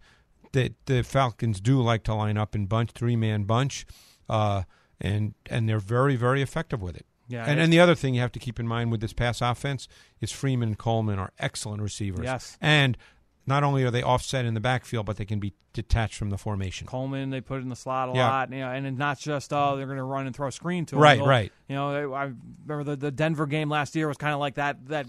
the 0.52 0.72
the 0.86 1.02
Falcons 1.02 1.60
do 1.60 1.80
like 1.80 2.02
to 2.04 2.14
line 2.14 2.36
up 2.36 2.54
in 2.54 2.66
bunch, 2.66 2.92
three 2.92 3.16
man 3.16 3.44
bunch, 3.44 3.86
uh, 4.28 4.62
and 5.00 5.34
and 5.46 5.68
they're 5.68 5.78
very 5.78 6.16
very 6.16 6.42
effective 6.42 6.80
with 6.80 6.96
it. 6.96 7.06
Yeah, 7.28 7.44
and 7.46 7.58
and 7.58 7.72
the 7.72 7.80
other 7.80 7.94
thing 7.94 8.14
you 8.14 8.20
have 8.20 8.32
to 8.32 8.38
keep 8.38 8.60
in 8.60 8.68
mind 8.68 8.90
with 8.90 9.00
this 9.00 9.12
pass 9.12 9.40
offense 9.40 9.88
is 10.20 10.30
Freeman 10.30 10.70
and 10.70 10.78
Coleman 10.78 11.18
are 11.18 11.32
excellent 11.38 11.82
receivers. 11.82 12.24
Yes. 12.24 12.58
and 12.60 12.96
not 13.46 13.64
only 13.64 13.82
are 13.84 13.90
they 13.90 14.02
offset 14.02 14.44
in 14.44 14.54
the 14.54 14.60
backfield, 14.60 15.06
but 15.06 15.16
they 15.16 15.24
can 15.24 15.38
be 15.40 15.52
detached 15.72 16.14
from 16.16 16.30
the 16.30 16.38
formation. 16.38 16.86
Coleman, 16.86 17.30
they 17.30 17.40
put 17.40 17.60
in 17.62 17.68
the 17.68 17.76
slot 17.76 18.10
a 18.10 18.12
Yeah. 18.14 18.28
lot, 18.28 18.52
you 18.52 18.60
know, 18.60 18.70
and 18.70 18.86
it's 18.86 18.98
not 18.98 19.18
just 19.18 19.52
oh 19.52 19.76
they're 19.76 19.86
going 19.86 19.98
to 19.98 20.04
run 20.04 20.26
and 20.26 20.34
throw 20.36 20.48
a 20.48 20.52
screen 20.52 20.84
to 20.86 20.96
him. 20.96 21.02
Right, 21.02 21.16
They'll- 21.18 21.26
right. 21.26 21.52
You 21.68 21.74
know, 21.76 22.12
I 22.12 22.30
remember 22.66 22.84
the, 22.84 22.96
the 22.96 23.10
Denver 23.10 23.46
game 23.46 23.68
last 23.70 23.96
year 23.96 24.06
was 24.08 24.16
kind 24.16 24.32
of 24.34 24.40
like 24.40 24.54
that 24.56 24.86
that 24.88 25.06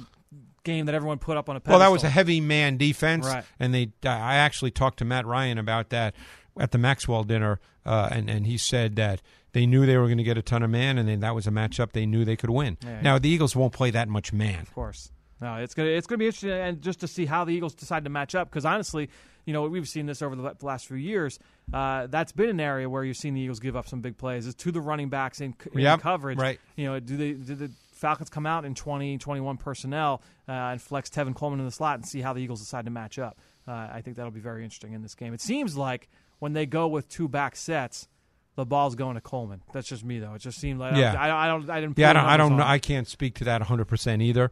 game 0.64 0.86
that 0.86 0.96
everyone 0.96 1.20
put 1.20 1.36
up 1.38 1.50
on 1.50 1.56
a 1.58 1.60
pedestal. 1.60 1.80
Well, 1.80 1.88
that 1.88 1.92
was 1.94 2.04
a 2.04 2.10
heavy 2.10 2.40
man 2.40 2.78
defense, 2.78 3.26
Right. 3.28 3.44
and 3.60 3.74
they. 3.74 3.92
I 4.06 4.36
actually 4.36 4.72
talked 4.72 5.00
to 5.00 5.06
Matt 5.06 5.26
Ryan 5.26 5.58
about 5.58 5.90
that 5.90 6.16
at 6.58 6.72
the 6.72 6.78
Maxwell 6.78 7.24
dinner, 7.24 7.60
uh, 7.86 8.08
and 8.12 8.30
and 8.30 8.48
he 8.48 8.58
said 8.58 8.96
that 8.96 9.22
they 9.52 9.66
knew 9.66 9.86
they 9.86 9.98
were 9.98 10.06
going 10.06 10.18
to 10.20 10.24
get 10.24 10.38
a 10.38 10.42
ton 10.42 10.64
of 10.64 10.70
man, 10.70 10.98
and 10.98 11.22
that 11.22 11.36
was 11.36 11.46
a 11.48 11.52
matchup 11.52 11.92
they 11.92 12.06
knew 12.06 12.24
they 12.24 12.38
could 12.38 12.50
win. 12.50 12.78
Yeah. 12.84 13.02
Now 13.02 13.20
the 13.20 13.28
Eagles 13.30 13.56
won't 13.56 13.74
play 13.74 13.92
that 13.92 14.08
much 14.08 14.32
man. 14.32 14.62
Of 14.62 14.74
course. 14.74 15.12
No, 15.44 15.56
it's 15.58 15.74
gonna 15.74 15.90
it's 15.90 16.08
gonna 16.08 16.18
be 16.20 16.26
interesting, 16.28 16.52
and 16.52 16.82
just 16.82 17.02
to 17.02 17.08
see 17.08 17.26
how 17.26 17.44
the 17.44 17.52
Eagles 17.54 17.76
decide 17.76 18.06
to 18.06 18.10
match 18.10 18.34
up. 18.34 18.50
Because 18.50 18.66
honestly, 18.66 19.10
you 19.46 19.52
know 19.54 19.64
we've 19.68 19.88
seen 19.90 20.06
this 20.06 20.22
over 20.22 20.36
the 20.36 20.56
last 20.62 20.88
few 20.88 20.96
years. 20.98 21.38
Uh, 21.74 22.08
that's 22.08 22.32
been 22.32 22.50
an 22.50 22.60
area 22.60 22.90
where 22.90 23.04
you've 23.04 23.18
seen 23.18 23.34
the 23.34 23.42
Eagles 23.42 23.60
give 23.60 23.76
up 23.76 23.88
some 23.88 24.00
big 24.02 24.18
plays 24.18 24.48
is 24.48 24.56
to 24.56 24.72
the 24.72 24.82
running 24.82 25.10
backs 25.10 25.42
in, 25.42 25.54
in 25.74 25.80
Yep, 25.82 26.00
coverage. 26.00 26.38
right. 26.40 26.60
You 26.78 26.86
know, 26.86 27.00
do 27.00 27.18
they 27.18 27.34
do 27.34 27.56
the 27.56 27.72
Falcons 27.92 28.30
come 28.30 28.46
out 28.46 28.66
in 28.66 28.74
20, 28.76 29.18
21 29.18 29.58
personnel 29.58 30.22
uh, 30.48 30.52
and 30.52 30.82
flex 30.82 31.10
Tevin 31.10 31.36
Coleman 31.36 31.60
in 31.60 31.66
the 31.66 31.72
slot 31.72 31.96
and 31.96 32.06
see 32.08 32.22
how 32.22 32.34
the 32.34 32.40
Eagles 32.42 32.60
decide 32.60 32.86
to 32.86 32.92
match 32.92 33.20
up? 33.20 33.38
Uh, 33.68 33.72
I 33.92 34.02
think 34.02 34.16
that'll 34.18 34.32
be 34.32 34.40
very 34.42 34.64
interesting 34.64 34.94
in 34.94 35.02
this 35.02 35.16
game. 35.16 35.34
It 35.34 35.42
seems 35.42 35.78
like 35.78 36.10
when 36.40 36.54
they 36.54 36.66
go 36.66 36.88
with 36.88 37.10
two 37.10 37.28
back 37.28 37.56
sets. 37.56 38.08
The 38.56 38.66
ball's 38.68 38.94
going 38.94 39.16
to 39.16 39.22
Coleman. 39.22 39.64
That's 39.74 39.88
just 39.88 40.06
me, 40.06 40.20
though. 40.20 40.36
It 40.36 40.42
just 40.44 40.60
seemed 40.60 40.80
like 40.80 40.96
Yeah. 40.96 41.16
I, 41.20 41.46
I 41.46 41.48
don't. 41.48 41.68
I 41.72 41.82
didn't. 41.82 41.98
Yeah, 41.98 42.12
I 42.12 42.14
don't. 42.14 42.26
I 42.26 42.38
don't 42.38 42.56
know. 42.56 42.64
I 42.64 42.78
can't 42.78 43.08
speak 43.08 43.34
to 43.38 43.46
that 43.46 43.62
100 43.62 43.86
percent 43.86 44.22
either, 44.22 44.52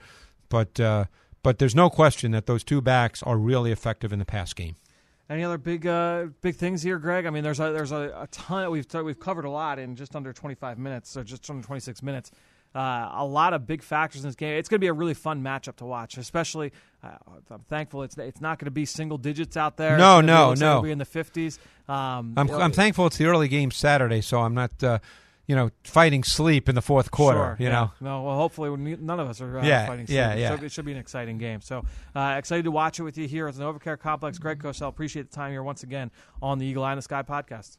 but 0.51 0.79
uh, 0.79 1.05
but 1.41 1.57
there's 1.57 1.73
no 1.73 1.89
question 1.89 2.31
that 2.33 2.45
those 2.45 2.63
two 2.63 2.81
backs 2.81 3.23
are 3.23 3.37
really 3.37 3.71
effective 3.71 4.13
in 4.13 4.19
the 4.19 4.25
pass 4.25 4.53
game. 4.53 4.75
Any 5.27 5.43
other 5.43 5.57
big 5.57 5.87
uh, 5.87 6.27
big 6.41 6.55
things 6.55 6.83
here, 6.83 6.99
Greg? 6.99 7.25
I 7.25 7.31
mean, 7.31 7.41
there's 7.43 7.59
a, 7.59 7.71
there's 7.71 7.91
a, 7.91 8.13
a 8.15 8.27
ton. 8.31 8.69
We've 8.69 8.85
we've 9.03 9.19
covered 9.19 9.45
a 9.45 9.49
lot 9.49 9.79
in 9.79 9.95
just 9.95 10.15
under 10.15 10.33
25 10.33 10.77
minutes, 10.77 11.17
or 11.17 11.23
just 11.23 11.49
under 11.49 11.65
26 11.65 12.03
minutes. 12.03 12.29
Uh, 12.73 13.09
a 13.13 13.25
lot 13.25 13.53
of 13.53 13.67
big 13.67 13.81
factors 13.83 14.23
in 14.23 14.29
this 14.29 14.35
game. 14.35 14.57
It's 14.57 14.69
going 14.69 14.77
to 14.77 14.83
be 14.83 14.87
a 14.87 14.93
really 14.93 15.13
fun 15.13 15.41
matchup 15.43 15.75
to 15.77 15.85
watch. 15.85 16.17
Especially, 16.17 16.71
uh, 17.03 17.09
I'm 17.49 17.61
thankful 17.61 18.03
it's 18.03 18.17
it's 18.17 18.39
not 18.41 18.59
going 18.59 18.65
to 18.65 18.71
be 18.71 18.85
single 18.85 19.17
digits 19.17 19.57
out 19.57 19.77
there. 19.77 19.97
No, 19.97 20.19
It's 20.19 20.27
gonna 20.27 20.53
be- 20.53 20.59
no, 20.59 20.75
no. 20.75 20.81
Be 20.81 20.91
in 20.91 20.97
the 20.97 21.05
50s. 21.05 21.59
Um, 21.89 22.33
I'm 22.37 22.49
I'm 22.49 22.71
thankful 22.71 23.07
it's 23.07 23.17
the 23.17 23.25
early 23.25 23.47
game 23.47 23.71
Saturday, 23.71 24.21
so 24.21 24.41
I'm 24.41 24.53
not 24.53 24.83
uh, 24.83 24.99
you 25.51 25.57
know 25.57 25.69
fighting 25.83 26.23
sleep 26.23 26.69
in 26.69 26.75
the 26.75 26.81
fourth 26.81 27.11
quarter. 27.11 27.37
Sure, 27.37 27.55
you 27.59 27.65
yeah. 27.65 27.71
know. 27.73 27.91
No, 27.99 28.21
well, 28.23 28.37
hopefully 28.37 28.69
none 28.95 29.19
of 29.19 29.27
us 29.27 29.41
are 29.41 29.59
uh, 29.59 29.65
Yeah, 29.65 29.85
fighting. 29.85 30.05
yeah, 30.07 30.29
sleep. 30.31 30.39
yeah. 30.39 30.57
So 30.57 30.63
it 30.63 30.71
should 30.71 30.85
be 30.85 30.93
an 30.93 30.97
exciting 30.97 31.37
game. 31.37 31.59
So 31.59 31.83
uh, 32.15 32.35
excited 32.37 32.63
to 32.63 32.71
watch 32.71 32.99
it 33.01 33.03
with 33.03 33.17
you 33.17 33.27
here 33.27 33.49
at 33.49 33.55
the 33.55 33.61
Novacare 33.61 33.99
Complex. 33.99 34.37
Greg 34.39 34.59
Cosell, 34.63 34.87
appreciate 34.87 35.29
the 35.29 35.35
time 35.35 35.51
here 35.51 35.61
once 35.61 35.83
again 35.83 36.09
on 36.41 36.57
the 36.57 36.65
Eagle 36.65 36.85
Eye 36.85 36.93
in 36.93 36.95
the 36.95 37.01
Sky 37.01 37.21
podcast. 37.21 37.77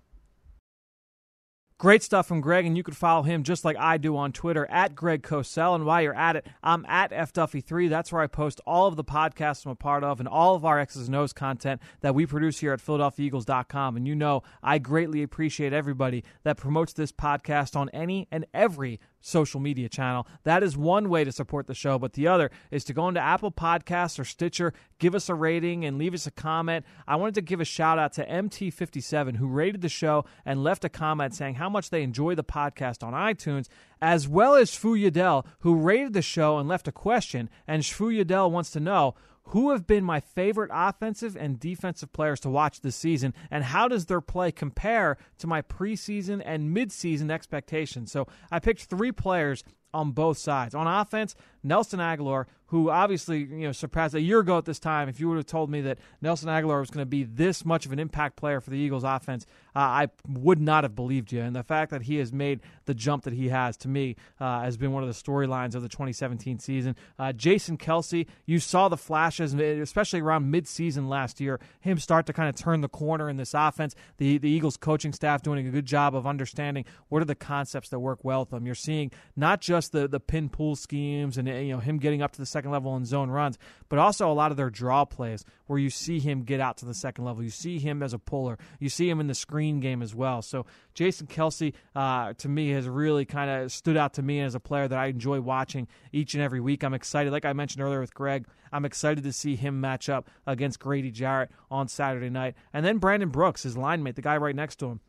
Great 1.82 2.04
stuff 2.04 2.28
from 2.28 2.40
Greg, 2.40 2.64
and 2.64 2.76
you 2.76 2.84
can 2.84 2.94
follow 2.94 3.24
him 3.24 3.42
just 3.42 3.64
like 3.64 3.76
I 3.76 3.96
do 3.96 4.16
on 4.16 4.30
Twitter 4.30 4.70
at 4.70 4.94
Greg 4.94 5.24
Cosell. 5.24 5.74
And 5.74 5.84
while 5.84 6.00
you're 6.00 6.14
at 6.14 6.36
it, 6.36 6.46
I'm 6.62 6.86
at 6.86 7.10
FDuffy3. 7.10 7.90
That's 7.90 8.12
where 8.12 8.22
I 8.22 8.28
post 8.28 8.60
all 8.64 8.86
of 8.86 8.94
the 8.94 9.02
podcasts 9.02 9.66
I'm 9.66 9.72
a 9.72 9.74
part 9.74 10.04
of 10.04 10.20
and 10.20 10.28
all 10.28 10.54
of 10.54 10.64
our 10.64 10.78
X's 10.78 11.08
and 11.08 11.16
O's 11.16 11.32
content 11.32 11.82
that 12.00 12.14
we 12.14 12.24
produce 12.24 12.60
here 12.60 12.72
at 12.72 12.78
PhiladelphiaEagles.com. 12.78 13.96
And 13.96 14.06
you 14.06 14.14
know, 14.14 14.44
I 14.62 14.78
greatly 14.78 15.24
appreciate 15.24 15.72
everybody 15.72 16.22
that 16.44 16.56
promotes 16.56 16.92
this 16.92 17.10
podcast 17.10 17.74
on 17.74 17.88
any 17.88 18.28
and 18.30 18.46
every 18.54 19.00
social 19.22 19.60
media 19.60 19.88
channel. 19.88 20.26
That 20.44 20.62
is 20.62 20.76
one 20.76 21.08
way 21.08 21.24
to 21.24 21.32
support 21.32 21.66
the 21.66 21.74
show, 21.74 21.98
but 21.98 22.12
the 22.12 22.28
other 22.28 22.50
is 22.70 22.84
to 22.84 22.92
go 22.92 23.08
into 23.08 23.20
Apple 23.20 23.50
Podcasts 23.50 24.18
or 24.18 24.24
Stitcher, 24.24 24.74
give 24.98 25.14
us 25.14 25.28
a 25.28 25.34
rating 25.34 25.84
and 25.84 25.96
leave 25.96 26.12
us 26.12 26.26
a 26.26 26.30
comment. 26.30 26.84
I 27.08 27.16
wanted 27.16 27.36
to 27.36 27.42
give 27.42 27.60
a 27.60 27.64
shout 27.64 27.98
out 27.98 28.12
to 28.14 28.26
MT57 28.26 29.36
who 29.36 29.46
rated 29.46 29.80
the 29.80 29.88
show 29.88 30.24
and 30.44 30.62
left 30.62 30.84
a 30.84 30.88
comment 30.88 31.34
saying 31.34 31.54
how 31.54 31.70
much 31.70 31.90
they 31.90 32.02
enjoy 32.02 32.34
the 32.34 32.44
podcast 32.44 33.02
on 33.02 33.14
iTunes, 33.14 33.68
as 34.00 34.28
well 34.28 34.54
as 34.54 34.70
Shfu 34.70 35.00
Yadel 35.00 35.46
who 35.60 35.76
rated 35.76 36.12
the 36.12 36.22
show 36.22 36.58
and 36.58 36.68
left 36.68 36.88
a 36.88 36.92
question. 36.92 37.48
And 37.66 37.82
Shfu 37.82 38.22
Yadel 38.22 38.50
wants 38.50 38.70
to 38.70 38.80
know 38.80 39.14
who 39.46 39.70
have 39.70 39.86
been 39.86 40.04
my 40.04 40.20
favorite 40.20 40.70
offensive 40.72 41.36
and 41.36 41.58
defensive 41.58 42.12
players 42.12 42.40
to 42.40 42.50
watch 42.50 42.80
this 42.80 42.96
season, 42.96 43.34
and 43.50 43.64
how 43.64 43.88
does 43.88 44.06
their 44.06 44.20
play 44.20 44.52
compare 44.52 45.16
to 45.38 45.46
my 45.46 45.62
preseason 45.62 46.42
and 46.44 46.74
midseason 46.74 47.30
expectations? 47.30 48.12
So 48.12 48.26
I 48.50 48.58
picked 48.58 48.84
three 48.84 49.12
players 49.12 49.64
on 49.94 50.12
both 50.12 50.38
sides. 50.38 50.74
On 50.74 50.86
offense, 50.86 51.34
Nelson 51.62 52.00
Agholor, 52.00 52.46
who 52.72 52.88
obviously 52.88 53.40
you 53.40 53.66
know 53.66 53.72
surpassed 53.72 54.14
a 54.14 54.20
year 54.20 54.38
ago 54.38 54.56
at 54.56 54.64
this 54.64 54.78
time. 54.78 55.06
If 55.06 55.20
you 55.20 55.28
would 55.28 55.36
have 55.36 55.46
told 55.46 55.70
me 55.70 55.82
that 55.82 55.98
Nelson 56.22 56.48
Agholor 56.48 56.80
was 56.80 56.90
going 56.90 57.02
to 57.02 57.08
be 57.08 57.22
this 57.22 57.66
much 57.66 57.84
of 57.84 57.92
an 57.92 57.98
impact 57.98 58.36
player 58.36 58.62
for 58.62 58.70
the 58.70 58.78
Eagles 58.78 59.04
offense, 59.04 59.44
uh, 59.76 59.78
I 59.78 60.08
would 60.26 60.58
not 60.58 60.84
have 60.84 60.94
believed 60.94 61.32
you. 61.32 61.42
And 61.42 61.54
the 61.54 61.62
fact 61.62 61.90
that 61.90 62.02
he 62.02 62.16
has 62.16 62.32
made 62.32 62.60
the 62.86 62.94
jump 62.94 63.24
that 63.24 63.34
he 63.34 63.50
has 63.50 63.76
to 63.78 63.88
me 63.88 64.16
uh, 64.40 64.62
has 64.62 64.78
been 64.78 64.90
one 64.90 65.02
of 65.02 65.08
the 65.08 65.14
storylines 65.14 65.74
of 65.74 65.82
the 65.82 65.88
2017 65.88 66.58
season. 66.60 66.96
Uh, 67.18 67.32
Jason 67.32 67.76
Kelce, 67.76 68.26
you 68.46 68.58
saw 68.58 68.88
the 68.88 68.96
flashes, 68.96 69.52
especially 69.52 70.20
around 70.20 70.50
midseason 70.50 71.08
last 71.08 71.40
year, 71.40 71.60
him 71.80 71.98
start 71.98 72.24
to 72.24 72.32
kind 72.32 72.48
of 72.48 72.54
turn 72.54 72.80
the 72.80 72.88
corner 72.88 73.28
in 73.28 73.36
this 73.36 73.52
offense. 73.52 73.94
The 74.16 74.38
the 74.38 74.48
Eagles 74.48 74.78
coaching 74.78 75.12
staff 75.12 75.42
doing 75.42 75.66
a 75.66 75.70
good 75.70 75.84
job 75.84 76.16
of 76.16 76.26
understanding 76.26 76.86
what 77.10 77.20
are 77.20 77.26
the 77.26 77.34
concepts 77.34 77.90
that 77.90 77.98
work 77.98 78.24
well 78.24 78.40
with 78.40 78.50
them. 78.50 78.64
You're 78.64 78.74
seeing 78.74 79.10
not 79.36 79.60
just 79.60 79.92
the 79.92 80.08
the 80.08 80.20
pin 80.20 80.48
pull 80.48 80.74
schemes 80.74 81.36
and 81.36 81.46
you 81.46 81.74
know 81.74 81.80
him 81.80 81.98
getting 81.98 82.22
up 82.22 82.32
to 82.32 82.38
the 82.38 82.46
second 82.46 82.61
second 82.62 82.70
level 82.70 82.94
in 82.94 83.04
zone 83.04 83.28
runs, 83.28 83.58
but 83.88 83.98
also 83.98 84.30
a 84.30 84.32
lot 84.32 84.52
of 84.52 84.56
their 84.56 84.70
draw 84.70 85.04
plays 85.04 85.44
where 85.66 85.80
you 85.80 85.90
see 85.90 86.20
him 86.20 86.44
get 86.44 86.60
out 86.60 86.76
to 86.76 86.86
the 86.86 86.94
second 86.94 87.24
level. 87.24 87.42
You 87.42 87.50
see 87.50 87.80
him 87.80 88.04
as 88.04 88.14
a 88.14 88.20
puller. 88.20 88.56
You 88.78 88.88
see 88.88 89.10
him 89.10 89.18
in 89.18 89.26
the 89.26 89.34
screen 89.34 89.80
game 89.80 90.00
as 90.00 90.14
well. 90.14 90.42
So 90.42 90.64
Jason 90.94 91.26
Kelce, 91.26 91.72
uh, 91.96 92.34
to 92.34 92.48
me, 92.48 92.70
has 92.70 92.88
really 92.88 93.24
kind 93.24 93.50
of 93.50 93.72
stood 93.72 93.96
out 93.96 94.14
to 94.14 94.22
me 94.22 94.40
as 94.40 94.54
a 94.54 94.60
player 94.60 94.86
that 94.86 94.98
I 94.98 95.06
enjoy 95.06 95.40
watching 95.40 95.88
each 96.12 96.34
and 96.34 96.42
every 96.42 96.60
week. 96.60 96.84
I'm 96.84 96.94
excited, 96.94 97.32
like 97.32 97.44
I 97.44 97.52
mentioned 97.52 97.82
earlier 97.82 98.00
with 98.00 98.14
Greg, 98.14 98.46
I'm 98.70 98.84
excited 98.84 99.24
to 99.24 99.32
see 99.32 99.56
him 99.56 99.80
match 99.80 100.08
up 100.08 100.30
against 100.46 100.78
Grady 100.78 101.10
Jarrett 101.10 101.50
on 101.68 101.88
Saturday 101.88 102.30
night. 102.30 102.54
And 102.72 102.86
then 102.86 102.98
Brandon 102.98 103.28
Brooks, 103.28 103.64
his 103.64 103.76
line 103.76 104.04
mate, 104.04 104.14
the 104.14 104.22
guy 104.22 104.36
right 104.36 104.54
next 104.54 104.76
to 104.76 104.86
him 104.86 105.00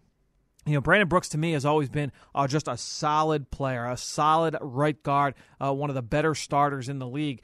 you 0.65 0.73
know, 0.73 0.81
Brandon 0.81 1.07
Brooks 1.07 1.29
to 1.29 1.37
me 1.37 1.53
has 1.53 1.65
always 1.65 1.89
been 1.89 2.11
uh, 2.33 2.47
just 2.47 2.67
a 2.67 2.77
solid 2.77 3.51
player, 3.51 3.85
a 3.85 3.97
solid 3.97 4.55
right 4.61 5.01
guard, 5.03 5.35
uh, 5.61 5.73
one 5.73 5.89
of 5.89 5.95
the 5.95 6.01
better 6.01 6.35
starters 6.35 6.89
in 6.89 6.99
the 6.99 7.07
league 7.07 7.41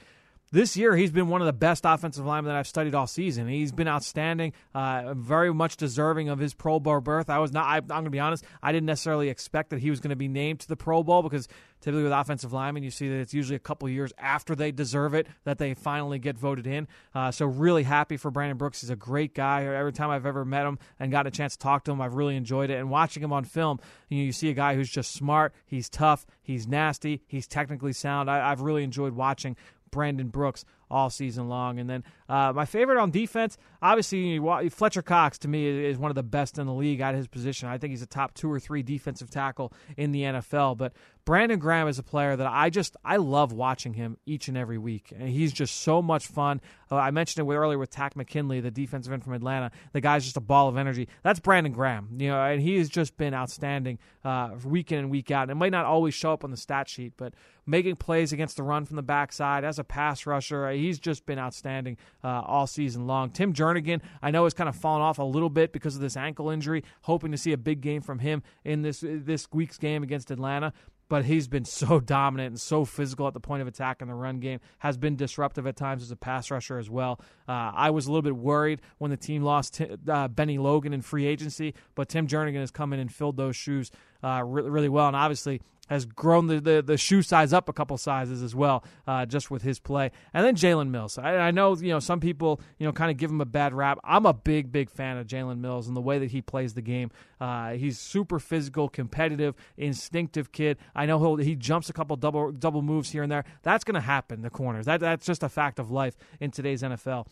this 0.52 0.76
year 0.76 0.96
he's 0.96 1.12
been 1.12 1.28
one 1.28 1.42
of 1.42 1.46
the 1.46 1.54
best 1.54 1.84
offensive 1.86 2.26
linemen 2.26 2.52
that 2.52 2.58
I've 2.58 2.68
studied 2.68 2.96
all 2.96 3.08
season. 3.08 3.48
He's 3.48 3.72
been 3.72 3.88
outstanding, 3.88 4.54
uh, 4.74 5.14
very 5.14 5.54
much 5.54 5.78
deserving 5.78 6.30
of 6.30 6.40
his 6.40 6.54
Pro 6.54 6.80
Bowl 6.80 7.02
berth. 7.02 7.30
I 7.30 7.40
was 7.40 7.52
not. 7.52 7.66
I, 7.66 7.78
am 7.78 7.88
going 7.88 8.06
to 8.06 8.10
be 8.10 8.20
honest. 8.20 8.44
I 8.62 8.72
didn't 8.72 8.88
necessarily 8.88 9.30
expect 9.30 9.70
that 9.70 9.80
he 9.80 9.90
was 9.90 10.00
going 10.00 10.10
to 10.10 10.16
be 10.16 10.28
named 10.28 10.62
to 10.62 10.68
the 10.68 10.76
Pro 10.76 11.04
Bowl 11.04 11.22
because 11.22 11.48
typically 11.82 12.04
with 12.04 12.12
offensive 12.12 12.54
linemen, 12.54 12.84
you 12.84 12.92
see 12.92 13.10
that 13.10 13.20
it's 13.20 13.34
usually 13.34 13.56
a 13.56 13.60
couple 13.60 13.88
years 13.90 14.12
after 14.18 14.56
they 14.56 14.72
deserve 14.72 15.14
it 15.14 15.28
that 15.44 15.58
they 15.58 15.74
finally 15.74 16.20
get 16.20 16.38
voted 16.38 16.68
in. 16.68 16.88
Uh, 17.14 17.32
so 17.32 17.46
really 17.46 17.84
happy 17.84 18.18
for 18.18 18.32
Brandon 18.32 18.58
Brooks. 18.58 18.82
He's 18.82 18.90
a 18.90 18.96
great 18.96 19.34
guy. 19.34 19.64
Every 19.64 19.94
time 19.94 20.10
I've 20.10 20.26
ever 20.26 20.46
met 20.46 20.66
him 20.66 20.80
and 21.00 21.12
got 21.12 21.28
a 21.28 21.32
chance 21.32 21.54
to 21.54 21.60
talk 21.60 21.84
to 21.86 21.92
him, 21.92 22.02
I've 22.02 22.16
really 22.16 22.36
enjoyed 22.36 22.70
it. 22.70 22.76
And 22.76 22.90
watching 22.90 23.24
him 23.24 23.34
on 23.34 23.44
film, 23.44 23.80
you, 24.10 24.18
know, 24.18 24.24
you 24.24 24.32
see 24.32 24.50
a 24.50 24.54
guy 24.54 24.76
who's 24.76 24.90
just 24.90 25.12
smart. 25.12 25.54
He's 25.66 25.90
tough. 25.90 26.26
He's 26.42 26.68
nasty. 26.68 27.24
He's 27.28 27.48
technically 27.48 27.94
sound. 27.94 28.30
I, 28.30 28.52
I've 28.52 28.62
really 28.62 28.84
enjoyed 28.84 29.14
watching 29.14 29.56
Brandon 29.92 30.28
Brooks 30.28 30.66
all 30.92 31.10
season 31.10 31.48
long. 31.48 31.80
And 31.80 31.90
then 31.90 32.04
uh, 32.28 32.52
my 32.54 32.66
favorite 32.66 33.00
on 33.00 33.12
defense, 33.12 33.58
obviously, 33.82 34.40
Fletcher 34.70 35.02
Cox 35.02 35.38
to 35.40 35.48
me 35.48 35.86
is 35.86 35.98
one 35.98 36.12
of 36.12 36.16
the 36.16 36.24
best 36.24 36.58
in 36.58 36.66
the 36.66 36.74
league 36.74 37.00
at 37.00 37.16
his 37.16 37.28
position. 37.28 37.70
I 37.70 37.78
think 37.78 37.92
he's 37.92 38.02
a 38.02 38.08
top 38.08 38.34
two 38.34 38.52
or 38.52 38.60
three 38.60 38.82
defensive 38.82 39.30
tackle 39.30 39.72
in 39.98 40.12
the 40.12 40.24
NFL. 40.24 40.78
But 40.78 40.94
Brandon 41.30 41.60
Graham 41.60 41.88
is 41.88 42.00
a 42.00 42.04
player 42.04 42.36
that 42.36 42.48
I 42.48 42.72
just 42.72 42.98
I 43.06 43.18
love 43.18 43.54
watching 43.54 43.94
him 43.94 44.18
each 44.26 44.48
and 44.48 44.58
every 44.58 44.80
week, 44.80 45.14
and 45.16 45.30
he's 45.30 45.54
just 45.54 45.82
so 45.82 46.02
much 46.02 46.26
fun. 46.26 46.60
Uh, 46.92 46.96
I 46.96 47.12
mentioned 47.12 47.48
it 47.48 47.54
earlier 47.54 47.78
with 47.78 47.92
Takk 47.92 48.16
McKinley, 48.16 48.62
the 48.62 48.72
defensive 48.72 49.14
end 49.14 49.24
from 49.24 49.34
Atlanta. 49.34 49.70
The 49.94 50.02
guy's 50.02 50.24
just 50.24 50.38
a 50.38 50.42
ball 50.42 50.70
of 50.70 50.76
energy. 50.76 51.08
That's 51.22 51.40
Brandon 51.40 51.72
Graham, 51.72 52.10
you 52.18 52.30
know, 52.30 52.44
and 52.44 52.60
he 52.60 52.80
has 52.80 52.90
just 52.90 53.16
been 53.16 53.36
outstanding 53.36 54.00
uh, 54.26 54.56
week 54.66 54.92
in 54.92 54.98
and 54.98 55.12
week 55.12 55.30
out. 55.30 55.44
And 55.44 55.52
it 55.52 55.56
might 55.56 55.72
not 55.72 55.86
always 55.86 56.16
show 56.16 56.34
up 56.34 56.44
on 56.44 56.50
the 56.50 56.58
stat 56.58 56.90
sheet, 56.90 57.14
but 57.16 57.36
making 57.68 57.98
plays 57.98 58.34
against 58.34 58.58
the 58.58 58.64
run 58.64 58.86
from 58.86 58.96
the 58.96 59.04
backside 59.04 59.64
as 59.64 59.78
a 59.78 59.84
pass 59.84 60.26
rusher, 60.26 60.72
he's 60.72 60.98
just 60.98 61.28
been 61.28 61.38
outstanding 61.38 61.98
uh, 62.24 62.42
all 62.44 62.66
season 62.66 63.06
long. 63.06 63.30
Tim 63.30 63.54
Jernigan, 63.54 64.02
I 64.24 64.32
know, 64.32 64.46
has 64.46 64.56
kind 64.56 64.68
of 64.68 64.76
fallen 64.76 65.04
off 65.04 65.20
a 65.20 65.24
little 65.24 65.52
bit 65.52 65.74
because 65.74 65.94
of 65.94 66.02
this 66.02 66.18
ankle 66.18 66.50
injury. 66.50 66.84
Hoping 67.02 67.32
to 67.34 67.38
see 67.38 67.52
a 67.52 67.58
big 67.58 67.82
game 67.82 68.02
from 68.02 68.18
him 68.18 68.42
in 68.64 68.82
this 68.82 69.04
this 69.06 69.48
week's 69.54 69.78
game 69.78 70.02
against 70.02 70.32
Atlanta 70.32 70.74
but 71.10 71.26
he's 71.26 71.48
been 71.48 71.66
so 71.66 72.00
dominant 72.00 72.52
and 72.52 72.62
so 72.62 72.86
physical 72.86 73.28
at 73.28 73.34
the 73.34 73.40
point 73.40 73.62
of 73.62 73.68
attack 73.68 74.02
in 74.02 74.08
the 74.08 74.14
run 74.14 74.40
game. 74.40 74.60
Has 74.80 74.98
been 74.98 75.16
disruptive 75.16 75.68
at 75.68 75.76
times 75.76 76.04
as 76.04 76.12
a 76.12 76.16
pass 76.16 76.50
rusher 76.50 76.78
as 76.78 76.90
well. 76.90 77.20
Uh, 77.48 77.72
I 77.76 77.90
was 77.90 78.08
a 78.08 78.12
little 78.12 78.22
bit 78.22 78.36
worried 78.36 78.82
when 79.00 79.12
the 79.12 79.18
team 79.18 79.44
lost 79.44 79.76
t- 79.76 79.88
uh, 80.08 80.28
Bennie 80.30 80.58
Logan 80.58 80.94
in 80.94 81.02
free 81.02 81.26
agency, 81.26 81.74
but 81.96 82.08
Tim 82.08 82.28
Jernigan 82.28 82.60
has 82.60 82.72
come 82.72 82.94
in 82.94 83.00
and 83.00 83.14
filled 83.14 83.38
those 83.38 83.56
shoes 83.56 83.92
uh, 84.24 84.44
really, 84.46 84.70
really 84.70 84.90
well. 84.90 85.08
And 85.08 85.16
obviously, 85.16 85.62
has 85.90 86.06
grown 86.06 86.48
the, 86.48 86.62
the, 86.62 86.82
the, 86.84 86.98
shoe 86.98 87.22
size 87.22 87.52
up 87.52 87.68
a 87.68 87.74
couple 87.74 87.98
sizes 87.98 88.44
as 88.44 88.54
well, 88.54 88.84
uh, 89.08 89.26
just 89.26 89.50
with 89.50 89.64
his 89.64 89.80
play. 89.80 90.12
And 90.34 90.46
then 90.46 90.56
Jalen 90.56 90.90
Mills. 90.90 91.18
I, 91.18 91.36
I, 91.36 91.52
know 91.52 91.76
you 91.76 91.90
know 91.90 92.00
some 92.00 92.20
people 92.20 92.62
you 92.78 92.86
know 92.86 92.94
kind 92.94 93.10
of 93.10 93.18
give 93.18 93.32
him 93.32 93.42
a 93.42 93.46
bad 93.46 93.74
rap. 93.74 94.00
I'm 94.04 94.26
a 94.26 94.34
big 94.34 94.72
big 94.72 94.90
fan 94.90 95.18
of 95.18 95.28
Jalen 95.28 95.60
Mills 95.60 95.88
and 95.88 95.98
the 95.98 96.02
way 96.02 96.20
that 96.20 96.32
he 96.32 96.42
plays 96.42 96.76
the 96.76 96.82
game. 96.82 97.12
Uh, 97.42 97.72
he's 97.72 98.00
super 98.00 98.40
physical, 98.40 98.88
competitive, 98.88 99.56
instinctive 99.78 100.52
kid. 100.52 100.78
I 100.96 101.06
know 101.06 101.36
he 101.36 101.44
he 101.44 101.56
jumps 101.56 101.90
a 101.90 101.94
couple 101.94 102.16
double 102.16 102.52
double 102.52 102.84
moves 102.84 103.10
here 103.10 103.24
and 103.24 103.32
there. 103.32 103.44
That's 103.64 103.84
going 103.84 103.96
to 103.96 104.02
happen. 104.02 104.42
The 104.42 104.52
corners. 104.52 104.86
That 104.86 105.00
that's 105.00 105.26
just 105.26 105.44
a 105.44 105.50
fact 105.50 105.80
of 105.80 105.90
life 105.90 106.16
in 106.40 106.52
today's 106.52 106.84
NFL. 106.84 107.26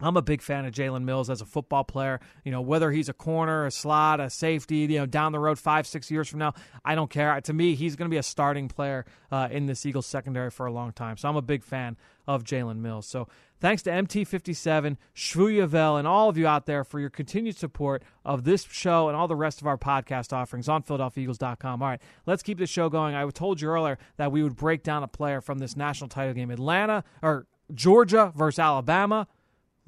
I'm 0.00 0.16
a 0.16 0.22
big 0.22 0.42
fan 0.42 0.64
of 0.64 0.72
Jalen 0.72 1.04
Mills 1.04 1.30
as 1.30 1.40
a 1.40 1.46
football 1.46 1.84
player. 1.84 2.20
You 2.44 2.52
know, 2.52 2.60
whether 2.60 2.90
he's 2.90 3.08
a 3.08 3.12
corner, 3.12 3.66
a 3.66 3.70
slot, 3.70 4.20
a 4.20 4.30
safety, 4.30 4.78
you 4.78 4.98
know, 4.98 5.06
down 5.06 5.32
the 5.32 5.40
road 5.40 5.58
five, 5.58 5.86
six 5.86 6.10
years 6.10 6.28
from 6.28 6.38
now, 6.38 6.54
I 6.84 6.94
don't 6.94 7.10
care. 7.10 7.40
To 7.40 7.52
me, 7.52 7.74
he's 7.74 7.96
going 7.96 8.08
to 8.08 8.14
be 8.14 8.18
a 8.18 8.22
starting 8.22 8.68
player 8.68 9.04
uh, 9.30 9.48
in 9.50 9.66
this 9.66 9.84
Eagles 9.84 10.06
secondary 10.06 10.50
for 10.50 10.66
a 10.66 10.72
long 10.72 10.92
time. 10.92 11.16
So 11.16 11.28
I'm 11.28 11.36
a 11.36 11.42
big 11.42 11.62
fan 11.62 11.96
of 12.26 12.44
Jalen 12.44 12.76
Mills. 12.76 13.06
So 13.06 13.26
thanks 13.58 13.82
to 13.84 13.90
MT57, 13.90 14.96
Shvuyavel, 15.16 15.98
and 15.98 16.06
all 16.06 16.28
of 16.28 16.36
you 16.36 16.46
out 16.46 16.66
there 16.66 16.84
for 16.84 17.00
your 17.00 17.10
continued 17.10 17.56
support 17.56 18.02
of 18.24 18.44
this 18.44 18.64
show 18.64 19.08
and 19.08 19.16
all 19.16 19.26
the 19.26 19.34
rest 19.34 19.60
of 19.60 19.66
our 19.66 19.78
podcast 19.78 20.32
offerings 20.32 20.68
on 20.68 20.82
PhiladelphiaEagles.com. 20.82 21.82
All 21.82 21.88
right, 21.88 22.02
let's 22.26 22.42
keep 22.42 22.58
this 22.58 22.70
show 22.70 22.88
going. 22.88 23.14
I 23.14 23.28
told 23.30 23.60
you 23.60 23.68
earlier 23.68 23.98
that 24.18 24.30
we 24.30 24.42
would 24.42 24.56
break 24.56 24.82
down 24.82 25.02
a 25.02 25.08
player 25.08 25.40
from 25.40 25.58
this 25.58 25.76
national 25.76 26.08
title 26.08 26.34
game, 26.34 26.50
Atlanta 26.50 27.02
or 27.22 27.46
Georgia 27.74 28.32
versus 28.36 28.58
Alabama. 28.58 29.26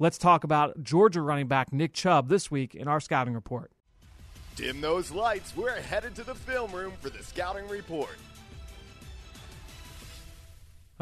Let's 0.01 0.17
talk 0.17 0.43
about 0.43 0.81
Georgia 0.81 1.21
running 1.21 1.45
back 1.45 1.71
Nick 1.71 1.93
Chubb 1.93 2.27
this 2.27 2.49
week 2.49 2.73
in 2.73 2.87
our 2.87 2.99
scouting 2.99 3.35
report. 3.35 3.71
Dim 4.55 4.81
those 4.81 5.11
lights. 5.11 5.55
We're 5.55 5.79
headed 5.79 6.15
to 6.15 6.23
the 6.23 6.33
film 6.33 6.71
room 6.71 6.93
for 7.01 7.11
the 7.11 7.21
scouting 7.21 7.67
report. 7.67 8.17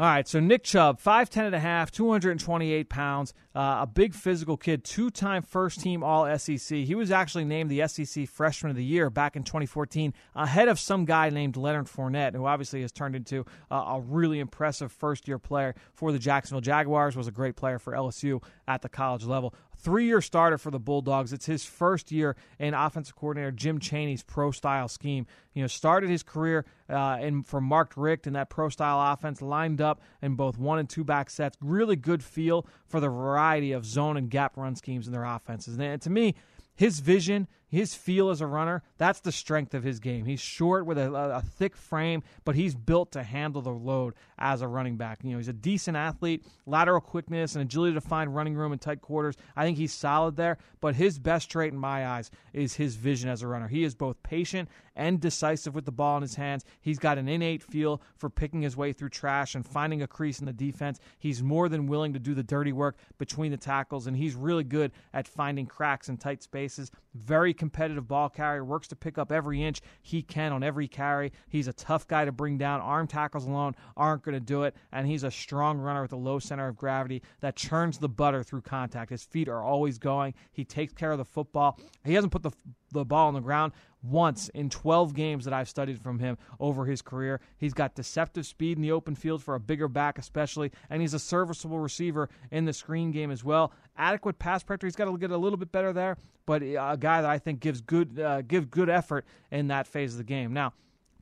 All 0.00 0.06
right, 0.06 0.26
so 0.26 0.40
Nick 0.40 0.64
Chubb, 0.64 0.98
5'10 0.98 1.44
and 1.44 1.54
a 1.54 1.60
half, 1.60 1.90
228 1.90 2.88
pounds, 2.88 3.34
uh, 3.54 3.80
a 3.82 3.86
big 3.86 4.14
physical 4.14 4.56
kid, 4.56 4.82
two-time 4.82 5.42
first-team 5.42 6.02
All-SEC. 6.02 6.78
He 6.78 6.94
was 6.94 7.10
actually 7.10 7.44
named 7.44 7.70
the 7.70 7.86
SEC 7.86 8.26
Freshman 8.26 8.70
of 8.70 8.78
the 8.78 8.82
Year 8.82 9.10
back 9.10 9.36
in 9.36 9.42
2014, 9.42 10.14
ahead 10.34 10.68
of 10.68 10.80
some 10.80 11.04
guy 11.04 11.28
named 11.28 11.58
Leonard 11.58 11.84
Fournette, 11.84 12.34
who 12.34 12.46
obviously 12.46 12.80
has 12.80 12.92
turned 12.92 13.14
into 13.14 13.44
uh, 13.70 13.74
a 13.74 14.00
really 14.00 14.38
impressive 14.38 14.90
first-year 14.90 15.38
player 15.38 15.74
for 15.92 16.12
the 16.12 16.18
Jacksonville 16.18 16.62
Jaguars. 16.62 17.14
Was 17.14 17.28
a 17.28 17.30
great 17.30 17.56
player 17.56 17.78
for 17.78 17.92
LSU 17.92 18.42
at 18.66 18.80
the 18.80 18.88
college 18.88 19.26
level 19.26 19.52
three 19.80 20.06
year 20.06 20.20
starter 20.20 20.58
for 20.58 20.70
the 20.70 20.78
Bulldogs. 20.78 21.32
It's 21.32 21.46
his 21.46 21.64
first 21.64 22.12
year 22.12 22.36
in 22.58 22.74
offensive 22.74 23.16
coordinator 23.16 23.50
Jim 23.50 23.78
Chaney's 23.78 24.22
pro 24.22 24.50
style 24.50 24.88
scheme. 24.88 25.26
You 25.54 25.62
know, 25.62 25.66
started 25.66 26.10
his 26.10 26.22
career 26.22 26.64
uh, 26.88 27.18
in 27.20 27.42
for 27.42 27.60
Mark 27.60 27.94
Richt 27.96 28.26
in 28.26 28.34
that 28.34 28.50
pro 28.50 28.68
style 28.68 29.12
offense, 29.12 29.42
lined 29.42 29.80
up 29.80 30.00
in 30.22 30.34
both 30.34 30.58
one 30.58 30.78
and 30.78 30.88
two 30.88 31.04
back 31.04 31.30
sets. 31.30 31.56
Really 31.60 31.96
good 31.96 32.22
feel 32.22 32.66
for 32.86 33.00
the 33.00 33.08
variety 33.08 33.72
of 33.72 33.84
zone 33.84 34.16
and 34.16 34.30
gap 34.30 34.56
run 34.56 34.76
schemes 34.76 35.06
in 35.06 35.12
their 35.12 35.24
offenses. 35.24 35.78
And 35.78 36.00
to 36.02 36.10
me, 36.10 36.34
his 36.74 37.00
vision 37.00 37.48
his 37.70 37.94
feel 37.94 38.30
as 38.30 38.40
a 38.40 38.46
runner, 38.46 38.82
that's 38.98 39.20
the 39.20 39.30
strength 39.32 39.74
of 39.74 39.84
his 39.84 40.00
game. 40.00 40.24
He's 40.24 40.40
short 40.40 40.86
with 40.86 40.98
a, 40.98 41.12
a, 41.12 41.40
thick 41.40 41.76
frame, 41.76 42.22
but 42.44 42.56
he's 42.56 42.74
built 42.74 43.12
to 43.12 43.22
handle 43.22 43.62
the 43.62 43.70
load 43.70 44.14
as 44.38 44.60
a 44.60 44.68
running 44.68 44.96
back. 44.96 45.20
You 45.22 45.30
know, 45.30 45.36
he's 45.36 45.48
a 45.48 45.52
decent 45.52 45.96
athlete, 45.96 46.44
lateral 46.66 47.00
quickness 47.00 47.54
and 47.54 47.62
agility 47.62 47.94
to 47.94 48.00
find 48.00 48.34
running 48.34 48.54
room 48.54 48.72
in 48.72 48.78
tight 48.80 49.00
quarters. 49.00 49.36
I 49.54 49.64
think 49.64 49.78
he's 49.78 49.94
solid 49.94 50.36
there, 50.36 50.58
but 50.80 50.96
his 50.96 51.18
best 51.18 51.50
trait 51.50 51.72
in 51.72 51.78
my 51.78 52.06
eyes 52.06 52.30
is 52.52 52.74
his 52.74 52.96
vision 52.96 53.30
as 53.30 53.42
a 53.42 53.46
runner. 53.46 53.68
He 53.68 53.84
is 53.84 53.94
both 53.94 54.20
patient 54.22 54.68
and 54.96 55.20
decisive 55.20 55.74
with 55.74 55.84
the 55.84 55.92
ball 55.92 56.16
in 56.16 56.22
his 56.22 56.34
hands. 56.34 56.64
He's 56.80 56.98
got 56.98 57.18
an 57.18 57.28
innate 57.28 57.62
feel 57.62 58.02
for 58.16 58.28
picking 58.28 58.62
his 58.62 58.76
way 58.76 58.92
through 58.92 59.10
trash 59.10 59.54
and 59.54 59.64
finding 59.64 60.02
a 60.02 60.06
crease 60.06 60.40
in 60.40 60.46
the 60.46 60.52
defense. 60.52 60.98
He's 61.18 61.42
more 61.42 61.68
than 61.68 61.86
willing 61.86 62.12
to 62.12 62.18
do 62.18 62.34
the 62.34 62.42
dirty 62.42 62.72
work 62.72 62.96
between 63.16 63.50
the 63.50 63.56
tackles, 63.56 64.06
and 64.06 64.16
he's 64.16 64.34
really 64.34 64.64
good 64.64 64.92
at 65.14 65.28
finding 65.28 65.66
cracks 65.66 66.08
in 66.08 66.16
tight 66.16 66.42
spaces. 66.42 66.90
Very 67.14 67.54
competitive 67.60 68.08
ball 68.08 68.30
carrier, 68.30 68.64
works 68.64 68.88
to 68.88 68.96
pick 68.96 69.18
up 69.18 69.30
every 69.30 69.62
inch 69.62 69.82
he 70.02 70.22
can 70.22 70.50
on 70.50 70.62
every 70.62 70.88
carry. 70.88 71.30
He's 71.50 71.68
a 71.68 71.74
tough 71.74 72.08
guy 72.08 72.24
to 72.24 72.32
bring 72.32 72.56
down. 72.56 72.80
Arm 72.80 73.06
tackles 73.06 73.46
alone 73.46 73.76
aren't 73.98 74.22
going 74.22 74.32
to 74.32 74.40
do 74.40 74.62
it, 74.62 74.74
and 74.92 75.06
he's 75.06 75.24
a 75.24 75.30
strong 75.30 75.78
runner 75.78 76.00
with 76.00 76.14
a 76.14 76.16
low 76.16 76.38
center 76.38 76.66
of 76.66 76.76
gravity 76.76 77.22
that 77.40 77.56
churns 77.56 77.98
the 77.98 78.08
butter 78.08 78.42
through 78.42 78.62
contact. 78.62 79.10
His 79.10 79.24
feet 79.24 79.46
are 79.46 79.62
always 79.62 79.98
going. 79.98 80.32
He 80.52 80.64
takes 80.64 80.94
care 80.94 81.12
of 81.12 81.18
the 81.18 81.24
football. 81.26 81.78
He 82.02 82.14
hasn't 82.14 82.32
put 82.32 82.42
the 82.42 82.52
the 82.92 83.04
ball 83.04 83.28
on 83.28 83.34
the 83.34 83.40
ground 83.40 83.72
once 84.02 84.48
in 84.50 84.70
12 84.70 85.14
games 85.14 85.44
that 85.44 85.54
I've 85.54 85.68
studied 85.68 86.00
from 86.00 86.18
him 86.18 86.38
over 86.58 86.86
his 86.86 87.02
career. 87.02 87.40
He's 87.58 87.74
got 87.74 87.94
deceptive 87.94 88.46
speed 88.46 88.78
in 88.78 88.82
the 88.82 88.92
open 88.92 89.14
field 89.14 89.42
for 89.42 89.54
a 89.54 89.60
bigger 89.60 89.88
back, 89.88 90.18
especially, 90.18 90.72
and 90.88 91.00
he's 91.00 91.14
a 91.14 91.18
serviceable 91.18 91.78
receiver 91.78 92.28
in 92.50 92.64
the 92.64 92.72
screen 92.72 93.10
game 93.10 93.30
as 93.30 93.44
well. 93.44 93.72
Adequate 93.96 94.38
pass 94.38 94.62
pressure. 94.62 94.86
He's 94.86 94.96
got 94.96 95.06
to 95.06 95.18
get 95.18 95.30
a 95.30 95.36
little 95.36 95.58
bit 95.58 95.72
better 95.72 95.92
there, 95.92 96.16
but 96.46 96.62
a 96.62 96.96
guy 96.98 97.20
that 97.22 97.30
I 97.30 97.38
think 97.38 97.60
gives 97.60 97.80
good 97.80 98.18
uh, 98.18 98.42
give 98.42 98.70
good 98.70 98.88
effort 98.88 99.26
in 99.50 99.68
that 99.68 99.86
phase 99.86 100.12
of 100.12 100.18
the 100.18 100.24
game. 100.24 100.52
Now. 100.52 100.72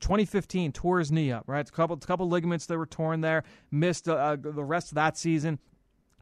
2015 0.01 0.71
tore 0.71 0.99
his 0.99 1.11
knee 1.11 1.29
up, 1.29 1.43
right? 1.45 1.67
A 1.67 1.71
couple, 1.73 1.93
a 1.93 1.99
couple 1.99 2.29
ligaments 2.29 2.65
that 2.67 2.77
were 2.77 2.85
torn 2.85 3.19
there. 3.19 3.43
Missed 3.69 4.07
uh, 4.07 4.13
uh, 4.13 4.37
the 4.39 4.63
rest 4.63 4.91
of 4.91 4.95
that 4.95 5.17
season 5.17 5.59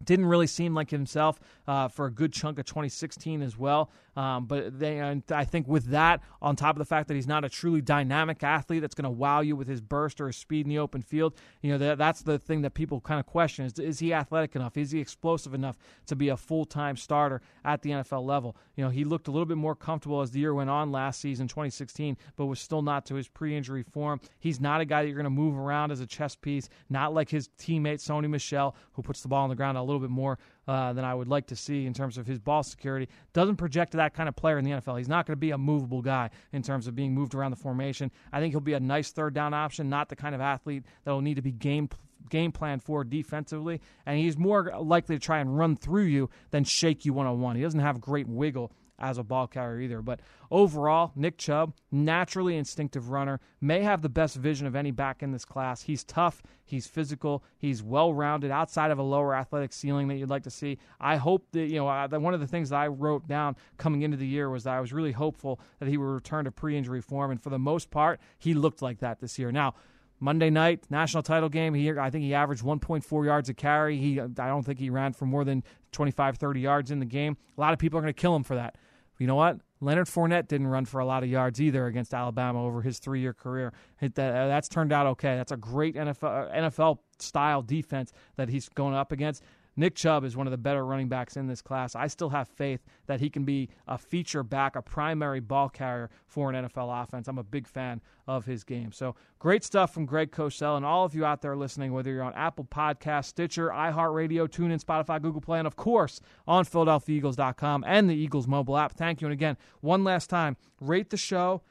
didn't 0.04 0.26
really 0.26 0.48
seem 0.48 0.74
like 0.74 0.90
himself 0.90 1.40
uh, 1.68 1.88
for 1.88 2.06
a 2.06 2.12
good 2.12 2.34
chunk 2.34 2.60
of 2.60 2.66
2016 2.66 3.42
as 3.42 3.58
well. 3.58 3.90
Um, 4.18 4.46
but 4.46 4.80
they, 4.80 5.00
I 5.30 5.46
think 5.46 5.68
with 5.68 5.92
that, 5.92 6.22
on 6.42 6.56
top 6.56 6.76
of 6.76 6.80
the 6.80 6.86
fact 6.86 7.08
that 7.08 7.14
he's 7.14 7.28
not 7.28 7.46
a 7.46 7.50
truly 7.50 7.82
dynamic 7.82 8.42
athlete 8.42 8.82
that's 8.82 8.96
going 8.96 9.04
to 9.04 9.12
wow 9.12 9.42
you 9.42 9.56
with 9.56 9.68
his 9.68 9.80
burst 9.80 10.20
or 10.20 10.26
his 10.26 10.36
speed 10.36 10.66
in 10.66 10.70
the 10.70 10.80
open 10.80 11.04
field, 11.04 11.36
you 11.62 11.72
know 11.72 11.78
that, 11.78 12.00
that's 12.00 12.24
the 12.24 12.40
thing 12.40 12.64
that 12.64 12.74
people 12.74 13.00
kind 13.00 13.20
of 13.20 13.28
question: 13.28 13.66
is, 13.66 13.78
is 13.78 14.00
he 14.00 14.14
athletic 14.14 14.56
enough? 14.56 14.76
Is 14.76 14.90
he 14.90 15.00
explosive 15.00 15.54
enough 15.54 15.78
to 16.08 16.16
be 16.16 16.30
a 16.30 16.38
full 16.38 16.66
time 16.66 16.98
starter 16.98 17.42
at 17.64 17.84
the 17.84 17.92
NFL 17.92 18.26
level? 18.26 18.58
You 18.76 18.84
know, 18.84 18.90
he 18.90 19.04
looked 19.04 19.28
a 19.28 19.32
little 19.32 19.46
bit 19.46 19.58
more 19.58 19.76
comfortable 19.76 20.22
as 20.22 20.32
the 20.32 20.40
year 20.40 20.56
went 20.56 20.72
on 20.72 20.92
last 20.92 21.22
season, 21.22 21.48
2016, 21.48 22.18
but 22.38 22.48
was 22.48 22.60
still 22.60 22.82
not 22.82 23.06
to 23.06 23.16
his 23.16 23.28
pre-injury 23.28 23.84
form. 23.84 24.20
He's 24.40 24.60
not 24.60 24.82
a 24.82 24.86
guy 24.86 25.04
that 25.04 25.10
you're 25.10 25.16
going 25.16 25.26
to 25.26 25.30
move 25.30 25.56
around 25.56 25.92
as 25.92 26.00
a 26.00 26.08
chess 26.08 26.36
piece, 26.36 26.70
not 26.90 27.14
like 27.14 27.30
his 27.30 27.50
teammate 27.60 28.00
Sony 28.00 28.28
Michel, 28.28 28.76
who 28.94 29.04
puts 29.04 29.22
the 29.22 29.28
ball 29.28 29.44
on 29.44 29.50
the 29.50 29.56
ground 29.56 29.78
a 29.78 29.84
little 29.88 30.02
bit 30.02 30.10
more 30.10 30.38
uh, 30.68 30.94
than 30.94 31.06
I 31.06 31.14
would 31.14 31.28
like 31.28 31.48
to 31.48 31.56
see 31.56 31.86
in 31.86 31.94
terms 31.94 32.18
of 32.18 32.28
his 32.28 32.40
ball 32.40 32.64
security. 32.64 33.08
Doesn't 33.34 33.56
project 33.56 33.92
to 33.92 33.98
that 33.98 34.14
kind 34.14 34.30
of 34.30 34.36
player 34.36 34.58
in 34.58 34.66
the 34.66 34.72
NFL. 34.72 34.98
He's 34.98 35.08
not 35.08 35.26
going 35.26 35.34
to 35.34 35.40
be 35.40 35.52
a 35.52 35.58
movable 35.58 36.02
guy 36.02 36.30
in 36.52 36.62
terms 36.62 36.88
of 36.88 36.96
being 36.96 37.14
moved 37.14 37.34
around 37.34 37.52
the 37.52 37.58
formation. 37.58 38.12
I 38.32 38.40
think 38.40 38.54
he'll 38.54 38.62
be 38.62 38.74
a 38.74 38.80
nice 38.80 39.12
third 39.12 39.34
down 39.34 39.54
option, 39.54 39.90
not 39.90 40.10
the 40.10 40.16
kind 40.16 40.36
of 40.36 40.42
athlete 40.42 40.84
that 41.04 41.12
will 41.12 41.22
need 41.22 41.36
to 41.36 41.42
be 41.42 41.52
game 41.52 41.90
game 42.30 42.52
plan 42.52 42.80
for 42.80 43.04
defensively, 43.04 43.80
and 44.06 44.18
he's 44.18 44.38
more 44.38 44.74
likely 44.80 45.16
to 45.16 45.20
try 45.20 45.40
and 45.40 45.58
run 45.58 45.78
through 45.78 46.04
you 46.04 46.30
than 46.52 46.64
shake 46.64 47.06
you 47.06 47.14
one 47.14 47.28
on 47.28 47.40
one. 47.40 47.56
He 47.56 47.62
doesn't 47.62 47.80
have 47.80 48.02
great 48.02 48.28
wiggle 48.28 48.72
as 49.00 49.18
a 49.18 49.24
ball 49.24 49.48
carrier 49.48 49.80
either. 49.82 50.02
But 50.02 50.20
overall, 50.50 51.12
Nick 51.16 51.38
Chubb, 51.38 51.74
naturally 51.92 52.58
instinctive 52.58 53.10
runner, 53.10 53.40
may 53.62 53.82
have 53.82 54.02
the 54.02 54.10
best 54.10 54.36
vision 54.36 54.68
of 54.68 54.76
any 54.76 54.92
back 54.92 55.22
in 55.22 55.32
this 55.32 55.46
class. 55.46 55.84
He's 55.84 56.04
tough, 56.04 56.42
he's 56.66 56.88
physical, 56.88 57.44
he's 57.58 57.84
well 57.84 58.14
rounded 58.14 58.52
outside 58.52 58.92
of 58.92 59.00
a 59.00 59.04
lower 59.04 59.36
athletic 59.36 59.74
ceiling 59.74 60.08
that 60.08 60.16
you'd 60.16 60.30
like 60.30 60.44
to 60.44 60.52
see. 60.52 60.78
I 61.00 61.18
hope 61.18 61.48
that, 61.52 61.68
you 61.68 61.76
know, 61.76 61.88
uh, 61.88 62.08
one 62.08 62.34
of 62.34 62.40
the 62.40 62.48
things 62.48 62.70
that 62.70 62.78
I 62.78 62.88
wrote 62.88 63.28
down 63.28 63.56
coming 63.78 64.02
into 64.02 64.18
the 64.18 64.28
year 64.28 64.50
was 64.50 64.64
that 64.64 64.74
I 64.74 64.82
was 64.82 64.94
really 64.94 65.12
hopeful 65.12 65.60
that 65.80 65.88
he 65.88 65.98
would 65.98 66.06
return 66.06 66.46
to 66.46 66.52
pre 66.52 66.78
injury 66.78 67.02
form. 67.02 67.32
And 67.32 67.42
for 67.42 67.50
the 67.50 67.60
most 67.60 67.92
part, 67.92 68.20
he 68.38 68.54
looked 68.54 68.82
like 68.82 69.00
that 69.00 69.20
this 69.20 69.38
year. 69.38 69.52
Now, 69.52 69.76
Monday 70.20 70.50
night 70.50 70.84
national 70.90 71.24
title 71.24 71.50
game. 71.50 71.76
I 72.00 72.10
think 72.10 72.24
he 72.24 72.34
averaged 72.34 72.64
1.4 72.64 73.26
yards 73.26 73.50
a 73.50 73.54
carry. 73.54 73.98
He 73.98 74.20
I 74.20 74.28
don't 74.28 74.64
think 74.64 74.80
he 74.80 74.90
ran 74.90 75.14
for 75.14 75.26
more 75.26 75.44
than 75.44 75.64
25 75.92 76.38
30 76.38 76.60
yards 76.60 76.92
in 76.92 77.00
the 77.00 77.06
game. 77.06 77.38
A 77.58 77.62
lot 77.62 77.74
of 77.74 77.80
people 77.80 78.00
are 78.00 78.02
going 78.02 78.14
to 78.14 78.20
kill 78.20 78.36
him 78.36 78.44
for 78.44 78.56
that 78.56 78.78
you 79.20 79.28
know 79.28 79.36
what? 79.36 79.60
Leonard 79.80 80.08
Fournette 80.08 80.48
didn't 80.48 80.68
run 80.68 80.86
for 80.86 81.00
a 81.00 81.06
lot 81.06 81.24
of 81.24 81.30
yards 81.30 81.62
either 81.62 81.86
against 81.86 82.14
Alabama 82.14 82.64
over 82.64 82.82
his 82.82 83.00
three 83.00 83.20
year 83.20 83.34
career. 83.34 83.74
That, 84.02 84.18
uh, 84.18 84.48
that's 84.48 84.68
turned 84.68 84.92
out 84.92 85.06
okay. 85.08 85.36
That's 85.36 85.52
a 85.52 85.58
great 85.58 85.96
NFL, 85.96 86.50
uh, 86.52 86.56
NFL 86.56 87.00
style 87.20 87.62
defense 87.62 88.12
that 88.38 88.50
he's 88.50 88.70
going 88.70 88.96
up 88.96 89.12
against. 89.12 89.44
Nick 89.78 89.94
Chubb 89.94 90.24
is 90.24 90.36
one 90.36 90.48
of 90.48 90.52
the 90.52 90.58
better 90.58 90.84
running 90.84 91.08
backs 91.08 91.38
in 91.38 91.48
this 91.48 91.62
class. 91.62 91.96
I 91.96 92.08
still 92.08 92.30
have 92.30 92.48
faith 92.48 92.82
that 93.06 93.20
he 93.20 93.30
can 93.30 93.46
be 93.46 93.70
a 93.88 93.98
feature 93.98 94.42
back, 94.42 94.76
a 94.76 94.82
primary 94.82 95.40
ball 95.40 95.70
carrier 95.70 96.10
for 96.26 96.52
an 96.52 96.66
NFL 96.66 97.04
offense. 97.04 97.28
I'm 97.28 97.38
a 97.38 97.44
big 97.44 97.68
fan 97.68 98.02
of 98.28 98.46
his 98.46 98.64
game. 98.64 98.92
So 98.92 99.16
great 99.38 99.64
stuff 99.64 99.94
from 99.94 100.06
Greg 100.06 100.32
Cosell 100.32 100.76
and 100.76 100.86
all 100.86 101.06
of 101.06 101.14
you 101.14 101.24
out 101.24 101.42
there 101.42 101.56
listening, 101.56 101.94
whether 101.94 102.12
you're 102.12 102.24
on 102.24 102.34
Apple 102.34 102.66
Podcast, 102.66 103.26
Stitcher, 103.26 103.70
iHeartRadio, 103.70 104.48
TuneIn, 104.48 104.84
Spotify, 104.84 105.22
Google 105.22 105.42
Play, 105.42 105.60
and 105.60 105.68
of 105.68 105.76
course 105.76 106.20
on 106.48 106.66
PhiladelphiaEagles.com 106.66 107.84
and 107.88 108.10
the 108.10 108.16
Eagles 108.16 108.48
mobile 108.48 108.78
app. 108.78 108.94
Thank 108.94 109.22
you. 109.22 109.28
And 109.28 109.34
again, 109.34 109.58
one 109.82 110.04
last 110.04 110.30
time, 110.30 110.58
rate 110.82 111.12
the 111.12 111.18
show 111.18 111.62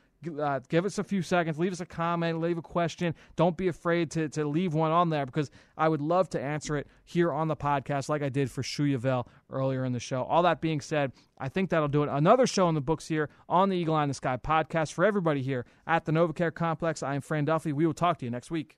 uh, 0.41 0.61
give 0.69 0.85
us 0.85 0.99
a 0.99 1.05
few 1.05 1.23
seconds, 1.23 1.59
leave 1.59 1.73
us 1.73 1.81
a 1.81 1.87
comment, 1.87 2.41
leave 2.41 2.59
a 2.59 2.62
question. 2.62 3.14
Don't 3.37 3.57
be 3.57 3.69
afraid 3.69 4.11
to, 4.12 4.29
to 4.31 4.45
leave 4.47 4.75
one 4.75 4.91
on 4.91 5.11
there 5.11 5.27
because 5.27 5.51
I 5.77 5.89
would 5.89 6.01
love 6.01 6.29
to 6.31 6.41
answer 6.41 6.77
it 6.77 6.87
here 7.05 7.33
on 7.33 7.49
the 7.49 7.57
podcast 7.57 8.09
like 8.09 8.23
I 8.23 8.29
did 8.29 8.51
for 8.51 8.62
Shuyavel 8.62 9.27
earlier 9.51 9.85
in 9.85 9.93
the 9.93 10.01
show. 10.01 10.25
All 10.25 10.43
that 10.43 10.61
being 10.61 10.81
said, 10.81 11.12
I 11.39 11.49
think 11.49 11.71
that'll 11.71 11.89
do 11.89 12.03
it. 12.03 12.09
Another 12.11 12.47
show 12.47 12.69
in 12.69 12.75
the 12.75 12.81
books 12.81 13.09
here 13.09 13.29
on 13.49 13.69
the 13.69 13.77
Eagle 13.77 13.95
Eye 13.95 14.05
in 14.05 14.09
the 14.09 14.14
Sky 14.14 14.37
podcast 14.37 14.93
for 14.93 15.05
everybody 15.05 15.43
here 15.43 15.67
at 15.87 16.05
the 16.05 16.12
NovaCare 16.12 16.55
Complex. 16.55 17.03
I 17.03 17.14
am 17.14 17.21
Fran 17.21 17.45
Duffy. 17.45 17.73
We 17.73 17.87
will 17.87 17.95
talk 17.95 18.19
to 18.19 18.25
you 18.25 18.31
next 18.31 18.51
week. 18.51 18.77